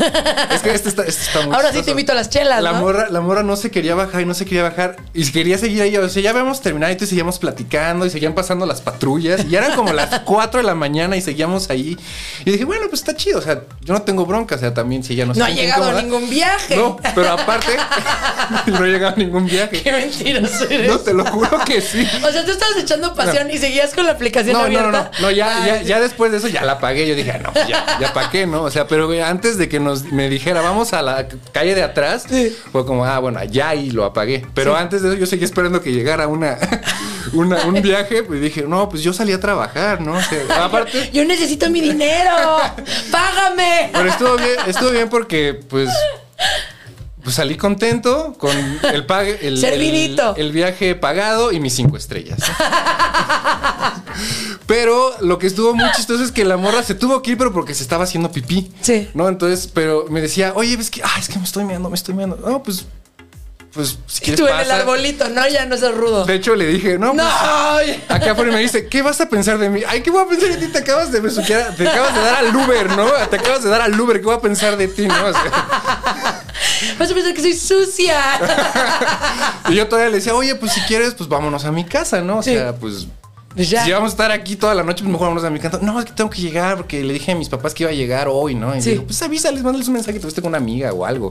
es 0.52 0.62
que 0.62 0.74
este 0.74 0.88
está, 0.88 1.02
este 1.04 1.22
está 1.22 1.46
muy 1.46 1.54
Ahora 1.54 1.72
sí 1.72 1.82
te 1.82 1.90
invito 1.92 2.12
a 2.12 2.14
las 2.14 2.28
chelas, 2.30 2.62
La 2.62 2.72
¿no? 2.72 2.80
morra, 2.80 3.08
la 3.08 3.20
morra 3.20 3.42
no 3.42 3.56
se 3.56 3.70
quería 3.70 3.94
bajar 3.94 4.22
y 4.22 4.26
no 4.26 4.34
se 4.34 4.44
quería 4.44 4.62
bajar. 4.64 4.96
Y 5.12 5.30
quería 5.30 5.56
seguir 5.58 5.82
ahí. 5.82 5.96
O 5.96 6.08
sea, 6.08 6.22
ya 6.22 6.30
habíamos 6.30 6.60
terminado 6.60 6.90
y 6.90 6.94
entonces 6.94 7.10
seguíamos 7.10 7.38
platicando 7.38 8.04
y 8.06 8.10
seguían 8.10 8.34
pasando 8.34 8.66
las 8.66 8.80
patrullas. 8.80 9.44
Y 9.48 9.54
eran 9.54 9.76
como 9.76 9.92
las 9.92 10.20
4 10.24 10.60
de 10.60 10.66
la 10.66 10.74
mañana 10.74 11.16
y 11.16 11.20
seguíamos 11.20 11.70
ahí. 11.70 11.96
Y 12.44 12.50
dije, 12.50 12.64
bueno, 12.64 12.86
pues 12.88 13.00
está 13.00 13.14
chido. 13.14 13.38
O 13.38 13.42
sea, 13.42 13.62
yo 13.82 13.94
no 13.94 14.02
tengo 14.02 14.26
bronca. 14.26 14.56
O 14.56 14.58
sea, 14.58 14.74
también 14.74 15.04
si 15.04 15.12
ella 15.14 15.26
no 15.26 15.34
No 15.34 15.44
ha 15.44 15.50
llegado 15.50 15.84
a 15.84 16.02
ningún 16.02 16.28
viaje. 16.28 16.76
No, 16.76 16.96
pero 17.14 17.36
aparte, 17.44 17.76
no 18.66 18.84
he 18.84 18.88
llegado 18.90 19.14
a 19.14 19.16
ningún 19.18 19.46
viaje. 19.46 19.82
Qué 19.82 19.92
mentiroso 19.92 20.64
eres. 20.68 20.88
No, 20.90 20.98
te 20.98 21.12
lo 21.14 21.24
juro 21.26 21.58
que 21.64 21.80
sí. 21.80 22.06
O 22.26 22.30
sea, 22.32 22.44
tú 22.44 22.50
estabas 22.50 22.76
echando 22.78 23.14
pasión 23.14 23.50
y 23.50 23.58
seguías 23.58 23.94
con 23.94 24.06
la 24.06 24.12
aplicación 24.12 24.52
No, 24.54 24.60
no, 24.60 24.64
abierta. 24.66 24.90
no, 24.90 25.20
no, 25.20 25.26
no, 25.26 25.30
ya, 25.30 25.62
Ay, 25.62 25.66
ya, 25.66 25.82
ya 25.82 26.00
después 26.00 26.32
de 26.32 26.38
eso 26.38 26.48
ya 26.48 26.62
la 26.64 26.78
pagué. 26.78 27.06
Yo 27.06 27.14
dije, 27.14 27.32
"Ah, 27.32 27.38
no, 27.42 27.52
pues 27.52 27.68
ya, 27.68 27.98
ya 28.00 28.12
para 28.12 28.30
qué, 28.30 28.46
¿no? 28.46 28.62
O 28.62 28.70
sea, 28.70 28.86
pero 28.86 29.08
antes 29.24 29.58
de 29.58 29.68
que 29.68 29.78
nos 29.80 30.04
me 30.04 30.28
dijera, 30.28 30.60
vamos 30.60 30.92
a 30.92 31.02
la 31.02 31.26
calle 31.52 31.74
de 31.74 31.82
atrás, 31.82 32.24
Sí. 32.28 32.56
fue 32.72 32.84
como, 32.86 33.04
ah, 33.04 33.18
bueno, 33.18 33.42
ya 33.44 33.74
y 33.74 33.90
lo 33.90 34.04
apagué. 34.04 34.44
Pero 34.54 34.76
antes 34.76 35.02
de 35.02 35.08
eso 35.10 35.16
yo 35.18 35.26
seguía 35.26 35.44
esperando 35.46 35.80
que 35.82 35.92
llegara 35.92 36.26
una, 36.28 36.56
una- 37.32 37.62
un 37.64 37.80
viaje, 37.82 38.22
pues 38.22 38.40
dije, 38.40 38.64
no, 38.66 38.88
pues 38.88 39.02
yo 39.02 39.12
salí 39.12 39.32
a 39.32 39.40
trabajar, 39.40 40.00
¿no? 40.00 40.12
O 40.14 40.20
sea, 40.22 40.64
aparte, 40.64 41.10
Yo 41.12 41.24
necesito 41.24 41.68
mi 41.70 41.80
dinero. 41.80 42.30
Págame. 43.10 43.90
pero 43.92 44.08
estuvo 44.08 44.36
bien, 44.36 44.50
estuvo 44.66 44.90
bien 44.90 45.08
porque, 45.08 45.60
pues. 45.68 45.88
Pues 47.24 47.36
salí 47.36 47.56
contento 47.56 48.34
con 48.38 48.54
el 48.56 49.06
el, 49.40 49.64
el, 49.64 50.20
el 50.36 50.52
viaje 50.52 50.94
pagado 50.94 51.52
y 51.52 51.58
mis 51.58 51.74
cinco 51.74 51.96
estrellas. 51.96 52.38
Pero 54.66 55.12
lo 55.20 55.38
que 55.38 55.46
estuvo 55.46 55.74
muy 55.74 55.90
chistoso 55.92 56.22
es 56.22 56.32
que 56.32 56.44
la 56.44 56.56
morra 56.56 56.82
se 56.82 56.94
tuvo 56.94 57.22
que 57.22 57.32
ir, 57.32 57.38
pero 57.38 57.52
porque 57.52 57.74
se 57.74 57.82
estaba 57.82 58.04
haciendo 58.04 58.30
pipí. 58.30 58.70
Sí. 58.80 59.08
¿No? 59.14 59.28
Entonces, 59.28 59.70
pero 59.72 60.06
me 60.08 60.20
decía, 60.20 60.52
oye, 60.54 60.74
es 60.74 60.90
que, 60.90 61.02
ah, 61.02 61.16
es 61.18 61.28
que 61.28 61.38
me 61.38 61.44
estoy 61.44 61.64
meando, 61.64 61.90
me 61.90 61.96
estoy 61.96 62.14
meando. 62.14 62.36
No, 62.36 62.62
pues, 62.62 62.86
pues, 63.74 63.98
si 64.06 64.20
quieres 64.20 64.40
tú 64.40 64.46
en 64.46 64.58
el 64.60 64.70
arbolito, 64.70 65.28
no, 65.28 65.46
ya 65.48 65.66
no 65.66 65.74
es 65.74 65.94
rudo. 65.94 66.24
De 66.24 66.34
hecho, 66.34 66.54
le 66.54 66.66
dije, 66.66 66.98
no, 66.98 67.12
No. 67.12 67.24
pues, 67.74 67.98
acá 68.08 68.32
afuera 68.32 68.52
me 68.52 68.60
dice, 68.60 68.88
¿qué 68.88 69.02
vas 69.02 69.20
a 69.20 69.28
pensar 69.28 69.58
de 69.58 69.68
mí? 69.68 69.82
Ay, 69.86 70.02
¿qué 70.02 70.10
voy 70.10 70.22
a 70.24 70.28
pensar 70.28 70.48
de 70.50 70.56
ti? 70.58 70.68
Te 70.72 70.78
acabas 70.78 71.10
de 71.12 71.20
besuquear, 71.20 71.74
te 71.76 71.88
acabas 71.88 72.14
de 72.14 72.20
dar 72.20 72.36
al 72.36 72.54
Uber, 72.56 72.96
¿no? 72.96 73.06
Te 73.28 73.36
acabas 73.36 73.62
de 73.64 73.70
dar 73.70 73.82
al 73.82 74.00
Uber, 74.00 74.18
¿qué 74.20 74.24
voy 74.26 74.36
a 74.36 74.40
pensar 74.40 74.76
de 74.76 74.88
ti, 74.88 75.06
no? 75.06 75.14
O 75.26 75.32
sea, 75.32 75.42
Vas 76.98 77.10
a 77.10 77.14
pensar 77.14 77.34
que 77.34 77.40
soy 77.40 77.54
sucia. 77.54 78.20
y 79.68 79.74
yo 79.74 79.88
todavía 79.88 80.10
le 80.10 80.16
decía, 80.18 80.34
oye, 80.34 80.54
pues 80.54 80.72
si 80.72 80.80
quieres, 80.82 81.14
pues 81.14 81.28
vámonos 81.28 81.64
a 81.64 81.72
mi 81.72 81.84
casa, 81.84 82.20
¿no? 82.20 82.38
O 82.38 82.42
Sí. 82.42 82.54
sea, 82.54 82.74
pues. 82.76 83.06
Pues 83.54 83.70
ya. 83.70 83.84
Si 83.84 83.92
vamos 83.92 84.08
a 84.10 84.12
estar 84.14 84.30
aquí 84.32 84.56
toda 84.56 84.74
la 84.74 84.82
noche, 84.82 85.02
pues 85.04 85.12
mejor 85.12 85.28
vámonos 85.28 85.44
a 85.44 85.50
mi 85.50 85.60
casa. 85.60 85.78
No, 85.80 85.98
es 86.00 86.06
que 86.06 86.12
tengo 86.12 86.28
que 86.28 86.40
llegar 86.42 86.76
porque 86.76 87.04
le 87.04 87.12
dije 87.12 87.32
a 87.32 87.34
mis 87.36 87.48
papás 87.48 87.72
que 87.72 87.84
iba 87.84 87.90
a 87.90 87.94
llegar 87.94 88.26
hoy, 88.28 88.54
¿no? 88.54 88.74
Y 88.76 88.82
Sí. 88.82 88.90
digo, 88.90 89.04
pues 89.04 89.22
avísales, 89.22 89.62
mándales 89.62 89.86
un 89.88 89.94
mensaje, 89.94 90.14
te 90.18 90.22
fuiste 90.22 90.42
con 90.42 90.48
una 90.48 90.58
amiga 90.58 90.92
o 90.92 91.04
algo. 91.06 91.30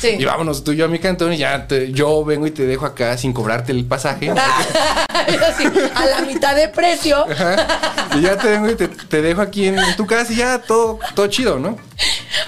Sí. 0.00 0.10
Y 0.18 0.24
vámonos 0.24 0.62
tú 0.62 0.72
y 0.72 0.76
yo 0.76 0.84
a 0.84 0.88
mi 0.88 0.98
cantón 1.00 1.32
y 1.32 1.38
ya 1.38 1.66
te- 1.66 1.90
yo 1.92 2.24
vengo 2.24 2.46
y 2.46 2.50
te 2.52 2.64
dejo 2.66 2.86
acá 2.86 3.16
sin 3.18 3.32
cobrarte 3.32 3.72
el 3.72 3.84
pasaje. 3.86 4.30
Así, 5.10 5.64
a 5.94 6.04
la 6.06 6.20
mitad 6.26 6.54
de 6.54 6.68
precio. 6.68 7.24
Ajá. 7.30 8.08
Y 8.16 8.20
ya 8.22 8.36
te 8.36 8.48
vengo 8.48 8.70
y 8.70 8.74
te, 8.76 8.88
te 8.88 9.22
dejo 9.22 9.40
aquí 9.40 9.66
en, 9.66 9.78
en 9.78 9.96
tu 9.96 10.06
casa 10.06 10.32
y 10.32 10.36
ya 10.36 10.58
todo, 10.60 10.98
todo 11.14 11.26
chido, 11.28 11.58
¿no? 11.58 11.76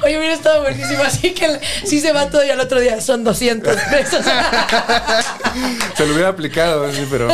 Oye, 0.07 0.19
hubiera 0.19 0.35
estado 0.35 0.63
buenísimo. 0.63 1.03
Así 1.03 1.33
que 1.35 1.61
sí 1.85 2.01
se 2.01 2.13
va 2.13 2.31
todo 2.31 2.45
y 2.45 2.51
al 2.51 2.61
otro 2.61 2.79
día 2.81 3.01
son 3.01 3.25
200 3.25 3.77
pesos. 3.91 4.25
Se 5.97 6.07
lo 6.07 6.13
hubiera 6.15 6.29
aplicado, 6.29 6.91
sí, 6.93 7.07
pero. 7.11 7.29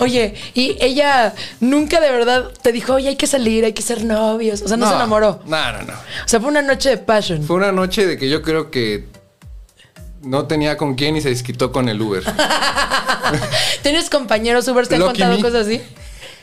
Oye, 0.00 0.34
y 0.52 0.76
ella 0.80 1.34
nunca 1.60 2.00
de 2.00 2.10
verdad 2.10 2.50
te 2.62 2.72
dijo, 2.72 2.94
oye, 2.94 3.08
hay 3.08 3.16
que 3.16 3.26
salir, 3.26 3.64
hay 3.64 3.72
que 3.72 3.82
ser 3.82 4.04
novios. 4.04 4.60
O 4.62 4.68
sea, 4.68 4.76
no, 4.76 4.86
se 4.86 4.94
enamoró. 4.94 5.40
No, 5.46 5.72
no, 5.72 5.82
no. 5.82 5.92
O 5.94 6.28
sea, 6.28 6.40
fue 6.40 6.50
una 6.50 6.62
noche 6.62 6.90
de 6.90 6.98
passion. 6.98 7.42
Fue 7.42 7.56
una 7.56 7.72
noche 7.72 8.06
de 8.06 8.18
que 8.18 8.28
yo 8.28 8.42
creo 8.42 8.70
que 8.70 9.06
no 10.22 10.46
tenía 10.46 10.76
con 10.76 10.94
quién 10.94 11.16
y 11.16 11.20
se 11.20 11.30
desquitó 11.30 11.72
con 11.72 11.88
el 11.88 12.00
Uber. 12.00 12.22
¿Tienes 13.82 14.10
compañeros 14.10 14.68
Uber 14.68 14.86
te 14.86 14.96
han 14.96 15.00
Lucky 15.02 15.20
contado 15.22 15.36
me. 15.36 15.42
cosas 15.42 15.66
así? 15.66 15.80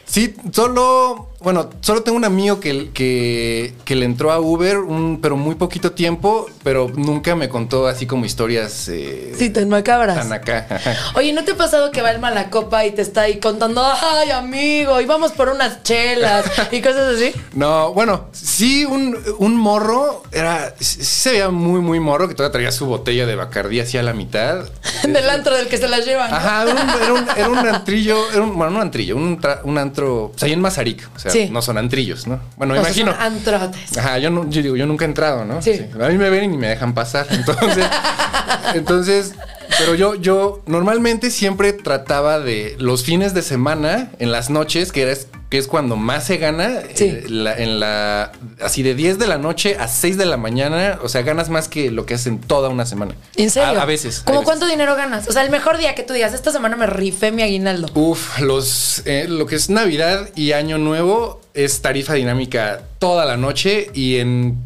Sí, 0.05 0.35
solo, 0.51 1.30
bueno, 1.41 1.69
solo 1.81 2.03
tengo 2.03 2.17
un 2.17 2.25
amigo 2.25 2.59
que, 2.59 2.91
que, 2.91 3.73
que 3.85 3.95
le 3.95 4.05
entró 4.05 4.31
a 4.31 4.39
Uber, 4.39 4.77
un, 4.79 5.19
pero 5.21 5.35
muy 5.37 5.55
poquito 5.55 5.91
tiempo, 5.91 6.47
pero 6.63 6.89
nunca 6.95 7.35
me 7.35 7.49
contó 7.49 7.87
así 7.87 8.05
como 8.05 8.25
historias 8.25 8.87
eh, 8.89 9.33
Sí, 9.37 9.49
tan 9.49 9.67
macabras. 9.69 10.17
tan 10.17 10.31
acá. 10.33 10.67
Oye, 11.15 11.33
¿no 11.33 11.43
te 11.43 11.51
ha 11.51 11.57
pasado 11.57 11.91
que 11.91 12.01
va 12.01 12.11
el 12.11 12.19
malacopa 12.19 12.85
y 12.85 12.91
te 12.91 13.01
está 13.01 13.21
ahí 13.21 13.39
contando, 13.39 13.83
ay, 13.83 14.29
amigo, 14.31 15.01
y 15.01 15.05
vamos 15.05 15.31
por 15.31 15.49
unas 15.49 15.83
chelas 15.83 16.45
y 16.71 16.81
cosas 16.81 17.15
así? 17.15 17.31
No, 17.53 17.93
bueno, 17.93 18.27
sí, 18.31 18.85
un, 18.85 19.17
un 19.39 19.55
morro, 19.57 20.23
era, 20.31 20.73
sí 20.79 21.03
se 21.03 21.31
veía 21.31 21.49
muy, 21.49 21.81
muy 21.81 21.99
morro, 21.99 22.27
que 22.27 22.33
todavía 22.35 22.51
traía 22.53 22.71
su 22.71 22.85
botella 22.85 23.25
de 23.25 23.35
Bacardí 23.35 23.79
hacia 23.79 24.01
la 24.03 24.13
mitad. 24.13 24.65
Del 25.03 25.29
antro 25.29 25.55
del 25.55 25.67
que 25.67 25.77
se 25.77 25.87
las 25.87 26.05
llevan. 26.05 26.33
Ajá, 26.33 26.63
era 26.63 26.71
un, 26.73 26.89
era 27.01 27.13
un, 27.13 27.27
era 27.37 27.49
un 27.49 27.57
antrillo, 27.67 28.31
era 28.31 28.41
un, 28.43 28.55
bueno, 28.57 28.71
no 28.71 28.77
un 28.77 28.81
antrillo, 28.83 29.15
un, 29.17 29.39
tra- 29.41 29.61
un 29.63 29.77
antro, 29.77 30.25
o 30.25 30.33
sea, 30.35 30.45
ahí 30.47 30.53
en 30.53 30.61
Mazaric, 30.61 31.09
o 31.15 31.19
sea, 31.19 31.30
Sí. 31.31 31.49
no 31.51 31.61
son 31.61 31.77
antrillos, 31.77 32.27
¿no? 32.27 32.39
Bueno, 32.57 32.75
imagino. 32.75 33.11
son 33.11 33.21
antrotes. 33.21 33.97
Ajá, 33.97 34.17
yo, 34.19 34.29
no, 34.29 34.49
yo 34.49 34.61
digo, 34.61 34.75
yo 34.75 34.85
nunca 34.85 35.05
he 35.05 35.07
entrado, 35.07 35.45
¿no? 35.45 35.61
Sí. 35.61 35.85
A 35.99 36.07
mí 36.09 36.17
me 36.17 36.29
ven 36.29 36.53
y 36.53 36.57
me 36.57 36.67
dejan 36.67 36.93
pasar. 36.93 37.27
Entonces, 37.29 37.85
entonces 38.73 39.33
Pero 39.77 39.95
yo, 39.95 40.15
yo 40.15 40.61
normalmente 40.65 41.31
siempre 41.31 41.73
trataba 41.73 42.39
de 42.39 42.75
los 42.77 43.03
fines 43.03 43.33
de 43.33 43.41
semana, 43.41 44.11
en 44.19 44.31
las 44.31 44.49
noches, 44.49 44.91
que 44.91 45.09
es, 45.11 45.27
que 45.51 45.57
es 45.57 45.67
cuando 45.67 45.97
más 45.97 46.25
se 46.25 46.37
gana, 46.37 46.79
Sí. 46.95 47.03
eh, 47.03 47.25
la- 47.27 47.53
en 47.57 47.79
la, 47.81 48.31
así 48.61 48.83
de 48.83 48.95
10 48.95 49.19
de 49.19 49.27
la 49.27 49.37
noche 49.37 49.75
a 49.77 49.89
6 49.89 50.17
de 50.17 50.25
la 50.25 50.37
mañana, 50.37 50.97
o 51.03 51.09
sea, 51.09 51.23
ganas 51.23 51.49
más 51.49 51.67
que 51.67 51.91
lo 51.91 52.05
que 52.05 52.13
hacen 52.13 52.39
toda 52.39 52.69
una 52.69 52.85
semana. 52.85 53.15
¿En 53.35 53.49
serio? 53.51 53.77
A, 53.77 53.83
a 53.83 53.85
veces. 53.85 54.21
¿Cómo 54.25 54.39
veces. 54.39 54.45
cuánto 54.45 54.65
dinero 54.65 54.95
ganas? 54.95 55.27
O 55.27 55.33
sea, 55.33 55.43
el 55.43 55.49
mejor 55.51 55.77
día 55.77 55.93
que 55.93 56.03
tú 56.03 56.13
digas, 56.13 56.33
esta 56.33 56.53
semana 56.53 56.77
me 56.77 56.87
rifé 56.87 57.33
mi 57.33 57.41
aguinaldo. 57.43 57.89
Uf, 57.93 58.39
los, 58.39 59.01
eh, 59.05 59.25
lo 59.27 59.45
que 59.45 59.55
es 59.55 59.69
Navidad 59.69 60.29
y 60.35 60.53
Año 60.53 60.77
Nuevo 60.77 61.41
es 61.53 61.81
tarifa 61.81 62.13
dinámica 62.13 62.83
toda 62.97 63.25
la 63.25 63.35
noche 63.35 63.91
y 63.93 64.19
en, 64.19 64.57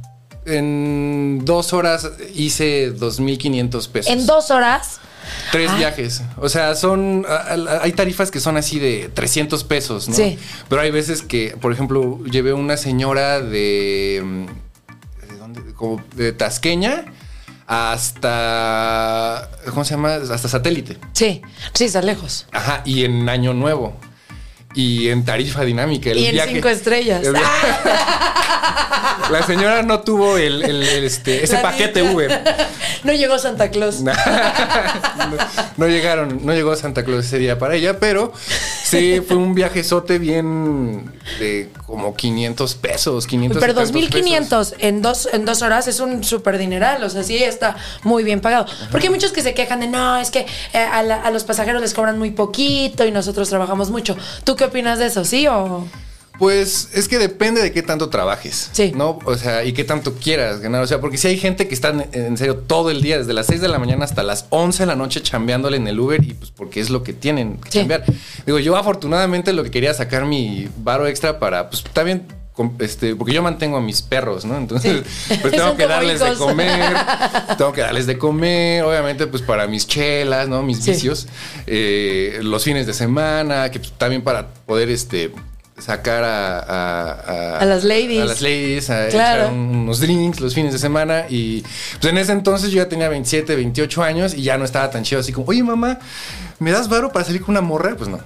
en 0.45 1.41
dos 1.45 1.73
horas 1.73 2.09
hice 2.35 2.93
2.500 2.93 3.87
pesos. 3.89 4.11
En 4.11 4.25
dos 4.27 4.51
horas. 4.51 4.99
Tres 5.51 5.69
Ah. 5.71 5.77
viajes. 5.77 6.21
O 6.37 6.49
sea, 6.49 6.75
son. 6.75 7.25
Hay 7.81 7.91
tarifas 7.93 8.31
que 8.31 8.39
son 8.39 8.57
así 8.57 8.79
de 8.79 9.09
300 9.13 9.63
pesos, 9.63 10.07
¿no? 10.09 10.15
Sí. 10.15 10.37
Pero 10.69 10.81
hay 10.81 10.91
veces 10.91 11.21
que, 11.21 11.55
por 11.59 11.71
ejemplo, 11.71 12.23
llevé 12.25 12.53
una 12.53 12.77
señora 12.77 13.39
de. 13.41 14.21
mm, 14.23 14.45
¿De 15.31 15.37
dónde? 15.37 15.73
Como 15.73 16.03
de 16.15 16.31
Tasqueña 16.33 17.05
hasta. 18.25 19.49
¿Cómo 19.69 19.83
se 19.85 19.95
llama? 19.95 20.15
Hasta 20.15 20.47
satélite. 20.47 20.97
Sí, 21.13 21.41
sí, 21.73 21.85
está 21.85 22.01
lejos. 22.01 22.47
Ajá. 22.51 22.81
Y 22.85 23.05
en 23.05 23.27
Año 23.29 23.53
Nuevo. 23.53 23.97
Y 24.75 25.09
en 25.09 25.23
tarifa 25.23 25.63
dinámica. 25.63 26.11
el 26.11 26.17
y 26.19 26.25
en 26.27 26.33
viaje- 26.33 26.51
cinco 26.53 26.69
estrellas. 26.69 27.21
La 29.31 29.41
señora 29.43 29.81
no 29.81 30.01
tuvo 30.01 30.37
el, 30.37 30.61
el- 30.63 30.83
el, 30.83 31.03
este, 31.03 31.43
ese 31.43 31.53
La 31.53 31.61
paquete 31.63 32.01
niña. 32.01 32.13
Uber. 32.13 32.43
No 33.03 33.13
llegó 33.13 33.39
Santa 33.39 33.69
Claus. 33.71 34.01
no, 34.01 34.11
no 35.77 35.87
llegaron, 35.87 36.45
no 36.45 36.53
llegó 36.53 36.75
Santa 36.75 37.03
Claus 37.03 37.25
ese 37.25 37.37
día 37.39 37.57
para 37.57 37.75
ella, 37.75 37.99
pero 37.99 38.33
sí 38.83 39.21
fue 39.27 39.37
un 39.37 39.55
viajezote 39.55 40.19
bien 40.19 41.11
de 41.39 41.69
como 41.87 42.15
500 42.15 42.75
pesos, 42.75 43.25
500 43.27 43.57
y 43.57 43.59
Pero 43.61 43.73
tantos 43.73 43.91
2500 43.93 44.75
en 44.79 45.01
dos, 45.01 45.29
en 45.31 45.45
dos 45.45 45.61
horas 45.61 45.87
es 45.87 45.99
un 45.99 46.23
súper 46.23 46.57
dineral. 46.57 47.03
O 47.03 47.09
sea, 47.09 47.23
sí 47.23 47.37
está 47.43 47.75
muy 48.03 48.23
bien 48.23 48.41
pagado. 48.41 48.65
Porque 48.91 49.07
hay 49.07 49.13
muchos 49.13 49.31
que 49.31 49.41
se 49.41 49.53
quejan 49.53 49.79
de 49.79 49.87
no, 49.87 50.17
es 50.17 50.29
que 50.29 50.45
eh, 50.73 50.77
a, 50.77 51.01
la- 51.03 51.21
a 51.21 51.31
los 51.31 51.43
pasajeros 51.45 51.81
les 51.81 51.93
cobran 51.93 52.17
muy 52.19 52.31
poquito 52.31 53.05
y 53.05 53.11
nosotros 53.11 53.49
trabajamos 53.49 53.89
mucho. 53.89 54.15
¿Tú 54.43 54.55
qué 54.55 54.64
opinas 54.65 54.99
de 54.99 55.07
eso? 55.07 55.23
¿Sí 55.25 55.47
o.? 55.47 55.85
Pues 56.37 56.89
es 56.93 57.07
que 57.07 57.17
depende 57.17 57.61
de 57.61 57.71
qué 57.71 57.81
tanto 57.81 58.09
trabajes. 58.09 58.69
Sí. 58.73 58.91
¿No? 58.93 59.19
O 59.23 59.35
sea, 59.37 59.63
y 59.63 59.71
qué 59.71 59.85
tanto 59.85 60.15
quieras 60.15 60.59
ganar. 60.59 60.83
O 60.83 60.87
sea, 60.87 60.99
porque 60.99 61.17
si 61.17 61.29
hay 61.29 61.37
gente 61.37 61.69
que 61.69 61.73
está 61.73 61.89
en, 61.89 62.09
en 62.11 62.35
serio 62.37 62.57
todo 62.57 62.91
el 62.91 63.01
día, 63.01 63.17
desde 63.17 63.31
las 63.31 63.45
6 63.47 63.61
de 63.61 63.69
la 63.69 63.79
mañana 63.79 64.03
hasta 64.03 64.21
las 64.21 64.45
11 64.49 64.83
de 64.83 64.87
la 64.87 64.95
noche 64.97 65.21
chambeándole 65.21 65.77
en 65.77 65.87
el 65.87 65.97
Uber 65.97 66.21
y 66.21 66.33
pues 66.33 66.51
porque 66.51 66.81
es 66.81 66.89
lo 66.89 67.03
que 67.03 67.13
tienen 67.13 67.55
que 67.55 67.71
Sí. 67.71 67.79
chambear. 67.79 68.03
Digo, 68.45 68.59
yo 68.59 68.75
afortunadamente 68.75 69.53
lo 69.53 69.63
que 69.63 69.71
quería 69.71 69.93
sacar 69.93 70.25
mi 70.25 70.67
varo 70.83 71.07
extra 71.07 71.39
para, 71.39 71.69
pues 71.69 71.85
también. 71.93 72.23
Este, 72.79 73.15
porque 73.17 73.33
yo 73.33 73.43
mantengo 73.43 73.75
a 73.77 73.81
mis 73.81 74.01
perros, 74.01 74.45
¿no? 74.45 74.57
Entonces, 74.57 75.03
Sí. 75.27 75.35
pues 75.41 75.51
tengo 75.53 75.67
Son 75.67 75.77
que 75.77 75.87
darles 75.87 76.19
de 76.21 76.33
comer, 76.35 76.95
tengo 77.57 77.73
que 77.73 77.81
darles 77.81 78.05
de 78.07 78.17
comer, 78.17 78.83
obviamente, 78.83 79.27
pues 79.27 79.41
para 79.43 79.67
mis 79.67 79.85
chelas, 79.87 80.47
¿no? 80.47 80.63
Mis 80.63 80.79
Sí. 80.79 80.91
vicios, 80.91 81.27
eh, 81.67 82.39
los 82.41 82.63
fines 82.63 82.87
de 82.87 82.93
semana, 82.93 83.69
que 83.71 83.79
pues, 83.79 83.91
también 83.97 84.21
para 84.21 84.47
poder, 84.65 84.89
este, 84.89 85.31
sacar 85.77 86.23
a, 86.23 86.59
a, 86.59 87.59
A 87.59 87.65
las 87.65 87.83
ladies. 87.83 88.21
A 88.21 88.25
las 88.25 88.41
ladies, 88.41 88.89
a 88.89 89.09
Claro. 89.09 89.41
echar 89.43 89.51
unos 89.53 89.99
drinks 89.99 90.39
los 90.39 90.53
fines 90.55 90.71
de 90.71 90.79
semana. 90.79 91.25
Y 91.29 91.63
pues 91.99 92.05
en 92.13 92.17
ese 92.17 92.31
entonces 92.31 92.71
yo 92.71 92.77
ya 92.81 92.87
tenía 92.87 93.09
27, 93.09 93.53
28 93.57 94.01
años 94.01 94.33
y 94.33 94.43
ya 94.43 94.57
no 94.57 94.63
estaba 94.63 94.89
tan 94.89 95.03
chido 95.03 95.19
así 95.19 95.33
como, 95.33 95.47
oye 95.49 95.61
mamá, 95.63 95.99
¿me 96.59 96.71
das 96.71 96.87
varo 96.89 97.11
para 97.11 97.25
salir 97.25 97.41
con 97.41 97.51
una 97.53 97.61
morra? 97.61 97.95
Pues 97.97 98.09
no. 98.09 98.19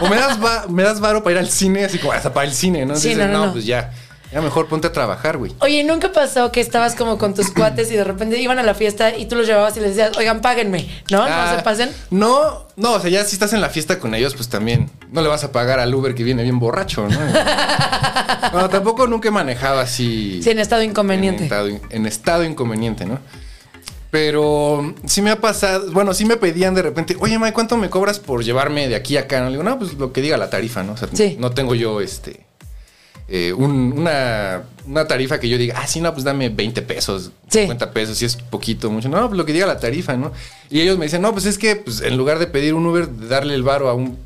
o 0.00 0.08
me 0.08 0.16
das, 0.16 0.42
va- 0.42 0.66
me 0.68 0.82
das 0.82 1.00
varo 1.00 1.22
para 1.22 1.32
ir 1.34 1.38
al 1.38 1.48
cine, 1.50 1.84
así 1.84 1.98
como 1.98 2.12
hasta 2.12 2.32
para 2.32 2.46
el 2.46 2.52
cine, 2.54 2.84
¿no? 2.86 2.96
Sí, 2.96 3.12
Entonces, 3.12 3.32
no, 3.32 3.38
no, 3.40 3.46
no. 3.46 3.52
pues 3.52 3.64
ya. 3.66 3.92
Ya 4.32 4.40
mejor 4.40 4.66
ponte 4.66 4.86
a 4.86 4.92
trabajar, 4.92 5.36
güey. 5.36 5.52
Oye, 5.58 5.84
¿nunca 5.84 6.10
pasó 6.10 6.50
que 6.52 6.62
estabas 6.62 6.94
como 6.94 7.18
con 7.18 7.34
tus 7.34 7.50
cuates 7.50 7.90
y 7.92 7.96
de 7.96 8.04
repente 8.04 8.40
iban 8.40 8.58
a 8.58 8.62
la 8.62 8.72
fiesta 8.72 9.14
y 9.14 9.26
tú 9.26 9.36
los 9.36 9.46
llevabas 9.46 9.76
y 9.76 9.80
les 9.80 9.90
decías, 9.94 10.16
oigan, 10.16 10.40
páguenme? 10.40 10.88
¿No? 11.10 11.22
Ah, 11.22 11.50
¿No 11.50 11.58
se 11.58 11.62
pasen? 11.62 11.90
No, 12.08 12.66
no, 12.76 12.92
o 12.92 13.00
sea, 13.00 13.10
ya 13.10 13.24
si 13.26 13.34
estás 13.34 13.52
en 13.52 13.60
la 13.60 13.68
fiesta 13.68 13.98
con 13.98 14.14
ellos, 14.14 14.32
pues 14.34 14.48
también 14.48 14.88
no 15.10 15.20
le 15.20 15.28
vas 15.28 15.44
a 15.44 15.52
pagar 15.52 15.80
al 15.80 15.94
Uber 15.94 16.14
que 16.14 16.24
viene 16.24 16.44
bien 16.44 16.58
borracho, 16.58 17.06
¿no? 17.06 17.18
no, 18.54 18.68
tampoco 18.70 19.06
nunca 19.06 19.28
he 19.28 19.30
manejado 19.30 19.80
así. 19.80 20.40
Sí, 20.42 20.48
en 20.50 20.60
estado 20.60 20.82
inconveniente. 20.82 21.40
En 21.42 21.44
estado, 21.44 21.68
en 21.90 22.06
estado 22.06 22.44
inconveniente, 22.44 23.04
¿no? 23.04 23.18
Pero 24.12 24.94
sí 25.06 25.22
me 25.22 25.30
ha 25.30 25.40
pasado, 25.40 25.90
bueno, 25.90 26.12
sí 26.12 26.26
me 26.26 26.36
pedían 26.36 26.74
de 26.74 26.82
repente, 26.82 27.16
oye, 27.18 27.38
Mike, 27.38 27.54
¿cuánto 27.54 27.78
me 27.78 27.88
cobras 27.88 28.20
por 28.20 28.44
llevarme 28.44 28.86
de 28.86 28.94
aquí 28.94 29.16
a 29.16 29.20
acá? 29.20 29.38
No 29.40 29.46
le 29.46 29.52
digo, 29.52 29.62
no, 29.62 29.78
pues 29.78 29.94
lo 29.94 30.12
que 30.12 30.20
diga 30.20 30.36
la 30.36 30.50
tarifa, 30.50 30.82
¿no? 30.82 30.92
O 30.92 30.96
sea, 30.98 31.08
Sí. 31.14 31.36
no 31.40 31.50
tengo 31.52 31.74
yo 31.74 32.00
este. 32.02 32.44
eh, 33.28 33.54
un- 33.54 33.94
una, 33.96 34.64
una 34.86 35.06
tarifa 35.06 35.40
que 35.40 35.48
yo 35.48 35.56
diga, 35.56 35.76
ah, 35.80 35.86
sí, 35.86 36.02
no, 36.02 36.12
pues 36.12 36.24
dame 36.24 36.50
20 36.50 36.82
pesos, 36.82 37.30
Sí. 37.48 37.60
50 37.60 37.92
pesos, 37.92 38.18
si 38.18 38.26
es 38.26 38.36
poquito, 38.36 38.90
mucho. 38.90 39.08
No, 39.08 39.26
pues 39.28 39.38
lo 39.38 39.46
que 39.46 39.54
diga 39.54 39.64
la 39.66 39.78
tarifa, 39.80 40.14
¿no? 40.18 40.32
Y 40.68 40.80
ellos 40.82 40.98
me 40.98 41.06
dicen, 41.06 41.22
no, 41.22 41.32
pues 41.32 41.46
es 41.46 41.56
que 41.56 41.76
pues, 41.76 42.02
en 42.02 42.18
lugar 42.18 42.38
de 42.38 42.46
pedir 42.48 42.74
un 42.74 42.84
Uber, 42.84 43.08
de 43.08 43.28
darle 43.28 43.54
el 43.54 43.62
varo 43.62 43.88
a 43.88 43.94
un 43.94 44.18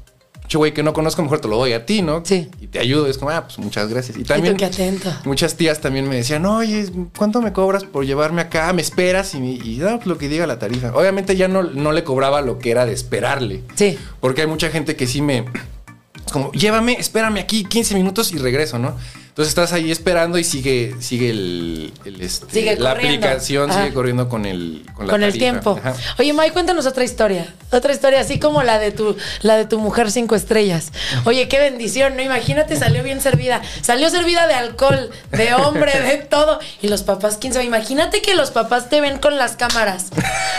che 0.47 0.59
güey 0.59 0.73
que 0.73 0.83
no 0.83 0.93
conozco, 0.93 1.23
mejor 1.23 1.41
te 1.41 1.49
lo 1.49 1.57
doy 1.57 1.73
a 1.73 1.87
ti, 1.87 2.03
¿no? 2.03 2.23
Sí. 2.25 2.51
Y 2.61 2.67
te 2.69 2.79
ayudo. 2.79 3.07
Es 3.07 3.19
como, 3.19 3.31
ah, 3.31 3.45
pues 3.45 3.59
muchas 3.59 3.89
gracias. 3.89 4.17
Y 4.19 4.25
también. 4.25 4.57
qué 4.57 4.65
atento. 4.65 5.13
Muchas 5.25 5.57
tías 5.57 5.81
también 5.81 6.09
me 6.09 6.17
decían, 6.17 6.47
oye, 6.47 6.89
¿cuánto 7.17 7.41
me 7.43 7.53
cobras 7.53 7.85
por 7.85 8.05
llevarme 8.05 8.43
acá? 8.43 8.73
¿Me 8.73 8.83
esperas? 8.83 9.35
Y, 9.35 9.39
y 9.39 9.79
no, 9.79 9.97
pues 9.97 10.07
lo 10.07 10.19
que 10.19 10.29
diga 10.29 10.47
la 10.47 10.59
tarifa. 10.59 10.93
Obviamente 10.95 11.37
ya 11.37 11.49
no, 11.49 11.63
no 11.63 11.93
le 11.93 12.05
cobraba 12.05 12.41
lo 12.41 12.59
que 12.59 12.71
era 12.71 12.87
de 12.87 12.93
esperarle. 12.93 13.63
Sí. 13.75 13.99
Porque 14.21 14.43
hay 14.43 14.47
mucha 14.47 14.71
gente 14.71 14.97
que 14.97 15.07
sí 15.07 15.23
me... 15.23 15.39
es 15.39 16.33
Como, 16.33 16.53
llévame, 16.53 16.95
espérame 16.95 17.39
aquí 17.39 17.65
15 17.65 17.95
minutos 17.95 18.33
y 18.33 18.39
regreso, 18.39 18.79
¿no? 18.79 18.97
Entonces 19.37 19.51
estás 19.51 19.75
ahí 19.75 19.91
esperando 19.93 20.39
y 20.39 20.45
sigue, 20.45 20.95
sigue 20.99 21.29
el, 21.29 21.93
el, 22.07 22.23
este, 22.23 22.51
Sigue 22.51 22.77
la 22.77 22.95
corriendo. 22.95 23.27
aplicación, 23.27 23.71
Ajá. 23.71 23.83
sigue 23.83 23.93
corriendo 23.93 24.31
con 24.31 24.47
el 24.47 24.87
con 24.95 25.07
la 25.07 25.11
Con 25.13 25.23
el 25.23 25.35
tiempo. 25.35 25.79
Ajá. 25.79 25.95
Oye, 26.19 26.33
Mike, 26.33 26.53
cuéntanos 26.53 26.87
otra 26.87 27.05
historia. 27.05 27.53
Otra 27.71 27.93
historia, 27.93 28.21
así 28.21 28.39
como 28.39 28.63
la 28.63 28.79
de 28.79 28.93
tu, 28.93 29.15
la 29.43 29.59
de 29.59 29.67
tu 29.67 29.79
mujer 29.79 30.11
cinco 30.11 30.37
estrellas. 30.37 30.91
Oye, 31.27 31.49
qué 31.49 31.59
bendición, 31.59 32.17
¿no? 32.17 32.23
Imagínate, 32.23 32.77
salió 32.77 33.03
bien 33.03 33.21
servida. 33.21 33.61
Salió 33.83 34.09
servida 34.09 34.47
de 34.47 34.55
alcohol, 34.55 35.11
de 35.33 35.53
hombre, 35.53 35.93
de 36.01 36.17
todo. 36.31 36.59
Y 36.81 36.89
los 36.89 37.03
papás, 37.03 37.37
quién 37.39 37.53
sabe. 37.53 37.67
Imagínate 37.67 38.23
que 38.23 38.35
los 38.37 38.51
papás 38.53 38.89
te 38.89 39.03
ven 39.03 39.19
con 39.19 39.37
las 39.37 39.57
cámaras. 39.57 40.07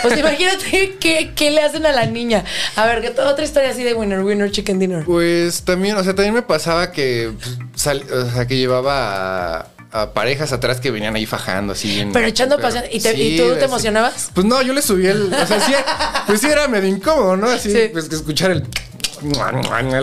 O 0.03 0.09
sea, 0.09 0.19
imagínate 0.19 0.97
qué, 0.99 1.31
qué 1.35 1.49
le 1.49 1.63
hacen 1.63 1.87
a 1.87 1.91
la 1.93 2.05
niña. 2.05 2.43
A 2.75 2.85
ver, 2.85 3.01
que 3.01 3.19
otra 3.19 3.43
historia 3.43 3.71
así 3.71 3.81
de 3.81 3.95
winner, 3.95 4.19
winner, 4.19 4.51
chicken 4.51 4.77
dinner. 4.77 5.03
Pues 5.03 5.63
también, 5.63 5.97
o 5.97 6.03
sea, 6.03 6.13
también 6.13 6.35
me 6.35 6.43
pasaba 6.43 6.91
que, 6.91 7.31
pues, 7.41 7.57
sal- 7.77 8.03
o 8.11 8.29
sea, 8.31 8.45
que 8.47 8.57
llevaba 8.57 9.59
a, 9.59 9.67
a 9.91 10.13
parejas 10.13 10.51
atrás 10.51 10.81
que 10.81 10.91
venían 10.91 11.15
ahí 11.15 11.25
fajando 11.25 11.71
así. 11.73 11.87
bien- 11.87 12.11
Pero 12.11 12.27
echando 12.27 12.57
pasión. 12.59 12.83
¿Y, 12.91 12.99
te- 12.99 13.15
y 13.17 13.37
tú 13.37 13.53
te 13.57 13.63
emocionabas? 13.65 14.31
Pues 14.33 14.45
no, 14.45 14.61
yo 14.61 14.73
le 14.73 14.81
subí 14.81 15.07
el, 15.07 15.33
o 15.33 15.45
sea, 15.47 15.59
sí, 15.61 15.73
pues 16.27 16.41
sí 16.41 16.47
era 16.47 16.67
medio 16.67 16.89
incómodo, 16.89 17.37
¿no? 17.37 17.47
Así, 17.47 17.71
Sí. 17.71 17.89
pues 17.93 18.09
que 18.09 18.15
escuchar 18.15 18.51
el 18.51 18.63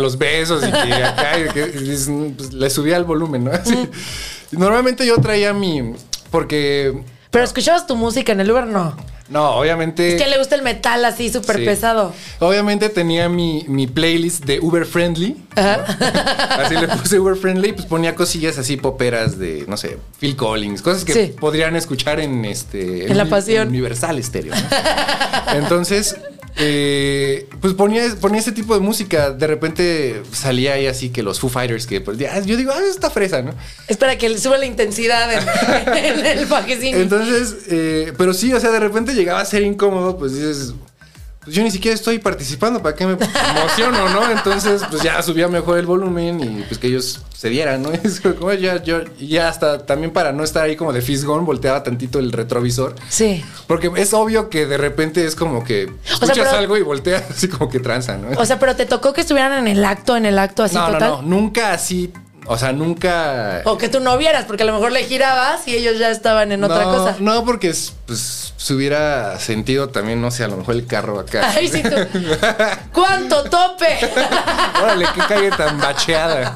los 0.00 0.18
besos 0.18 0.64
y 0.66 0.72
que 0.72 0.94
acá 1.04 1.38
y 1.38 1.48
que- 1.50 1.74
y 1.84 1.90
es- 1.90 2.08
pues, 2.37 2.52
le 2.52 2.70
subía 2.70 2.96
el 2.96 3.04
volumen, 3.04 3.44
¿no? 3.44 3.52
Así. 3.52 3.88
Y 4.52 4.56
Normalmente 4.56 5.06
yo 5.06 5.16
traía 5.18 5.52
mi, 5.52 5.94
porque 6.30 7.02
Pero 7.30 7.44
escuchabas 7.44 7.87
tu 7.87 7.96
música 7.96 8.32
en 8.32 8.40
el 8.40 8.50
Uber, 8.50 8.66
no. 8.66 8.96
No, 9.28 9.56
obviamente. 9.56 10.14
Es 10.16 10.22
que 10.22 10.28
le 10.28 10.38
gusta 10.38 10.54
el 10.54 10.62
metal 10.62 11.04
así 11.04 11.32
súper 11.32 11.56
Sí. 11.58 11.64
pesado. 11.64 12.12
Obviamente 12.40 12.88
tenía 12.88 13.28
mi, 13.28 13.64
mi 13.68 13.87
playlist 13.87 14.44
de 14.44 14.60
Uber 14.60 14.84
Friendly. 14.87 15.37
Así 15.56 16.74
le 16.76 16.88
puse 16.88 17.18
Uber 17.18 17.37
Friendly, 17.37 17.72
pues 17.72 17.87
ponía 17.87 18.14
cosillas 18.14 18.58
así 18.58 18.76
poperas 18.76 19.38
de, 19.38 19.64
no 19.68 19.76
sé, 19.76 19.98
Phil 20.18 20.37
Collins, 20.37 20.82
cosas 20.82 21.04
que 21.04 21.12
Sí. 21.12 21.34
podrían 21.38 21.76
escuchar 21.76 22.20
en 22.20 22.44
este. 22.44 23.06
En 23.10 23.16
La 23.16 23.26
Pasión. 23.26 23.68
Universal 23.68 24.22
Stereo. 24.22 24.54
¿no? 24.54 24.60
Entonces, 25.58 26.16
eh, 26.56 27.48
pues 27.60 27.74
ponía, 27.74 28.02
ponía 28.20 28.40
ese 28.40 28.52
tipo 28.52 28.74
de 28.74 28.80
música. 28.80 29.30
De 29.30 29.46
repente 29.46 30.22
salía 30.32 30.74
ahí 30.74 30.87
así 30.87 31.10
que 31.10 31.22
los 31.22 31.40
Foo 31.40 31.50
Fighters, 31.50 31.87
que 31.87 32.00
pues, 32.00 32.18
ya, 32.18 32.38
yo 32.40 32.56
digo, 32.56 32.72
ah, 32.74 32.80
está 32.88 33.10
fresa, 33.10 33.42
¿no? 33.42 33.52
Espera 33.88 34.16
que 34.18 34.28
le 34.28 34.38
suba 34.38 34.56
la 34.58 34.66
intensidad 34.66 35.32
en, 35.32 35.96
en 36.20 36.26
el 36.26 36.46
pajecín. 36.46 36.94
Entonces, 36.96 37.56
eh, 37.70 38.12
pero 38.16 38.32
sí, 38.34 38.52
o 38.52 38.60
sea, 38.60 38.70
de 38.70 38.80
repente 38.80 39.13
llegaba 39.14 39.40
a 39.40 39.44
ser 39.44 39.62
incómodo, 39.62 40.16
pues 40.18 40.35
dices, 40.35 40.74
pues 41.42 41.55
yo 41.57 41.62
ni 41.62 41.70
siquiera 41.70 41.94
estoy 41.94 42.18
participando, 42.18 42.83
¿para 42.83 42.94
qué 42.96 43.07
me 43.07 43.12
emociono, 43.12 44.09
no? 44.09 44.31
Entonces, 44.31 44.81
pues 44.90 45.03
ya 45.03 45.20
subía 45.22 45.46
mejor 45.46 45.79
el 45.79 45.85
volumen 45.85 46.40
y 46.40 46.62
pues 46.62 46.79
que 46.79 46.87
ellos 46.87 47.20
se 47.37 47.50
dieran, 47.50 47.83
¿no? 47.83 47.92
Es 48.03 48.20
como 48.20 48.50
ya, 48.55 48.83
yo, 48.83 49.03
ya 49.20 49.48
hasta 49.48 49.85
también 49.85 50.11
para 50.12 50.33
no 50.33 50.42
estar 50.42 50.64
ahí 50.64 50.74
como 50.74 50.92
de 50.94 51.03
fisgón, 51.03 51.44
volteaba 51.44 51.83
tantito 51.83 52.18
el 52.18 52.33
retrovisor. 52.33 52.94
Sí. 53.11 53.44
Porque 53.66 53.90
es 53.96 54.14
obvio 54.14 54.48
que 54.48 54.64
de 54.64 54.79
repente 54.79 55.27
es 55.27 55.37
como 55.37 55.64
que 55.64 55.92
escuchas 56.07 56.38
pero- 56.38 56.50
algo 56.53 56.77
y 56.79 56.83
volteas 56.83 57.24
así 57.31 57.48
como 57.48 57.68
que 57.68 57.79
tranza, 57.79 58.16
¿no? 58.16 58.29
O 58.40 58.46
sea, 58.46 58.59
pero 58.59 58.74
te 58.74 58.87
tocó 58.87 59.12
que 59.12 59.20
estuvieran 59.20 59.53
en 59.53 59.68
el 59.68 59.85
acto, 59.85 60.16
en 60.16 60.24
el 60.24 60.38
acto 60.38 60.62
así 60.62 60.77
no, 60.77 60.87
total. 60.87 61.00
no, 61.11 61.16
no, 61.22 61.29
nunca 61.29 61.72
así, 61.74 62.11
o 62.46 62.59
sea, 62.59 62.72
nunca... 62.72 63.62
O 63.64 63.78
que 63.78 63.88
tú 63.88 64.00
no 64.00 64.16
vieras, 64.18 64.44
porque 64.44 64.62
a 64.62 64.66
lo 64.66 64.72
mejor 64.72 64.92
le 64.92 65.04
girabas 65.04 65.66
y 65.66 65.74
ellos 65.74 65.98
ya 65.98 66.11
estaban 66.11 66.52
en 66.52 66.62
otra 66.64 66.85
cosa. 66.85 67.16
No, 67.20 67.44
porque 67.44 67.74
pues 68.07 68.52
se 68.57 68.74
hubiera 68.74 69.38
sentido 69.38 69.88
también, 69.88 70.20
no 70.20 70.30
sé, 70.30 70.44
a 70.44 70.48
lo 70.48 70.57
mejor 70.57 70.74
el 70.74 70.87
carro 70.87 71.18
acá. 71.18 71.50
Ay, 71.57 71.68
sí, 71.68 71.83
tú. 71.83 71.96
¿Cuánto 72.92 73.44
tope? 73.44 73.98
Órale, 74.83 75.07
qué 75.14 75.20
calle 75.28 75.50
tan 75.50 75.80
bacheada. 75.80 76.54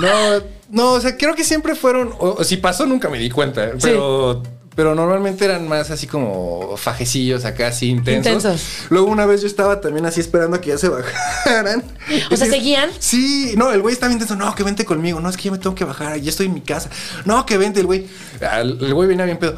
No, 0.00 0.42
no, 0.70 0.92
o 0.92 1.00
sea, 1.00 1.16
creo 1.16 1.34
que 1.34 1.44
siempre 1.44 1.74
fueron, 1.74 2.14
o, 2.18 2.36
o 2.38 2.44
si 2.44 2.56
pasó 2.56 2.86
nunca 2.86 3.08
me 3.08 3.18
di 3.18 3.30
cuenta, 3.30 3.70
pero... 3.80 4.42
Pero 4.76 4.94
normalmente 4.94 5.44
eran 5.44 5.66
más 5.68 5.90
así 5.90 6.06
como 6.06 6.76
fajecillos 6.76 7.44
acá, 7.44 7.68
así 7.68 7.88
intensos. 7.88 8.32
Intensos. 8.32 8.62
Luego 8.88 9.08
una 9.08 9.26
vez 9.26 9.40
yo 9.42 9.48
estaba 9.48 9.80
también 9.80 10.06
así 10.06 10.20
esperando 10.20 10.56
a 10.56 10.60
que 10.60 10.70
ya 10.70 10.78
se 10.78 10.88
bajaran. 11.44 11.82
O 12.30 12.36
sea, 12.36 12.46
¿seguían? 12.46 12.88
Sí, 12.98 13.54
no, 13.56 13.72
el 13.72 13.82
güey 13.82 13.92
estaba 13.92 14.12
intenso. 14.12 14.36
No, 14.36 14.54
que 14.54 14.62
vente 14.62 14.84
conmigo. 14.84 15.20
No, 15.20 15.28
es 15.28 15.36
que 15.36 15.44
ya 15.44 15.50
me 15.50 15.58
tengo 15.58 15.74
que 15.74 15.84
bajar. 15.84 16.18
Ya 16.20 16.30
estoy 16.30 16.46
en 16.46 16.54
mi 16.54 16.60
casa. 16.60 16.88
No, 17.24 17.44
que 17.46 17.58
vente 17.58 17.80
el 17.80 17.86
güey. 17.86 18.06
El 18.40 18.94
güey 18.94 19.08
venía 19.08 19.24
bien 19.24 19.38
pedo. 19.38 19.56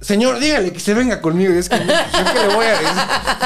Señor, 0.00 0.38
dígale 0.38 0.72
que 0.72 0.78
se 0.78 0.94
venga 0.94 1.20
conmigo. 1.20 1.52
Y 1.52 1.58
es 1.58 1.68
que 1.68 1.76
yo 1.76 1.84
que 2.32 2.40
le 2.46 2.54
voy 2.54 2.66
a 2.66 2.70
decir, 2.70 2.88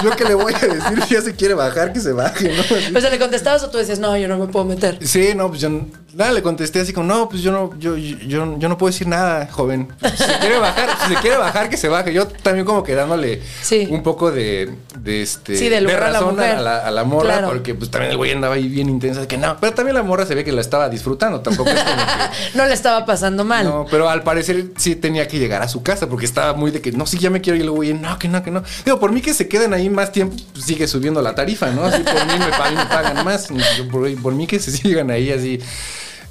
yo 0.04 0.10
que 0.16 0.24
le 0.24 0.34
voy 0.34 0.54
a 0.54 0.58
decir 0.58 1.02
si 1.08 1.14
ya 1.14 1.22
se 1.22 1.34
quiere 1.34 1.54
bajar, 1.54 1.92
que 1.92 2.00
se 2.00 2.12
baje, 2.12 2.52
¿no? 2.54 2.60
Así. 2.60 2.94
O 2.94 3.00
sea, 3.00 3.10
le 3.10 3.18
contestabas 3.18 3.62
o 3.64 3.70
tú 3.70 3.78
decías, 3.78 3.98
no, 3.98 4.16
yo 4.18 4.28
no 4.28 4.36
me 4.36 4.46
puedo 4.48 4.66
meter. 4.66 4.98
Sí, 5.06 5.32
no, 5.34 5.48
pues 5.48 5.62
yo 5.62 5.70
nada, 6.14 6.32
le 6.32 6.42
contesté 6.42 6.80
así 6.80 6.92
como, 6.92 7.06
no, 7.06 7.28
pues 7.28 7.42
yo 7.42 7.52
no, 7.52 7.70
yo, 7.78 7.96
yo, 7.96 8.58
yo 8.58 8.68
no 8.68 8.78
puedo 8.78 8.90
decir 8.92 9.06
nada, 9.06 9.48
joven. 9.50 9.88
Si 10.02 10.16
se 10.24 10.38
quiere 10.40 10.58
bajar, 10.58 10.88
si 11.02 11.14
se 11.14 11.20
quiere 11.20 11.36
bajar, 11.36 11.68
que 11.70 11.76
se 11.76 11.88
baje. 11.88 12.12
Yo 12.12 12.26
también 12.26 12.64
como 12.66 12.82
que 12.82 12.94
dándole 12.94 13.42
Sí. 13.62 13.86
un 13.90 14.02
poco 14.02 14.30
de, 14.30 14.74
de 14.98 15.22
este 15.22 15.56
Sí, 15.56 15.68
de 15.68 15.78
a 15.78 15.80
la 15.80 15.96
razón 15.96 16.38
a 16.40 16.60
la, 16.60 16.78
a 16.86 16.90
la 16.90 17.04
morra, 17.04 17.28
Claro. 17.38 17.48
porque 17.48 17.74
pues 17.74 17.90
también 17.90 18.10
el 18.12 18.16
güey 18.16 18.32
andaba 18.32 18.54
ahí 18.54 18.68
bien 18.68 18.88
intensa, 18.88 19.26
que 19.26 19.38
no. 19.38 19.56
Pero 19.60 19.72
también 19.74 19.94
la 19.94 20.02
morra 20.02 20.26
se 20.26 20.34
ve 20.34 20.44
que 20.44 20.52
la 20.52 20.60
estaba 20.60 20.88
disfrutando, 20.88 21.40
tampoco 21.40 21.70
es 21.70 21.82
como 21.82 21.96
que. 21.96 22.02
No 22.58 22.66
le 22.66 22.74
estaba 22.74 23.04
pasando 23.06 23.44
mal. 23.44 23.64
No, 23.64 23.86
pero 23.90 24.08
al 24.08 24.22
parecer 24.22 24.66
sí 24.76 24.96
tenía 24.96 25.26
que 25.28 25.38
llegar 25.38 25.62
a 25.62 25.68
su 25.68 25.82
casa 25.82 26.08
porque 26.08 26.26
estaba 26.26 26.52
muy 26.54 26.70
de 26.70 26.80
que 26.80 26.92
no, 26.92 27.06
sí, 27.06 27.18
ya 27.18 27.30
me 27.30 27.40
quiero 27.40 27.56
ir. 27.56 27.62
Y 27.62 27.64
luego, 27.64 27.76
güey, 27.76 27.94
no, 27.94 28.18
que 28.18 28.28
no, 28.28 28.42
que 28.42 28.50
no. 28.50 28.62
Digo, 28.84 28.98
por 28.98 29.12
mí 29.12 29.20
que 29.22 29.32
se 29.34 29.48
queden 29.48 29.72
ahí 29.72 29.88
más 29.88 30.12
tiempo, 30.12 30.36
pues, 30.52 30.64
sigue 30.64 30.86
subiendo 30.88 31.22
la 31.22 31.34
tarifa, 31.34 31.70
¿no? 31.70 31.84
Así 31.84 32.02
por 32.02 32.26
mí 32.26 32.32
me, 32.38 32.48
pa- 32.50 32.70
me 32.70 32.84
pagan 32.86 33.24
más. 33.24 33.48
Yo 33.78 33.88
Por, 33.88 34.14
por 34.20 34.34
mí 34.34 34.46
que 34.46 34.58
se 34.58 34.70
sigan 34.76 35.10
ahí 35.10 35.30
así. 35.30 35.60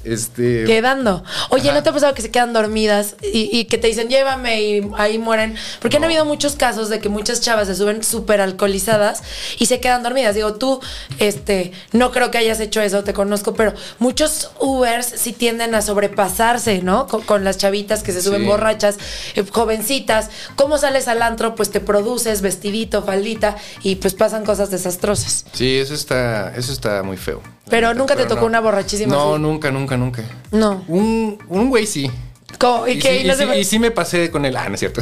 Este. 0.04 0.64
Quedando. 0.64 1.22
Oye, 1.50 1.68
Ajá. 1.68 1.78
¿no 1.78 1.82
te 1.82 1.90
ha 1.90 1.92
pasado 1.92 2.14
que 2.14 2.22
se 2.22 2.30
quedan 2.30 2.52
dormidas 2.52 3.14
y, 3.22 3.48
y 3.56 3.64
que 3.66 3.78
te 3.78 3.86
dicen 3.86 4.08
llévame 4.08 4.62
y 4.62 4.90
ahí 4.98 5.18
mueren? 5.18 5.54
Porque 5.80 5.96
han 5.96 6.00
No. 6.02 6.06
habido 6.06 6.24
muchos 6.24 6.56
casos 6.56 6.88
de 6.88 6.98
que 7.00 7.08
muchas 7.08 7.40
chavas 7.40 7.68
se 7.68 7.74
suben 7.74 8.02
súper 8.02 8.40
alcoholizadas 8.40 9.22
y 9.58 9.66
se 9.66 9.80
quedan 9.80 10.02
dormidas. 10.02 10.34
Digo, 10.34 10.54
tú, 10.54 10.80
este, 11.18 11.72
no 11.92 12.10
creo 12.10 12.30
que 12.30 12.38
hayas 12.38 12.58
hecho 12.60 12.80
eso, 12.80 13.04
te 13.04 13.12
conozco, 13.12 13.54
pero 13.54 13.74
muchos 13.98 14.50
Ubers 14.60 15.06
sí 15.06 15.32
tienden 15.32 15.74
a 15.74 15.82
sobrepasarse, 15.82 16.82
¿no? 16.82 17.06
Con, 17.06 17.22
con 17.22 17.44
las 17.44 17.58
chavitas 17.58 18.02
que 18.02 18.12
se 18.12 18.22
suben 18.22 18.42
Sí. 18.42 18.46
borrachas, 18.48 18.96
eh, 19.36 19.44
jovencitas. 19.50 20.30
¿Cómo 20.56 20.78
sales 20.78 21.06
al 21.08 21.22
antro? 21.22 21.54
Pues 21.54 21.70
te 21.70 21.80
produces 21.80 22.42
vestidito, 22.42 23.02
faldita 23.02 23.56
y 23.82 23.96
pues 23.96 24.14
pasan 24.14 24.44
cosas 24.44 24.70
desastrosas. 24.70 25.44
Sí, 25.52 25.76
eso 25.78 25.94
está, 25.94 26.52
eso 26.56 26.72
está 26.72 27.02
muy 27.02 27.16
feo. 27.16 27.40
Pero 27.70 27.94
nunca 27.94 28.16
te 28.16 28.26
tocó 28.26 28.44
una 28.46 28.60
borrachísima 28.60 29.14
No, 29.14 29.34
así. 29.34 29.42
nunca, 29.42 29.70
nunca, 29.70 29.96
nunca. 29.96 30.22
No. 30.50 30.84
Un, 30.88 31.38
un 31.48 31.68
güey 31.70 31.86
sí. 31.86 32.10
¿Cómo? 32.58 32.86
¿Y, 32.86 32.92
Y, 32.92 32.98
qué? 32.98 33.18
sí, 33.20 33.24
¿Y 33.24 33.26
no 33.28 33.32
y 33.32 33.36
se 33.36 33.42
sí- 33.42 33.46
fue? 33.48 33.58
y 33.60 33.64
sí 33.64 33.78
me 33.78 33.90
pasé 33.90 34.30
con 34.30 34.44
él. 34.44 34.56
Ah, 34.56 34.68
no 34.68 34.74
es 34.74 34.80
cierto. 34.80 35.00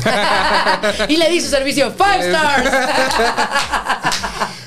y 1.08 1.16
le 1.16 1.28
di 1.30 1.40
su 1.40 1.48
servicio 1.48 1.90
five 1.92 2.28
stars. 2.30 2.70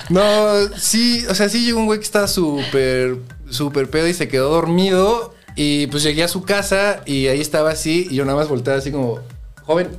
No, 0.10 0.68
sí, 0.78 1.26
o 1.30 1.34
sea, 1.34 1.48
sí 1.50 1.66
llegó 1.66 1.80
un 1.80 1.86
güey 1.86 1.98
que 2.00 2.06
estaba 2.06 2.28
súper, 2.28 3.18
súper 3.50 3.90
pedo 3.90 4.08
y 4.08 4.14
se 4.14 4.28
quedó 4.28 4.50
dormido. 4.50 5.34
Y 5.56 5.88
pues 5.88 6.04
llegué 6.04 6.24
a 6.24 6.28
su 6.28 6.44
casa 6.44 7.02
y 7.06 7.28
ahí 7.28 7.40
estaba 7.40 7.72
así. 7.72 8.08
Y 8.12 8.16
yo 8.16 8.26
nada 8.26 8.38
más 8.38 8.50
volteaba 8.50 8.80
así 8.80 8.92
como, 8.92 9.20
joven, 9.66 9.90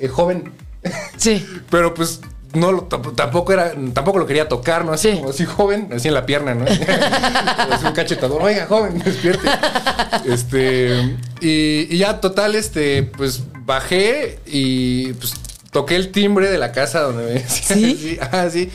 eh, 0.00 0.08
joven. 0.08 0.52
sí. 1.16 1.46
Pero 1.70 1.94
pues 1.94 2.20
no 2.54 2.82
tampoco 2.82 3.52
era, 3.52 3.72
tampoco 3.92 4.18
lo 4.18 4.26
quería 4.26 4.48
tocar, 4.48 4.84
¿no? 4.84 4.92
Así 4.92 5.10
Sí. 5.10 5.16
como 5.18 5.30
así 5.30 5.44
joven, 5.44 5.88
así 5.94 6.08
en 6.08 6.14
la 6.14 6.24
pierna, 6.26 6.54
¿no? 6.54 6.64
así 7.70 7.86
un 7.86 7.92
cachetador. 7.92 8.42
Oiga, 8.42 8.66
joven, 8.66 8.98
despierte. 9.00 9.48
Este, 10.26 11.16
y, 11.40 11.86
y 11.94 11.98
ya 11.98 12.20
total, 12.20 12.54
este, 12.54 13.02
pues 13.02 13.42
bajé 13.66 14.38
y 14.46 15.12
pues 15.14 15.34
toqué 15.70 15.96
el 15.96 16.12
timbre 16.12 16.48
de 16.50 16.58
la 16.58 16.72
casa 16.72 17.00
donde 17.00 17.24
me 17.24 17.30
decían. 17.40 17.78
¿Sí? 17.80 17.94
Sí, 18.00 18.18
ah, 18.32 18.48
sí. 18.50 18.70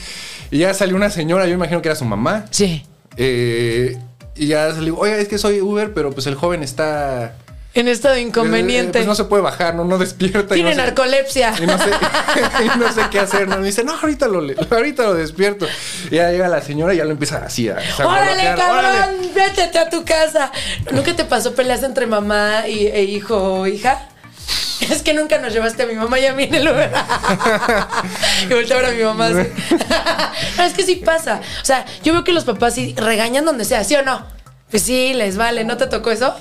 Y 0.52 0.60
ya 0.60 0.74
salió 0.74 0.96
una 0.96 1.10
señora, 1.10 1.46
yo 1.48 1.54
imagino 1.54 1.82
que 1.82 1.90
era 1.90 1.96
su 1.96 2.06
mamá. 2.06 2.46
Sí. 2.52 2.84
Eh, 3.18 3.98
y 4.36 4.48
ya 4.48 4.72
salió, 4.74 4.98
oiga, 4.98 5.18
es 5.18 5.28
que 5.28 5.38
soy 5.38 5.62
Uber, 5.62 5.94
pero 5.94 6.12
pues 6.12 6.26
el 6.28 6.36
joven 6.36 6.64
está. 6.64 7.36
En 7.76 7.88
estado 7.88 8.16
eh, 8.16 8.22
inconveniente. 8.22 8.94
pues 9.00 9.06
no 9.06 9.14
se 9.14 9.26
puede 9.26 9.44
bajar, 9.44 9.76
no, 9.76 9.86
no 9.86 9.98
despierta. 10.00 10.56
y 10.56 10.60
Tiene 10.62 10.72
no 10.72 10.76
sé- 10.76 10.82
narcolepsia. 10.88 11.54
y 11.62 11.66
no 11.68 11.78
sé, 11.78 11.90
y 12.66 12.80
no 12.80 12.92
sé 12.92 13.02
qué 13.12 13.20
hacer. 13.20 13.48
¿no? 13.48 13.58
Me 13.58 13.68
dice, 13.68 13.84
no, 13.84 13.94
ahorita 13.94 14.28
lo, 14.28 14.42
ahorita 14.72 15.04
lo 15.04 15.14
despierto. 15.14 15.68
Y 16.10 16.16
ya 16.16 16.32
llega 16.32 16.48
la 16.48 16.62
señora 16.62 16.94
y 16.94 16.98
ya 16.98 17.06
lo 17.06 17.12
empieza 17.12 17.38
así 17.38 17.70
a. 17.70 17.74
¡Órale, 17.74 18.44
sangolotear. 18.44 18.58
cabrón! 18.58 18.86
¡Órale! 18.86 19.28
¡Vétete 19.36 19.78
a 19.80 19.90
tu 19.90 20.04
casa! 20.04 20.52
¿Nunca 20.92 21.16
te 21.16 21.26
pasó 21.26 21.54
peleas 21.54 21.84
entre 21.84 22.08
mamá 22.08 22.68
y, 22.68 22.88
e 22.88 23.04
hijo 23.04 23.36
o 23.38 23.68
hija? 23.68 24.00
Es 24.90 25.04
que 25.04 25.14
nunca 25.14 25.38
nos 25.38 25.54
llevaste 25.54 25.84
a 25.84 25.86
mi 25.86 25.94
mamá 25.94 26.18
y 26.20 26.26
a 26.26 26.34
mí 26.34 26.44
en 26.46 26.56
el 26.56 26.68
Uber. 26.68 26.90
y 28.50 28.54
volteé 28.54 28.74
a 28.78 28.82
ver 28.82 28.86
a 28.90 28.92
mi 28.92 29.04
mamá 29.04 29.28
así. 29.28 29.48
no, 30.58 30.64
es 30.64 30.74
que 30.74 30.84
sí 30.84 30.96
pasa. 30.96 31.42
O 31.62 31.66
sea, 31.66 31.86
yo 32.04 32.14
veo 32.14 32.24
que 32.24 32.32
los 32.32 32.46
papás 32.46 32.74
sí 32.76 32.96
regañan 32.98 33.46
donde 33.46 33.66
sea, 33.66 33.84
¿sí 33.84 33.96
o 33.96 34.02
no? 34.04 34.26
Pues 34.72 34.82
sí, 34.84 35.14
les 35.14 35.38
vale. 35.38 35.64
¿No 35.66 35.78
te 35.78 35.86
tocó 35.88 36.10
eso? 36.12 36.34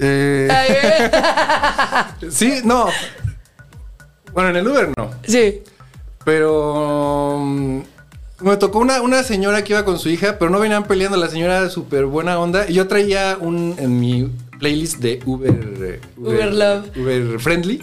Eh, 0.00 0.48
sí, 2.30 2.60
no. 2.64 2.86
Bueno, 4.32 4.50
en 4.50 4.56
el 4.56 4.68
Uber 4.68 4.90
no. 4.96 5.10
sí. 5.26 5.62
Pero. 6.24 7.38
mm, 7.42 7.80
Me 8.40 8.56
tocó 8.58 8.78
una, 8.80 9.00
una 9.02 9.22
señora 9.22 9.64
que 9.64 9.72
iba 9.72 9.84
con 9.84 9.98
su 9.98 10.08
hija, 10.10 10.38
pero 10.38 10.50
no 10.50 10.60
venían 10.60 10.84
peleando. 10.84 11.16
La 11.16 11.28
señora 11.28 11.68
súper 11.70 12.04
buena 12.06 12.38
onda. 12.38 12.68
Y 12.68 12.74
yo 12.74 12.86
traía 12.86 13.36
un 13.40 13.74
en 13.78 13.98
mi 13.98 14.30
playlist 14.58 14.98
de 14.98 15.20
Uber. 15.24 15.50
eh, 15.80 16.00
Uber 16.16 16.52
Love. 16.52 16.96
Uber 16.96 17.38
Friendly. 17.40 17.82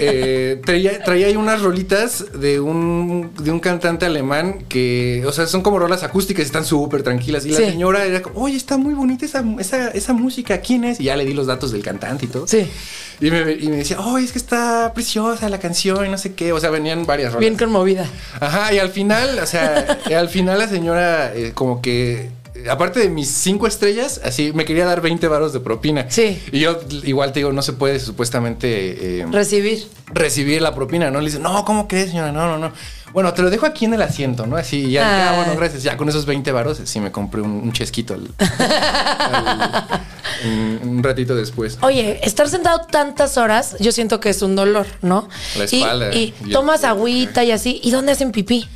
Eh, 0.00 0.60
traía, 0.64 1.02
traía 1.02 1.26
ahí 1.28 1.36
unas 1.36 1.62
rolitas 1.62 2.24
de 2.38 2.60
un, 2.60 3.30
de 3.38 3.50
un 3.50 3.60
cantante 3.60 4.06
alemán 4.06 4.64
que, 4.68 5.22
o 5.26 5.32
sea, 5.32 5.46
son 5.46 5.62
como 5.62 5.78
rolas 5.78 6.02
acústicas 6.02 6.42
y 6.44 6.46
están 6.46 6.64
súper 6.64 7.02
tranquilas. 7.02 7.46
Y 7.46 7.50
la 7.50 7.58
Sí. 7.58 7.64
señora 7.66 8.04
era 8.04 8.22
como, 8.22 8.40
oye, 8.40 8.56
está 8.56 8.76
muy 8.76 8.94
bonita 8.94 9.24
esa, 9.26 9.44
esa, 9.58 9.88
esa 9.88 10.12
música, 10.12 10.58
¿quién 10.60 10.84
es? 10.84 11.00
Y 11.00 11.04
ya 11.04 11.16
le 11.16 11.24
di 11.24 11.34
los 11.34 11.46
datos 11.46 11.72
del 11.72 11.82
cantante 11.82 12.24
y 12.26 12.28
todo. 12.28 12.46
Sí. 12.46 12.66
Y 13.20 13.30
me, 13.30 13.52
y 13.52 13.68
me 13.68 13.76
decía, 13.76 14.00
oh, 14.00 14.18
es 14.18 14.32
que 14.32 14.38
está 14.38 14.92
preciosa 14.94 15.48
la 15.48 15.58
canción 15.60 16.04
y 16.04 16.08
no 16.08 16.18
sé 16.18 16.34
qué. 16.34 16.52
O 16.52 16.60
sea, 16.60 16.70
venían 16.70 17.06
varias 17.06 17.32
rolas. 17.32 17.40
Bien 17.40 17.56
conmovida. 17.56 18.06
Ajá, 18.40 18.72
y 18.74 18.78
al 18.78 18.90
final, 18.90 19.38
o 19.38 19.46
sea, 19.46 19.98
al 20.16 20.28
final 20.28 20.58
la 20.58 20.68
señora 20.68 21.32
eh, 21.34 21.52
como 21.54 21.80
que, 21.80 22.30
aparte 22.70 23.00
de 23.00 23.08
mis 23.08 23.28
cinco 23.28 23.66
estrellas, 23.66 24.20
así 24.24 24.52
me 24.54 24.64
quería 24.64 24.84
dar 24.86 25.00
20 25.00 25.26
varos 25.28 25.52
de 25.52 25.60
propina. 25.60 26.06
Sí. 26.08 26.40
Y 26.52 26.60
yo 26.60 26.80
igual 27.04 27.32
te 27.32 27.40
digo, 27.40 27.52
no 27.52 27.62
se 27.62 27.72
puede 27.72 27.98
supuestamente 28.00 29.20
eh, 29.20 29.26
Recibir. 29.30 29.86
recibir 30.12 30.62
la 30.62 30.74
propina, 30.74 31.10
¿no? 31.10 31.20
Le 31.20 31.26
dice, 31.26 31.38
no, 31.40 31.64
¿cómo 31.64 31.88
crees, 31.88 32.10
señora? 32.10 32.32
No, 32.32 32.46
no, 32.46 32.58
no. 32.58 32.72
Bueno, 33.12 33.32
te 33.32 33.42
lo 33.42 33.50
dejo 33.50 33.64
aquí 33.66 33.84
en 33.84 33.94
el 33.94 34.02
asiento, 34.02 34.44
¿no? 34.46 34.56
Así, 34.56 34.86
y 34.86 34.90
ya, 34.92 35.02
Ah. 35.06 35.30
ah, 35.30 35.36
bueno, 35.36 35.54
gracias. 35.56 35.82
Ya 35.84 35.96
con 35.96 36.08
esos 36.08 36.26
20 36.26 36.50
varos, 36.50 36.80
sí 36.84 36.98
me 37.00 37.12
compré 37.12 37.42
un, 37.42 37.50
un 37.52 37.72
chesquito 37.72 38.14
al- 38.14 38.28
al- 38.38 40.00
un, 40.44 40.80
un 40.88 41.02
ratito 41.02 41.34
después. 41.36 41.78
Oye, 41.82 42.18
estar 42.26 42.48
sentado 42.48 42.80
tantas 42.90 43.36
horas, 43.36 43.76
yo 43.78 43.92
siento 43.92 44.18
que 44.20 44.30
es 44.30 44.42
un 44.42 44.56
dolor, 44.56 44.86
¿no? 45.02 45.28
La 45.56 45.64
espalda. 45.64 46.14
Y, 46.14 46.32
tomas 46.52 46.82
agüita 46.84 47.44
y 47.44 47.52
así. 47.52 47.80
¿Y 47.84 47.90
dónde 47.92 48.12
hacen 48.12 48.32
pipí? 48.32 48.68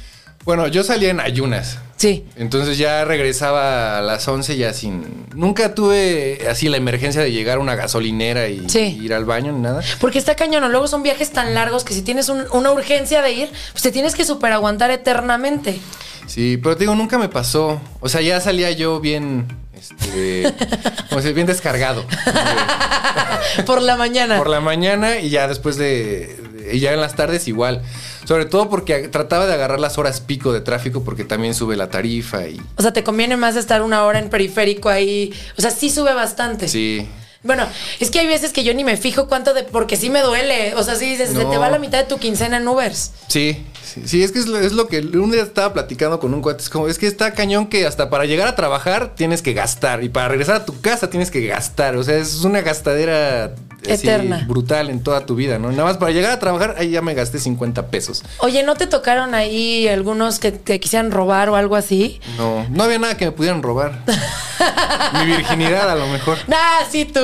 Bueno, 0.44 0.66
yo 0.68 0.84
salía 0.84 1.10
en 1.10 1.20
ayunas. 1.20 1.78
Sí. 1.98 2.24
Entonces 2.36 2.78
ya 2.78 3.04
regresaba 3.04 3.98
a 3.98 4.02
las 4.02 4.26
11 4.28 4.56
ya 4.56 4.72
sin... 4.72 5.26
Nunca 5.34 5.74
tuve 5.74 6.46
así 6.48 6.68
la 6.68 6.76
emergencia 6.76 7.20
de 7.20 7.32
llegar 7.32 7.58
a 7.58 7.60
una 7.60 7.74
gasolinera 7.74 8.46
y 8.48 8.68
Sí. 8.68 8.98
ir 9.02 9.12
al 9.12 9.24
baño 9.24 9.52
ni 9.52 9.60
nada. 9.60 9.82
Porque 10.00 10.18
está 10.20 10.36
cañón. 10.36 10.70
Luego 10.70 10.86
son 10.86 11.02
viajes 11.02 11.32
tan 11.32 11.54
largos 11.54 11.82
que 11.82 11.94
si 11.94 12.02
tienes 12.02 12.28
un- 12.28 12.46
una 12.52 12.70
urgencia 12.70 13.20
de 13.20 13.32
ir, 13.32 13.50
pues 13.72 13.82
te 13.82 13.90
tienes 13.90 14.14
que 14.14 14.24
super 14.24 14.52
aguantar 14.52 14.92
eternamente. 14.92 15.80
Sí, 16.26 16.56
pero 16.62 16.76
te 16.76 16.84
digo, 16.84 16.94
nunca 16.94 17.18
me 17.18 17.28
pasó. 17.28 17.80
O 18.00 18.08
sea, 18.08 18.20
ya 18.20 18.40
salía 18.40 18.70
yo 18.70 19.00
bien... 19.00 19.46
Este, 19.76 20.52
como 21.08 21.20
si 21.20 21.32
bien 21.32 21.46
descargado. 21.48 22.04
Por 23.66 23.82
la 23.82 23.96
mañana. 23.96 24.38
Por 24.38 24.48
la 24.50 24.60
mañana 24.60 25.18
y 25.18 25.30
ya 25.30 25.48
después 25.48 25.76
de, 25.76 26.36
de- 26.52 26.76
Y 26.76 26.80
ya 26.80 26.92
en 26.92 27.00
las 27.00 27.14
tardes 27.16 27.48
igual. 27.48 27.82
Sobre 28.24 28.44
todo 28.44 28.68
porque 28.68 29.08
trataba 29.08 29.46
de 29.46 29.54
agarrar 29.54 29.80
las 29.80 29.98
horas 29.98 30.20
pico 30.20 30.52
de 30.52 30.60
tráfico 30.60 31.02
porque 31.02 31.24
también 31.24 31.54
sube 31.54 31.76
la 31.76 31.88
tarifa 31.88 32.46
y... 32.46 32.60
O 32.76 32.82
sea, 32.82 32.92
te 32.92 33.04
conviene 33.04 33.36
más 33.36 33.56
estar 33.56 33.82
una 33.82 34.04
hora 34.04 34.18
en 34.18 34.30
periférico 34.30 34.88
ahí. 34.88 35.32
O 35.56 35.62
sea, 35.62 35.70
sí 35.70 35.90
sube 35.90 36.12
bastante. 36.12 36.68
Sí. 36.68 37.08
Bueno, 37.44 37.66
es 38.00 38.10
que 38.10 38.18
hay 38.18 38.26
veces 38.26 38.52
que 38.52 38.64
yo 38.64 38.74
ni 38.74 38.82
me 38.82 38.96
fijo 38.96 39.28
cuánto 39.28 39.54
de. 39.54 39.62
Porque 39.62 39.96
sí 39.96 40.10
me 40.10 40.20
duele. 40.22 40.74
O 40.74 40.82
sea, 40.82 40.96
sí 40.96 41.08
dices, 41.08 41.30
se 41.30 41.44
te 41.44 41.56
va 41.56 41.70
la 41.70 41.78
mitad 41.78 41.98
de 41.98 42.04
tu 42.04 42.18
quincena 42.18 42.56
en 42.56 42.66
Ubers. 42.66 43.12
Sí, 43.28 43.64
sí, 43.84 44.02
sí, 44.04 44.24
es 44.24 44.32
que 44.32 44.40
es 44.40 44.48
lo, 44.48 44.58
es 44.58 44.72
lo 44.72 44.88
que 44.88 44.98
un 44.98 45.30
día 45.30 45.42
estaba 45.42 45.72
platicando 45.72 46.18
con 46.18 46.34
un 46.34 46.42
cuate. 46.42 46.62
Es 46.62 46.68
como, 46.68 46.88
es 46.88 46.98
que 46.98 47.06
está 47.06 47.32
cañón 47.34 47.68
que 47.68 47.86
hasta 47.86 48.10
para 48.10 48.24
llegar 48.24 48.48
a 48.48 48.56
trabajar 48.56 49.14
tienes 49.14 49.40
que 49.40 49.52
gastar 49.52 50.02
y 50.02 50.08
para 50.08 50.28
regresar 50.28 50.56
a 50.56 50.64
tu 50.66 50.80
casa 50.80 51.10
tienes 51.10 51.30
que 51.30 51.46
gastar. 51.46 51.96
O 51.96 52.02
sea, 52.02 52.16
es 52.16 52.42
una 52.42 52.60
gastadera 52.62 53.54
así 53.90 54.06
Eterna. 54.08 54.44
brutal 54.48 54.90
en 54.90 55.02
toda 55.02 55.26
tu 55.26 55.34
vida, 55.34 55.58
¿no? 55.58 55.70
Nada 55.70 55.84
más 55.84 55.96
para 55.96 56.12
llegar 56.12 56.30
a 56.32 56.38
trabajar, 56.38 56.76
ahí 56.78 56.90
ya 56.90 57.02
me 57.02 57.14
gasté 57.14 57.38
50 57.38 57.86
pesos. 57.88 58.22
Oye, 58.38 58.62
¿no 58.62 58.74
te 58.74 58.86
tocaron 58.86 59.34
ahí 59.34 59.88
algunos 59.88 60.38
que 60.38 60.52
te 60.52 60.78
quisieran 60.80 61.10
robar 61.10 61.48
o 61.48 61.56
algo 61.56 61.76
así? 61.76 62.20
No, 62.36 62.66
no 62.70 62.84
había 62.84 62.98
nada 62.98 63.16
que 63.16 63.26
me 63.26 63.32
pudieran 63.32 63.62
robar. 63.62 63.98
Mi 65.14 65.26
virginidad, 65.26 65.90
a 65.90 65.94
lo 65.94 66.06
mejor. 66.08 66.38
Ah, 66.52 66.80
sí 66.90 67.04
tú, 67.04 67.20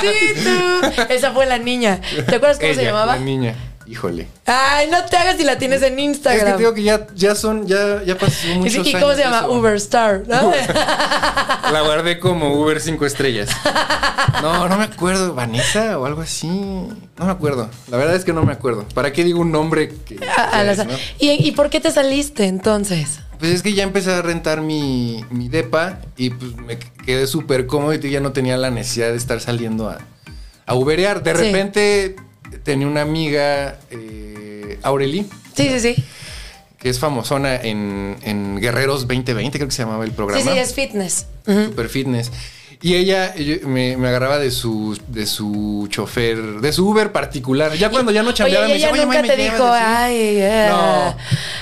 sí 0.00 0.42
tú. 0.42 1.02
Esa 1.08 1.32
fue 1.32 1.46
la 1.46 1.58
niña. 1.58 2.00
¿Te 2.26 2.36
acuerdas 2.36 2.58
cómo 2.58 2.74
se 2.74 2.84
llamaba? 2.84 3.16
La 3.16 3.22
niña. 3.22 3.54
Híjole. 3.86 4.28
Ay, 4.46 4.88
no 4.90 5.04
te 5.04 5.16
hagas 5.16 5.36
si 5.36 5.44
la 5.44 5.58
tienes 5.58 5.82
en 5.82 5.92
Es 5.92 5.96
que 5.96 6.02
Instagram. 6.02 6.52
te 6.52 6.58
digo 6.58 6.74
que 6.74 6.82
ya, 6.82 7.06
ya 7.14 7.34
son, 7.34 7.66
ya, 7.66 8.02
ya 8.04 8.16
pasó 8.16 8.46
¿Y 8.48 8.58
muchos 8.58 8.86
¿Y 8.86 8.90
años 8.90 9.02
cómo 9.02 9.14
se 9.14 9.20
llama? 9.22 9.48
Uberstar. 9.48 10.22
¿no? 10.28 10.52
La 11.72 11.80
guardé 11.82 12.18
como 12.18 12.54
Uber 12.60 12.80
5 12.80 13.06
estrellas. 13.06 13.50
No, 14.42 14.68
no 14.68 14.76
me 14.78 14.84
acuerdo. 14.84 15.34
¿Vanessa 15.34 15.98
o 15.98 16.06
algo 16.06 16.22
así? 16.22 16.48
No 16.48 17.24
me 17.26 17.30
acuerdo. 17.30 17.68
La 17.88 17.96
verdad 17.96 18.14
es 18.14 18.24
que 18.24 18.32
no 18.32 18.42
me 18.44 18.52
acuerdo. 18.52 18.84
¿Para 18.94 19.12
qué 19.12 19.24
digo 19.24 19.40
un 19.40 19.52
nombre 19.52 19.88
que... 20.04 20.18
A- 20.36 20.62
es, 20.64 20.78
no? 20.84 20.92
¿Y, 21.18 21.30
¿Y 21.30 21.52
por 21.52 21.70
qué 21.70 21.80
te 21.80 21.90
saliste 21.90 22.44
entonces? 22.46 23.20
Pues 23.38 23.52
es 23.52 23.62
que 23.62 23.72
ya 23.74 23.82
empecé 23.82 24.12
a 24.12 24.22
rentar 24.22 24.60
mi, 24.60 25.24
mi 25.30 25.48
depa 25.48 25.98
y 26.16 26.30
pues 26.30 26.54
me 26.56 26.78
quedé 26.78 27.26
súper 27.26 27.66
cómodo 27.66 27.94
y 27.94 28.10
ya 28.10 28.20
no 28.20 28.32
tenía 28.32 28.56
la 28.56 28.70
necesidad 28.70 29.08
de 29.10 29.16
estar 29.16 29.40
saliendo 29.40 29.88
a, 29.88 29.98
a 30.66 30.74
uberear. 30.74 31.22
De 31.22 31.34
Sí. 31.34 31.42
repente 31.42 32.16
tenía 32.62 32.86
una 32.86 33.02
amiga, 33.02 33.78
eh, 33.90 34.78
Aureli, 34.82 35.26
Sí, 35.56 35.68
sí, 35.68 35.80
sí. 35.94 36.04
que 36.78 36.88
es 36.88 36.98
famosona 36.98 37.56
en, 37.56 38.16
en 38.22 38.58
Guerreros 38.60 39.02
2020, 39.06 39.58
creo 39.58 39.68
que 39.68 39.74
se 39.74 39.82
llamaba 39.82 40.04
el 40.04 40.12
programa. 40.12 40.42
Sí, 40.42 40.48
sí, 40.52 40.58
es 40.58 40.74
fitness. 40.74 41.26
Super 41.46 41.88
fitness. 41.88 42.30
Y 42.82 42.96
ella 42.96 43.32
me, 43.64 43.96
me 43.96 44.08
agarraba 44.08 44.38
de 44.38 44.50
su, 44.50 44.98
de 45.06 45.24
su 45.26 45.86
chofer, 45.88 46.60
de 46.60 46.72
su 46.72 46.88
Uber 46.88 47.12
particular. 47.12 47.72
Ya 47.74 47.90
cuando 47.90 48.10
ya 48.10 48.22
no 48.24 48.32
chambeaba, 48.32 48.64
Oye, 48.64 48.74
me 48.74 48.78
decía, 48.80 48.90
oye, 48.92 49.02
nunca 49.06 49.20
May, 49.20 49.28
¿me 49.28 49.36
te 49.36 49.42
dijo, 49.42 49.64
así?" 49.64 49.84
ay, 49.86 50.16
eh. 50.18 50.66
No. 50.68 51.16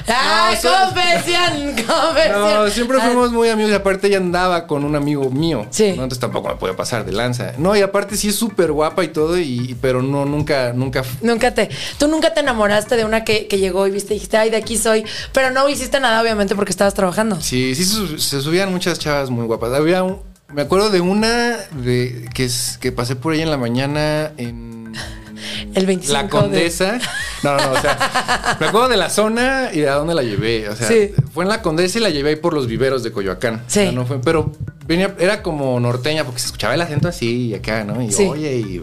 Ay, 0.07 0.55
No, 0.55 0.61
so- 0.63 0.77
confesión, 0.87 1.75
confesión. 1.87 2.41
No, 2.55 2.71
siempre 2.71 2.99
Ah, 3.01 3.05
fuimos 3.05 3.33
muy 3.33 3.49
amigos 3.51 3.71
y 3.71 3.75
aparte 3.75 4.07
ella 4.07 4.17
andaba 4.17 4.67
con 4.67 4.83
un 4.85 4.97
amigo 4.97 5.29
mío. 5.31 5.67
Sí. 5.71 5.89
¿no? 5.89 6.05
Entonces 6.05 6.21
tampoco 6.21 6.49
me 6.49 6.55
podía 6.57 6.75
pasar 6.75 7.05
de 7.05 7.13
lanza. 7.13 7.53
No, 7.59 7.77
y 7.77 7.83
aparte 7.83 8.17
sí 8.17 8.29
es 8.29 8.37
súper 8.37 8.73
guapa 8.73 9.05
y 9.05 9.09
todo, 9.09 9.39
y, 9.39 9.77
pero 9.83 10.03
no, 10.03 10.25
nunca, 10.25 10.73
nunca. 10.73 11.05
Nunca 11.21 11.53
te, 11.53 11.69
tú 11.99 12.09
nunca 12.09 12.33
te 12.33 12.41
enamoraste 12.41 12.97
de 12.97 13.05
una 13.05 13.25
que, 13.25 13.47
que 13.47 13.59
llegó 13.59 13.87
y 13.87 13.91
viste 13.91 14.15
y 14.15 14.17
dijiste, 14.17 14.39
ay, 14.39 14.49
de 14.49 14.57
aquí 14.57 14.79
soy, 14.79 15.05
pero 15.33 15.51
no 15.51 15.69
hiciste 15.69 16.01
nada, 16.01 16.23
obviamente, 16.23 16.55
porque 16.57 16.71
estabas 16.71 16.95
trabajando. 16.95 17.39
Sí, 17.43 17.75
sí 17.75 17.85
se 18.19 18.41
subían 18.41 18.71
muchas 18.73 18.99
chavas 18.99 19.29
muy 19.29 19.45
guapas. 19.45 19.73
Había 19.75 20.03
un- 20.03 20.30
me 20.55 20.63
acuerdo 20.63 20.91
de 20.91 21.01
una 21.01 21.57
de 21.73 22.29
que, 22.35 22.45
es, 22.45 22.79
que 22.81 22.93
pasé 22.93 23.17
por 23.17 23.33
ahí 23.33 23.41
en 23.43 23.51
la 23.51 23.57
mañana 23.57 24.33
en 24.37 24.93
El 25.75 25.87
25 25.87 26.13
La 26.13 26.23
de- 26.25 26.29
Condesa. 26.29 26.99
No, 27.43 27.57
no, 27.57 27.69
no, 27.69 27.73
o 27.73 27.81
sea, 27.81 28.57
me 28.61 28.67
acuerdo 28.67 28.89
de 28.91 28.99
la 28.99 29.09
zona 29.09 29.71
y 29.73 29.81
de 29.81 29.89
a 29.89 29.95
dónde 29.95 30.15
la 30.15 30.23
llevé. 30.23 30.69
O 30.69 30.77
sea, 30.77 30.87
Sí. 30.89 31.13
fue 31.33 31.43
en 31.45 31.49
la 31.49 31.63
Condesa 31.63 31.99
y 31.99 32.03
la 32.03 32.11
llevé 32.11 32.29
ahí 32.31 32.37
por 32.37 32.53
los 32.53 32.67
viveros 32.67 33.03
de 33.03 33.13
Coyoacán. 33.13 33.63
Sí. 33.67 33.79
O 33.81 33.83
sea, 33.85 33.93
no 33.93 34.05
fue, 34.05 34.21
pero 34.21 34.53
venía, 34.87 35.15
era 35.19 35.43
como 35.43 35.81
norteña 35.81 36.25
porque 36.25 36.39
se 36.39 36.47
escuchaba 36.47 36.75
el 36.75 36.83
acento 36.83 37.09
así 37.09 37.47
y 37.47 37.55
acá, 37.55 37.83
¿no? 37.85 38.03
Y 38.03 38.13
Sí. 38.13 38.25
oye, 38.25 38.57
y, 38.57 38.83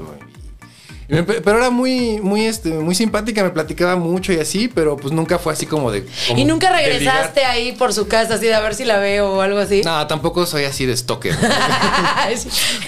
pero 1.08 1.58
era 1.58 1.70
muy, 1.70 2.20
muy, 2.20 2.46
este, 2.46 2.70
muy 2.70 2.94
simpática, 2.94 3.42
me 3.42 3.52
platicaba 3.52 3.96
mucho 3.96 4.34
y 4.34 4.40
así, 4.40 4.68
pero 4.68 4.98
pues 4.98 5.14
nunca 5.14 5.40
fue 5.40 5.54
así 5.54 5.66
como 5.66 5.90
de. 5.90 6.06
como 6.28 6.38
Y 6.38 6.44
nunca 6.44 6.70
regresaste 6.70 7.46
ahí 7.46 7.72
por 7.72 7.94
su 7.94 8.10
casa, 8.10 8.34
así 8.34 8.48
de 8.48 8.54
a 8.54 8.60
ver 8.60 8.76
si 8.76 8.84
la 8.84 8.98
veo 8.98 9.36
o 9.36 9.42
algo 9.42 9.58
así. 9.58 9.84
No, 9.84 10.06
tampoco 10.08 10.46
soy 10.46 10.66
así 10.66 10.86
de 10.86 10.98
stalker. 10.98 11.36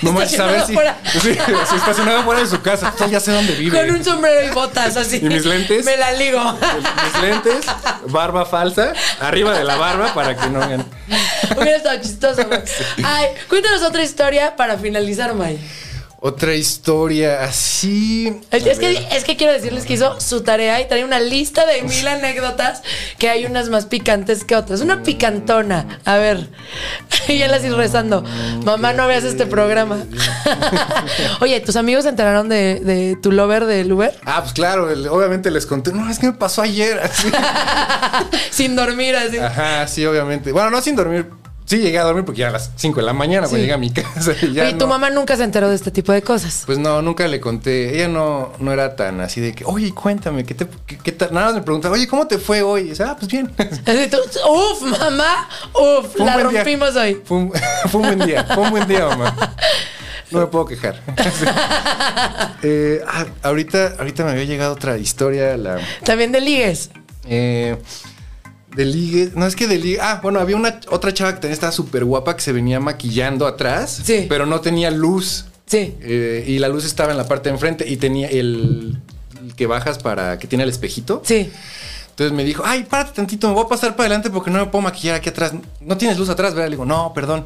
No 0.02 0.12
manches 0.12 0.40
a 0.40 0.48
ver 0.48 0.66
si. 0.66 0.74
Sí, 1.20 1.30
estacionado 1.76 2.24
fuera 2.24 2.42
de 2.42 2.48
su 2.48 2.62
casa, 2.62 2.94
pues, 2.98 3.10
ya 3.10 3.20
sé 3.20 3.32
dónde 3.32 3.54
vive. 3.54 3.78
Con 3.78 3.90
un 3.90 4.04
sombrero 4.04 4.46
y 4.46 4.54
botas 4.54 4.98
así. 4.98 5.18
¿Y 5.18 5.30
mis 5.30 5.46
lentes? 5.46 5.86
Me 5.86 5.96
la 5.96 6.12
ligo. 6.14 6.40
Mis 6.60 7.22
lentes, 7.22 7.66
barba 8.08 8.46
falsa, 8.46 8.94
arriba 9.22 9.58
de 9.58 9.64
la 9.64 9.78
barba 9.78 10.14
para 10.14 10.36
que 10.36 10.50
no 10.50 10.60
vean. 10.60 10.86
Hubiera 11.56 11.78
estado 11.78 12.02
chistoso, 12.02 12.46
güey. 12.48 12.60
Ay, 13.04 13.28
cuéntanos 13.48 13.82
otra 13.84 14.04
historia 14.04 14.56
para 14.56 14.78
finalizar, 14.78 15.34
May. 15.34 15.60
Otra 16.22 16.54
historia 16.54 17.44
así. 17.44 18.42
Es, 18.52 18.78
que, 18.78 19.08
es 19.12 19.24
que 19.24 19.38
quiero 19.38 19.54
decirles 19.54 19.86
que 19.86 19.94
hizo 19.94 20.20
su 20.20 20.42
tarea 20.42 20.82
y 20.82 20.88
trae 20.90 21.06
una 21.06 21.22
lista 21.22 21.66
de 21.66 21.82
mil 21.84 22.06
anécdotas 22.06 22.82
que 23.18 23.30
hay 23.30 23.46
unas 23.46 23.70
más 23.70 23.86
picantes 23.86 24.44
que 24.44 24.58
otras. 24.58 24.82
Una 24.82 25.02
picantona. 25.04 26.00
A 26.06 26.18
ver. 26.18 26.50
Y 27.30 27.42
él 27.44 27.54
así 27.54 27.70
rezando. 27.70 28.24
Mamá, 28.66 28.92
no 28.94 29.08
veas 29.08 29.24
este 29.24 29.46
programa. 29.46 30.00
Oye, 31.42 31.60
¿tus 31.60 31.76
amigos 31.76 32.04
se 32.04 32.10
enteraron 32.10 32.50
de, 32.50 32.80
de 32.84 33.18
tu 33.22 33.32
lover 33.32 33.66
del 33.66 33.92
Uber? 33.92 34.14
Ah, 34.26 34.42
pues 34.42 34.54
claro, 34.54 34.90
el- 34.90 35.08
obviamente 35.08 35.52
les 35.52 35.66
conté. 35.68 35.92
No, 35.94 36.10
es 36.10 36.18
que 36.18 36.26
me 36.28 36.34
pasó 36.34 36.64
ayer. 36.64 37.00
así. 37.00 37.30
Sin 38.52 38.76
dormir 38.76 39.16
así. 39.16 39.38
Ajá, 39.38 39.88
sí, 39.88 40.06
obviamente. 40.06 40.52
Bueno, 40.52 40.70
no 40.72 40.82
sin 40.82 40.96
dormir. 40.96 41.28
Sí, 41.70 41.78
llegué 41.78 42.00
a 42.00 42.04
dormir 42.04 42.26
porque 42.26 42.40
ya 42.40 42.48
a 42.48 42.52
las 42.52 42.72
5 42.78 43.00
de 43.00 43.06
la 43.06 43.14
mañana 43.14 43.46
Sí. 43.46 43.52
cuando 43.52 43.62
llegué 43.62 43.74
a 43.74 43.78
mi 43.78 43.90
casa. 43.94 44.34
y 44.42 44.54
ya 44.54 44.72
tu 44.72 44.86
no. 44.86 44.88
mamá 44.88 45.12
nunca 45.12 45.38
se 45.38 45.44
enteró 45.44 45.70
de 45.70 45.76
este 45.76 45.92
tipo 45.92 46.12
de 46.12 46.24
cosas. 46.24 46.64
Pues 46.66 46.80
no, 46.80 47.02
nunca 47.04 47.28
le 47.28 47.40
conté. 47.40 47.96
Ella 47.96 48.08
no, 48.08 48.52
no 48.60 48.74
era 48.74 48.96
tan 48.96 49.22
así 49.22 49.40
de 49.40 49.54
que, 49.54 49.64
oye, 49.66 49.94
cuéntame, 49.94 50.44
¿qué 50.46 50.56
te, 50.56 50.68
qué, 50.88 50.98
qué? 50.98 51.16
Nada 51.32 51.46
más 51.46 51.54
me 51.56 51.62
preguntaba, 51.62 51.94
oye, 51.94 52.08
¿cómo 52.08 52.26
te 52.26 52.40
fue 52.40 52.64
hoy? 52.64 52.82
Y 52.82 52.90
dice, 52.90 53.04
ah, 53.04 53.16
pues 53.20 53.32
bien. 53.32 53.52
Uf, 53.56 54.82
mamá, 55.00 55.48
uf, 55.76 56.08
Fue 56.18 56.26
la 56.26 56.34
buen 56.34 56.50
día. 56.50 56.64
rompimos 56.64 56.96
hoy. 56.96 57.22
Fue 57.24 57.38
un, 57.38 57.54
fue 57.92 58.02
un 58.02 58.08
buen 58.08 58.20
día, 58.28 58.44
fue 58.46 58.64
un 58.64 58.72
buen 58.72 58.88
día, 58.88 59.06
mamá. 59.08 59.56
No 60.32 60.40
me 60.40 60.46
puedo 60.48 60.66
quejar. 60.66 61.02
Eh, 62.64 63.02
ah, 63.08 63.26
ahorita, 63.44 63.96
ahorita 64.00 64.24
me 64.26 64.32
había 64.32 64.44
llegado 64.46 64.74
otra 64.74 64.98
historia, 64.98 65.56
la 65.58 65.80
También 66.04 66.32
de 66.32 66.42
ligues. 66.42 66.90
eh, 67.28 67.78
de 68.76 68.86
ligue. 68.86 69.32
No 69.36 69.46
es 69.46 69.56
que 69.56 69.68
de 69.68 69.78
ligue. 69.78 70.00
Ah, 70.02 70.20
bueno, 70.22 70.40
había 70.40 70.56
una 70.56 70.80
otra 70.90 71.14
chava 71.14 71.32
que 71.32 71.38
también 71.38 71.54
estaba 71.54 71.72
súper 71.72 72.06
guapa 72.06 72.36
que 72.36 72.42
se 72.42 72.52
venía 72.52 72.80
maquillando 72.80 73.48
atrás, 73.48 74.02
Sí. 74.04 74.26
pero 74.30 74.46
no 74.46 74.62
tenía 74.62 74.92
luz. 74.92 75.46
Sí. 75.66 75.96
Eh, 76.02 76.46
y 76.48 76.60
la 76.60 76.68
luz 76.68 76.86
estaba 76.86 77.12
en 77.12 77.18
la 77.18 77.28
parte 77.28 77.50
de 77.50 77.56
enfrente 77.56 77.88
y 77.88 77.98
tenía 77.98 78.28
el, 78.28 78.98
el 79.44 79.56
que 79.56 79.68
bajas 79.68 79.98
para 80.00 80.38
que 80.40 80.48
tiene 80.48 80.64
el 80.64 80.70
espejito. 80.70 81.22
Sí. 81.26 81.52
Entonces 82.12 82.36
me 82.36 82.44
dijo, 82.44 82.64
ay, 82.66 82.84
párate 82.84 83.12
tantito, 83.16 83.48
me 83.48 83.54
voy 83.54 83.64
a 83.66 83.68
pasar 83.70 83.92
para 83.96 84.08
adelante 84.08 84.30
porque 84.30 84.52
no 84.52 84.60
me 84.60 84.66
puedo 84.66 84.82
maquillar 84.82 85.16
aquí 85.16 85.30
atrás. 85.30 85.54
No 85.80 85.96
tienes 85.98 86.18
luz 86.18 86.28
atrás, 86.30 86.54
¿verdad? 86.54 86.68
Le 86.68 86.72
digo, 86.76 86.86
no, 86.86 87.14
perdón. 87.14 87.46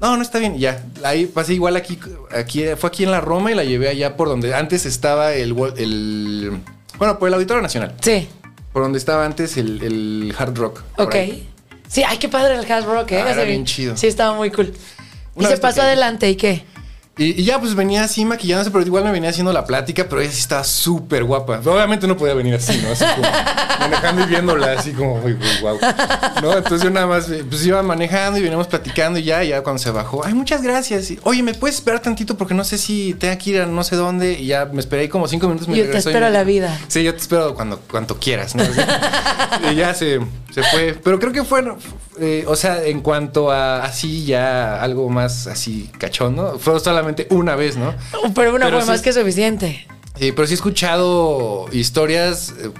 No, 0.00 0.16
no 0.16 0.22
está 0.22 0.38
bien. 0.38 0.54
Y 0.56 0.60
ya, 0.60 0.82
ahí 1.02 1.26
pasé 1.26 1.54
igual 1.54 1.76
aquí, 1.76 1.98
aquí, 2.34 2.64
fue 2.78 2.88
aquí 2.88 3.04
en 3.04 3.10
la 3.10 3.20
Roma 3.20 3.52
y 3.52 3.54
la 3.54 3.64
llevé 3.64 3.88
allá 3.88 4.16
por 4.16 4.28
donde 4.28 4.54
antes 4.54 4.86
estaba 4.86 5.34
el, 5.34 5.54
el 5.76 6.52
bueno, 6.98 7.18
por 7.18 7.28
el 7.28 7.34
Auditorio 7.34 7.62
Nacional. 7.62 7.94
Sí. 8.00 8.28
Por 8.74 8.82
donde 8.82 8.98
estaba 8.98 9.24
antes 9.24 9.56
el, 9.56 9.80
el 9.82 10.34
Hard 10.36 10.58
Rock. 10.58 10.82
Ok. 10.98 11.14
Sí, 11.86 12.02
ay, 12.04 12.18
qué 12.18 12.28
padre 12.28 12.56
el 12.56 12.70
Hard 12.70 12.84
Rock, 12.86 13.12
¿eh? 13.12 13.22
Ah, 13.24 13.30
era 13.30 13.44
bien 13.44 13.64
chido. 13.64 13.96
Sí, 13.96 14.08
estaba 14.08 14.34
muy 14.34 14.50
cool. 14.50 14.74
Una 15.36 15.48
y 15.48 15.52
se 15.52 15.58
pasó 15.58 15.82
adelante, 15.82 16.28
¿y 16.28 16.34
qué? 16.34 16.64
Y, 17.16 17.40
y 17.40 17.44
ya 17.44 17.60
pues 17.60 17.76
venía 17.76 18.02
así 18.02 18.24
maquillándose, 18.24 18.72
pero 18.72 18.84
igual 18.84 19.04
me 19.04 19.12
venía 19.12 19.30
haciendo 19.30 19.52
la 19.52 19.64
plática, 19.64 20.06
pero 20.08 20.20
ella 20.20 20.32
sí 20.32 20.40
estaba 20.40 20.64
súper 20.64 21.22
guapa. 21.22 21.60
Obviamente 21.64 22.08
no 22.08 22.16
podía 22.16 22.34
venir 22.34 22.54
así, 22.54 22.80
¿no? 22.82 22.90
Así 22.90 23.04
como 23.04 23.28
manejando 23.78 24.22
y 24.22 24.26
viéndola 24.26 24.72
así 24.72 24.90
como, 24.92 25.14
uy, 25.22 25.32
uy, 25.34 25.60
wow. 25.62 25.78
¿No? 26.42 26.56
Entonces 26.56 26.82
yo 26.82 26.90
nada 26.90 27.06
más, 27.06 27.26
pues 27.48 27.64
iba 27.64 27.80
manejando 27.84 28.38
y 28.40 28.42
veníamos 28.42 28.66
platicando 28.66 29.20
y 29.20 29.22
ya, 29.22 29.44
y 29.44 29.50
ya 29.50 29.62
cuando 29.62 29.78
se 29.80 29.90
bajó, 29.90 30.24
ay, 30.24 30.34
muchas 30.34 30.60
gracias. 30.62 31.08
Y, 31.12 31.20
Oye, 31.22 31.44
¿me 31.44 31.54
puedes 31.54 31.76
esperar 31.76 32.00
tantito? 32.00 32.36
Porque 32.36 32.54
no 32.54 32.64
sé 32.64 32.78
si 32.78 33.14
tengo 33.14 33.38
que 33.38 33.50
ir 33.50 33.60
a 33.60 33.66
no 33.66 33.84
sé 33.84 33.94
dónde. 33.94 34.32
Y 34.32 34.46
ya 34.46 34.64
me 34.64 34.80
esperé 34.80 35.02
ahí 35.02 35.08
como 35.08 35.28
cinco 35.28 35.46
minutos. 35.46 35.68
Me 35.68 35.76
Yo 35.76 35.84
te 35.88 35.94
y 35.94 35.98
espero 35.98 36.26
me- 36.26 36.32
la 36.32 36.42
vida. 36.42 36.76
Sí, 36.88 37.04
yo 37.04 37.12
te 37.14 37.20
espero 37.20 37.54
cuando, 37.54 37.78
cuando 37.90 38.18
quieras, 38.18 38.56
¿no? 38.56 38.64
y 39.70 39.76
ya 39.76 39.94
se, 39.94 40.18
se 40.54 40.62
fue. 40.62 40.94
Pero 41.02 41.18
creo 41.18 41.32
que 41.32 41.44
fue, 41.44 41.62
no, 41.62 41.76
eh, 42.20 42.44
o 42.46 42.54
sea, 42.56 42.84
en 42.84 43.00
cuanto 43.00 43.50
a 43.50 43.82
así 43.82 44.24
ya 44.24 44.80
algo 44.80 45.08
más 45.08 45.46
así 45.48 45.90
cachondo, 45.98 46.58
fue 46.58 46.78
solamente 46.80 47.26
una 47.30 47.56
vez, 47.56 47.76
¿no? 47.76 47.92
Pero 48.34 48.54
una 48.54 48.66
Pero 48.66 48.76
fue 48.78 48.82
sí 48.84 48.88
más 48.90 48.96
es- 48.96 49.02
que 49.02 49.12
suficiente. 49.12 49.86
Sí, 50.18 50.30
pero 50.32 50.46
sí 50.46 50.52
he 50.52 50.56
escuchado 50.56 51.66
historias, 51.72 52.54
eh, 52.60 52.70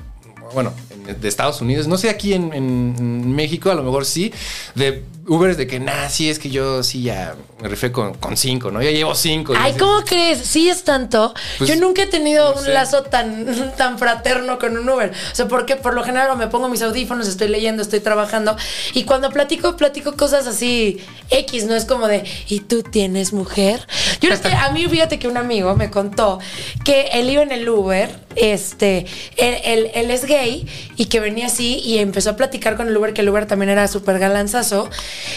bueno, 0.55 0.73
en- 1.09 1.21
de 1.21 1.29
Estados 1.29 1.61
Unidos, 1.61 1.89
no 1.89 1.99
sé 1.99 2.09
aquí 2.11 2.33
en, 2.33 2.53
en- 2.53 2.95
en 2.99 3.35
México, 3.35 3.71
a 3.71 3.75
lo 3.75 3.83
mejor 3.83 4.05
sí, 4.05 4.33
de 4.77 5.03
Ubers 5.27 5.57
de 5.57 5.67
que, 5.67 5.81
nah, 5.81 6.09
sí, 6.09 6.29
es 6.29 6.39
que 6.39 6.51
yo 6.51 6.83
sí 6.83 7.03
ya 7.03 7.35
me 7.63 7.69
rifé 7.69 7.91
con, 7.93 8.15
con 8.15 8.37
cinco, 8.37 8.71
¿no? 8.71 8.83
Ya 8.83 8.91
llevo 8.91 9.15
cinco. 9.15 9.55
Ay, 9.57 9.75
¿cómo 9.79 10.03
crees? 10.05 10.39
Sí 10.39 10.69
es 10.69 10.85
tanto. 10.85 11.33
Pues, 11.59 11.71
Yo 11.71 11.77
nunca 11.77 12.03
he 12.03 12.07
tenido 12.07 12.53
no 12.53 12.59
un 12.61 12.65
sé. 12.67 12.73
lazo 12.75 13.03
tan, 13.05 13.47
tan 13.77 13.99
fraterno 13.99 14.59
con 14.59 14.77
un 14.77 14.89
Uber. 14.89 15.11
O 15.33 15.35
sea, 15.35 15.49
porque 15.49 15.77
por 15.77 15.95
lo 15.95 16.05
general 16.05 16.37
me 16.37 16.49
pongo 16.49 16.69
mis 16.69 16.83
audífonos, 16.83 17.27
estoy 17.27 17.49
leyendo, 17.49 17.83
estoy 17.83 18.01
trabajando. 18.01 18.57
Y 18.93 19.05
cuando 19.05 19.31
platico, 19.31 19.77
platico 19.77 20.15
cosas 20.17 20.47
así 20.47 20.99
X, 21.31 21.65
no 21.65 21.75
es 21.75 21.85
como 21.87 22.07
de, 22.07 22.25
¿y 22.49 22.61
tú 22.61 22.83
tienes 22.83 23.33
mujer? 23.33 23.87
Yo 24.21 24.31
es 24.31 24.41
que 24.41 24.49
a 24.53 24.71
mí, 24.73 24.87
fíjate 24.89 25.19
que 25.19 25.29
un 25.29 25.37
amigo 25.39 25.75
me 25.75 25.91
contó 25.91 26.39
que 26.85 27.09
él 27.12 27.31
iba 27.31 27.43
en 27.43 27.53
el 27.53 27.66
Uber, 27.68 28.11
este, 28.37 29.07
él, 29.37 29.57
él- 29.64 29.91
él 29.95 30.11
es 30.11 30.25
gay 30.27 30.66
y 30.97 31.07
que 31.07 31.20
venía 31.20 31.47
así 31.47 31.79
y 31.85 31.99
empezó 31.99 32.31
a 32.31 32.37
platicar 32.37 32.77
con 32.77 32.89
el 32.89 32.97
Uber, 32.97 33.14
que 33.14 33.22
el 33.22 33.29
Uber 33.31 33.47
también 33.47 33.70
era 33.70 33.87
súper 33.89 34.18
galanzazo, 34.18 34.91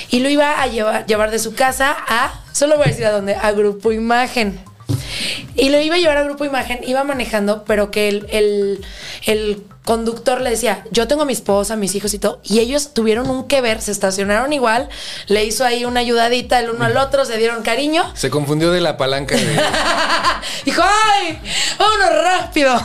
y 0.09 0.19
lo 0.19 0.29
iba 0.29 0.61
a 0.61 0.67
llevar, 0.67 1.05
llevar 1.05 1.31
de 1.31 1.39
su 1.39 1.53
casa 1.53 1.95
a, 2.07 2.41
solo 2.51 2.77
voy 2.77 2.85
a 2.85 2.89
decir 2.89 3.05
a 3.05 3.11
dónde, 3.11 3.35
a 3.35 3.51
Grupo 3.51 3.91
Imagen. 3.91 4.59
Y 5.55 5.69
lo 5.69 5.81
iba 5.81 5.95
a 5.95 5.99
llevar 5.99 6.17
a 6.17 6.23
Grupo 6.23 6.45
Imagen, 6.45 6.79
iba 6.85 7.03
manejando, 7.03 7.65
pero 7.65 7.91
que 7.91 8.07
el, 8.09 8.27
el, 8.29 8.85
el 9.25 9.63
conductor 9.87 10.41
le 10.41 10.49
decía, 10.49 10.83
yo 10.91 11.07
tengo 11.07 11.23
a 11.23 11.25
mi 11.25 11.33
esposa, 11.33 11.75
mis 11.77 11.95
hijos 11.95 12.13
y 12.13 12.19
todo, 12.19 12.41
y 12.43 12.59
ellos 12.59 12.93
tuvieron 12.93 13.29
un 13.29 13.47
que 13.47 13.61
ver, 13.61 13.81
se 13.81 13.91
estacionaron 13.91 14.51
igual, 14.51 14.89
le 15.27 15.45
hizo 15.45 15.65
ahí 15.65 15.85
una 15.85 16.01
ayudadita 16.01 16.59
el 16.59 16.69
uno 16.69 16.85
al 16.85 16.97
otro, 16.97 17.25
se 17.25 17.37
dieron 17.37 17.63
cariño. 17.63 18.03
Se 18.13 18.29
confundió 18.29 18.71
de 18.71 18.81
la 18.81 18.97
palanca 18.97 19.35
de. 19.35 19.45
Dijo, 20.65 20.83
¡ay! 20.83 21.39
¡Vámonos 21.79 22.23
rápido! 22.23 22.81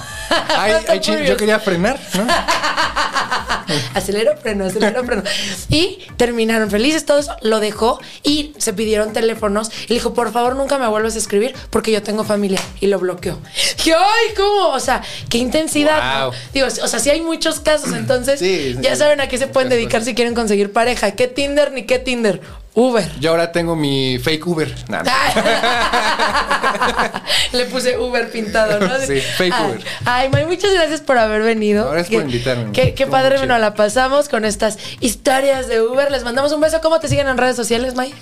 Ay, 0.57 0.73
Fast 0.73 0.89
ay, 0.89 0.97
and 0.97 1.01
chin, 1.05 1.19
yo 1.25 1.37
quería 1.37 1.59
frenar, 1.59 1.99
¿no? 2.15 2.27
Acelero, 3.95 4.37
freno, 4.37 4.67
acelero, 4.67 5.05
freno. 5.05 5.23
Y 5.69 6.01
terminaron 6.17 6.71
felices 6.71 7.07
todos, 7.07 7.29
lo 7.43 7.61
dejó 7.61 8.01
y 8.23 8.53
se 8.59 8.73
pidieron 8.73 9.13
teléfonos. 9.13 9.71
Y 9.87 9.89
le 9.89 9.95
dijo, 9.95 10.15
por 10.15 10.33
favor, 10.33 10.57
nunca 10.57 10.79
me 10.79 10.87
vuelvas 10.89 11.15
a 11.15 11.19
escribir 11.19 11.55
porque 11.71 11.91
yo 11.93 12.03
tengo 12.03 12.25
familia. 12.25 12.61
Y 12.81 12.87
lo 12.89 12.99
bloqueó. 12.99 13.39
Dije, 13.79 13.95
¡ay, 13.95 14.35
cómo! 14.37 14.69
O 14.69 14.81
sea, 14.81 15.03
qué 15.29 15.39
intensidad. 15.39 16.31
Digo, 16.53 16.67
o 16.67 16.89
sea, 16.89 16.99
sí 16.99 17.11
hay 17.11 17.21
muchos 17.23 17.61
casos, 17.61 17.93
entonces 17.93 18.41
Sí, 18.41 18.75
sí, 18.75 18.79
ya 18.83 18.93
sí. 18.93 18.97
saben 18.99 19.21
a 19.21 19.29
qué 19.29 19.39
se 19.39 19.47
pueden 19.47 19.69
dedicar 19.69 20.03
si 20.03 20.15
quieren 20.15 20.35
conseguir 20.35 20.73
pareja. 20.73 21.13
¿Qué 21.13 21.29
Tinder 21.29 21.73
ni 21.73 21.85
qué 21.85 21.99
Tinder? 21.99 22.41
Uber. 22.75 23.05
Yo 23.21 23.31
ahora 23.31 23.53
tengo 23.53 23.77
mi 23.77 24.19
fake 24.19 24.47
Uber. 24.47 24.75
Nada. 24.89 25.05
Le 27.53 27.67
puse 27.67 27.99
Uber 27.99 28.31
pintado, 28.31 28.81
¿no? 28.81 28.99
Sí, 29.01 29.21
fake 29.21 29.53
Ay, 29.55 29.67
Uber. 29.67 29.81
Ay, 30.05 30.29
May, 30.31 30.47
muchas 30.47 30.73
gracias 30.73 31.01
por 31.03 31.19
haber 31.19 31.43
venido. 31.43 31.85
No, 31.85 31.91
gracias 31.91 32.15
por 32.15 32.23
invitarme. 32.25 32.73
Qué, 32.73 32.95
qué 32.95 33.07
padre 33.07 33.47
nos 33.47 33.61
la 33.61 33.75
pasamos 33.75 34.29
con 34.29 34.45
estas 34.45 34.79
historias 35.01 35.69
de 35.69 35.83
Uber. 35.83 36.11
Les 36.11 36.25
mandamos 36.25 36.53
un 36.53 36.61
beso. 36.61 36.81
¿Cómo 36.81 36.99
te 37.01 37.09
siguen 37.09 37.29
en 37.29 37.37
redes 37.37 37.57
sociales, 37.57 37.95
May? 37.95 38.15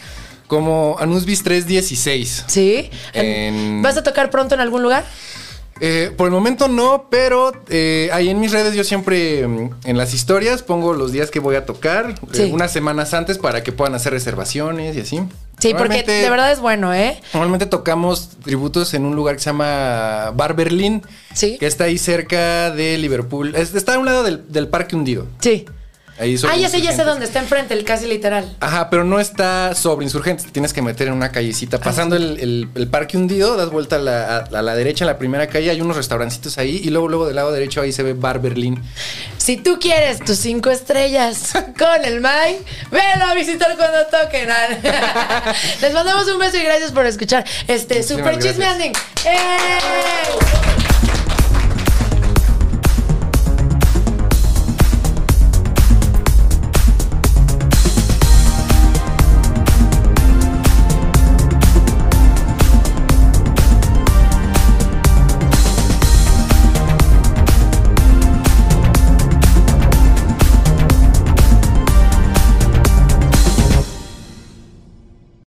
Como 0.49 0.97
Anusbis 0.99 1.45
316. 1.45 2.45
Sí. 2.49 2.91
En- 3.13 3.83
¿Vas 3.83 3.97
a 3.97 4.03
tocar 4.03 4.31
pronto 4.31 4.57
en 4.57 4.61
algún 4.61 4.83
lugar? 4.83 5.05
Eh, 5.81 6.13
por 6.17 6.27
el 6.27 6.33
momento 6.33 6.69
no, 6.69 7.07
pero 7.11 7.53
eh, 7.69 8.11
ahí 8.13 8.29
en 8.29 8.39
mis 8.39 8.53
redes 8.53 8.75
yo 8.75 8.85
siempre 8.85 9.47
mm, 9.49 9.71
en 9.85 9.97
las 9.97 10.13
historias 10.15 10.63
pongo 10.63 10.93
los 10.93 11.11
días 11.13 11.31
que 11.31 11.41
voy 11.41 11.57
a 11.57 11.65
tocar, 11.65 12.11
eh, 12.11 12.15
Sí. 12.33 12.51
unas 12.53 12.71
semanas 12.73 13.15
antes 13.15 13.39
para 13.39 13.63
que 13.63 13.73
puedan 13.73 13.95
hacer 13.95 14.13
reservaciones 14.13 14.97
y 14.97 15.01
así. 15.01 15.21
Sí, 15.59 15.75
porque 15.77 16.03
de 16.03 16.31
verdad 16.31 16.53
es 16.53 16.61
bueno, 16.61 16.95
¿eh? 16.95 17.21
Normalmente 17.35 17.67
tocamos 17.67 18.31
tributos 18.43 18.95
en 18.95 19.05
un 19.05 19.15
lugar 19.15 19.37
que 19.37 19.43
se 19.43 19.51
llama 19.51 20.33
Bar 20.35 20.55
Berlín, 20.55 21.03
Sí. 21.35 21.59
que 21.59 21.67
está 21.67 21.85
ahí 21.85 21.99
cerca 21.99 22.71
de 22.71 22.97
Liverpool. 22.97 23.55
Es- 23.55 23.75
está 23.75 23.95
a 23.95 23.99
un 23.99 24.07
lado 24.07 24.23
del, 24.23 24.51
del 24.51 24.69
Parque 24.69 24.97
Hundido. 24.97 25.27
Sí. 25.41 25.67
Ahí 26.21 26.37
Ah, 26.49 26.57
ya 26.57 26.69
sé, 26.69 26.81
ya 26.83 26.93
sé 26.93 27.03
dónde. 27.05 27.25
Está 27.25 27.39
enfrente, 27.41 27.75
el 27.75 27.85
casi 27.85 28.07
literal. 28.07 28.55
Ajá, 28.61 28.91
pero 28.91 29.05
no 29.05 29.19
está 29.19 29.75
sobre 29.75 30.05
insurgentes, 30.05 30.45
te 30.47 30.53
tienes 30.53 30.73
que 30.73 30.83
meter 30.83 31.09
en 31.09 31.15
una 31.15 31.33
callecita. 31.33 31.79
Pasando 31.81 32.15
el, 32.17 32.39
el- 32.41 32.69
el 32.75 32.89
parque 32.89 33.17
hundido, 33.17 33.57
das 33.57 33.71
vuelta 33.71 33.97
a 33.97 33.99
la, 33.99 34.37
a- 34.37 34.59
a 34.59 34.63
la 34.63 34.75
derecha 34.75 35.05
en 35.05 35.07
la 35.09 35.19
primera 35.19 35.47
calle, 35.49 35.71
hay 35.71 35.81
unos 35.81 35.97
restaurancitos 35.97 36.59
ahí 36.59 36.81
y 36.85 36.91
luego, 36.91 37.09
luego 37.09 37.27
del 37.27 37.37
lado 37.37 37.51
derecho 37.53 37.81
ahí 37.81 37.93
se 37.93 38.03
ve 38.03 38.13
Bar 38.13 38.41
Berlín. 38.41 38.83
Si 39.39 39.57
tú 39.57 39.79
quieres 39.81 40.21
tus 40.21 40.37
cinco 40.39 40.71
estrellas 40.71 41.53
con 41.79 42.05
el 42.05 42.21
May, 42.21 42.59
velo 42.91 43.25
a 43.25 43.35
visitar 43.35 43.75
cuando 43.77 43.99
toquen. 44.07 44.49
Les 45.81 45.93
mandamos 45.95 46.29
un 46.29 46.39
beso 46.39 46.57
y 46.59 46.63
gracias 46.63 46.93
por 46.93 47.07
escuchar 47.07 47.45
este 47.67 47.95
Muchísimas 47.97 48.25
super 48.35 48.39
chisme 48.43 48.65
anding. 48.67 48.93
¡Eh! 49.25 49.79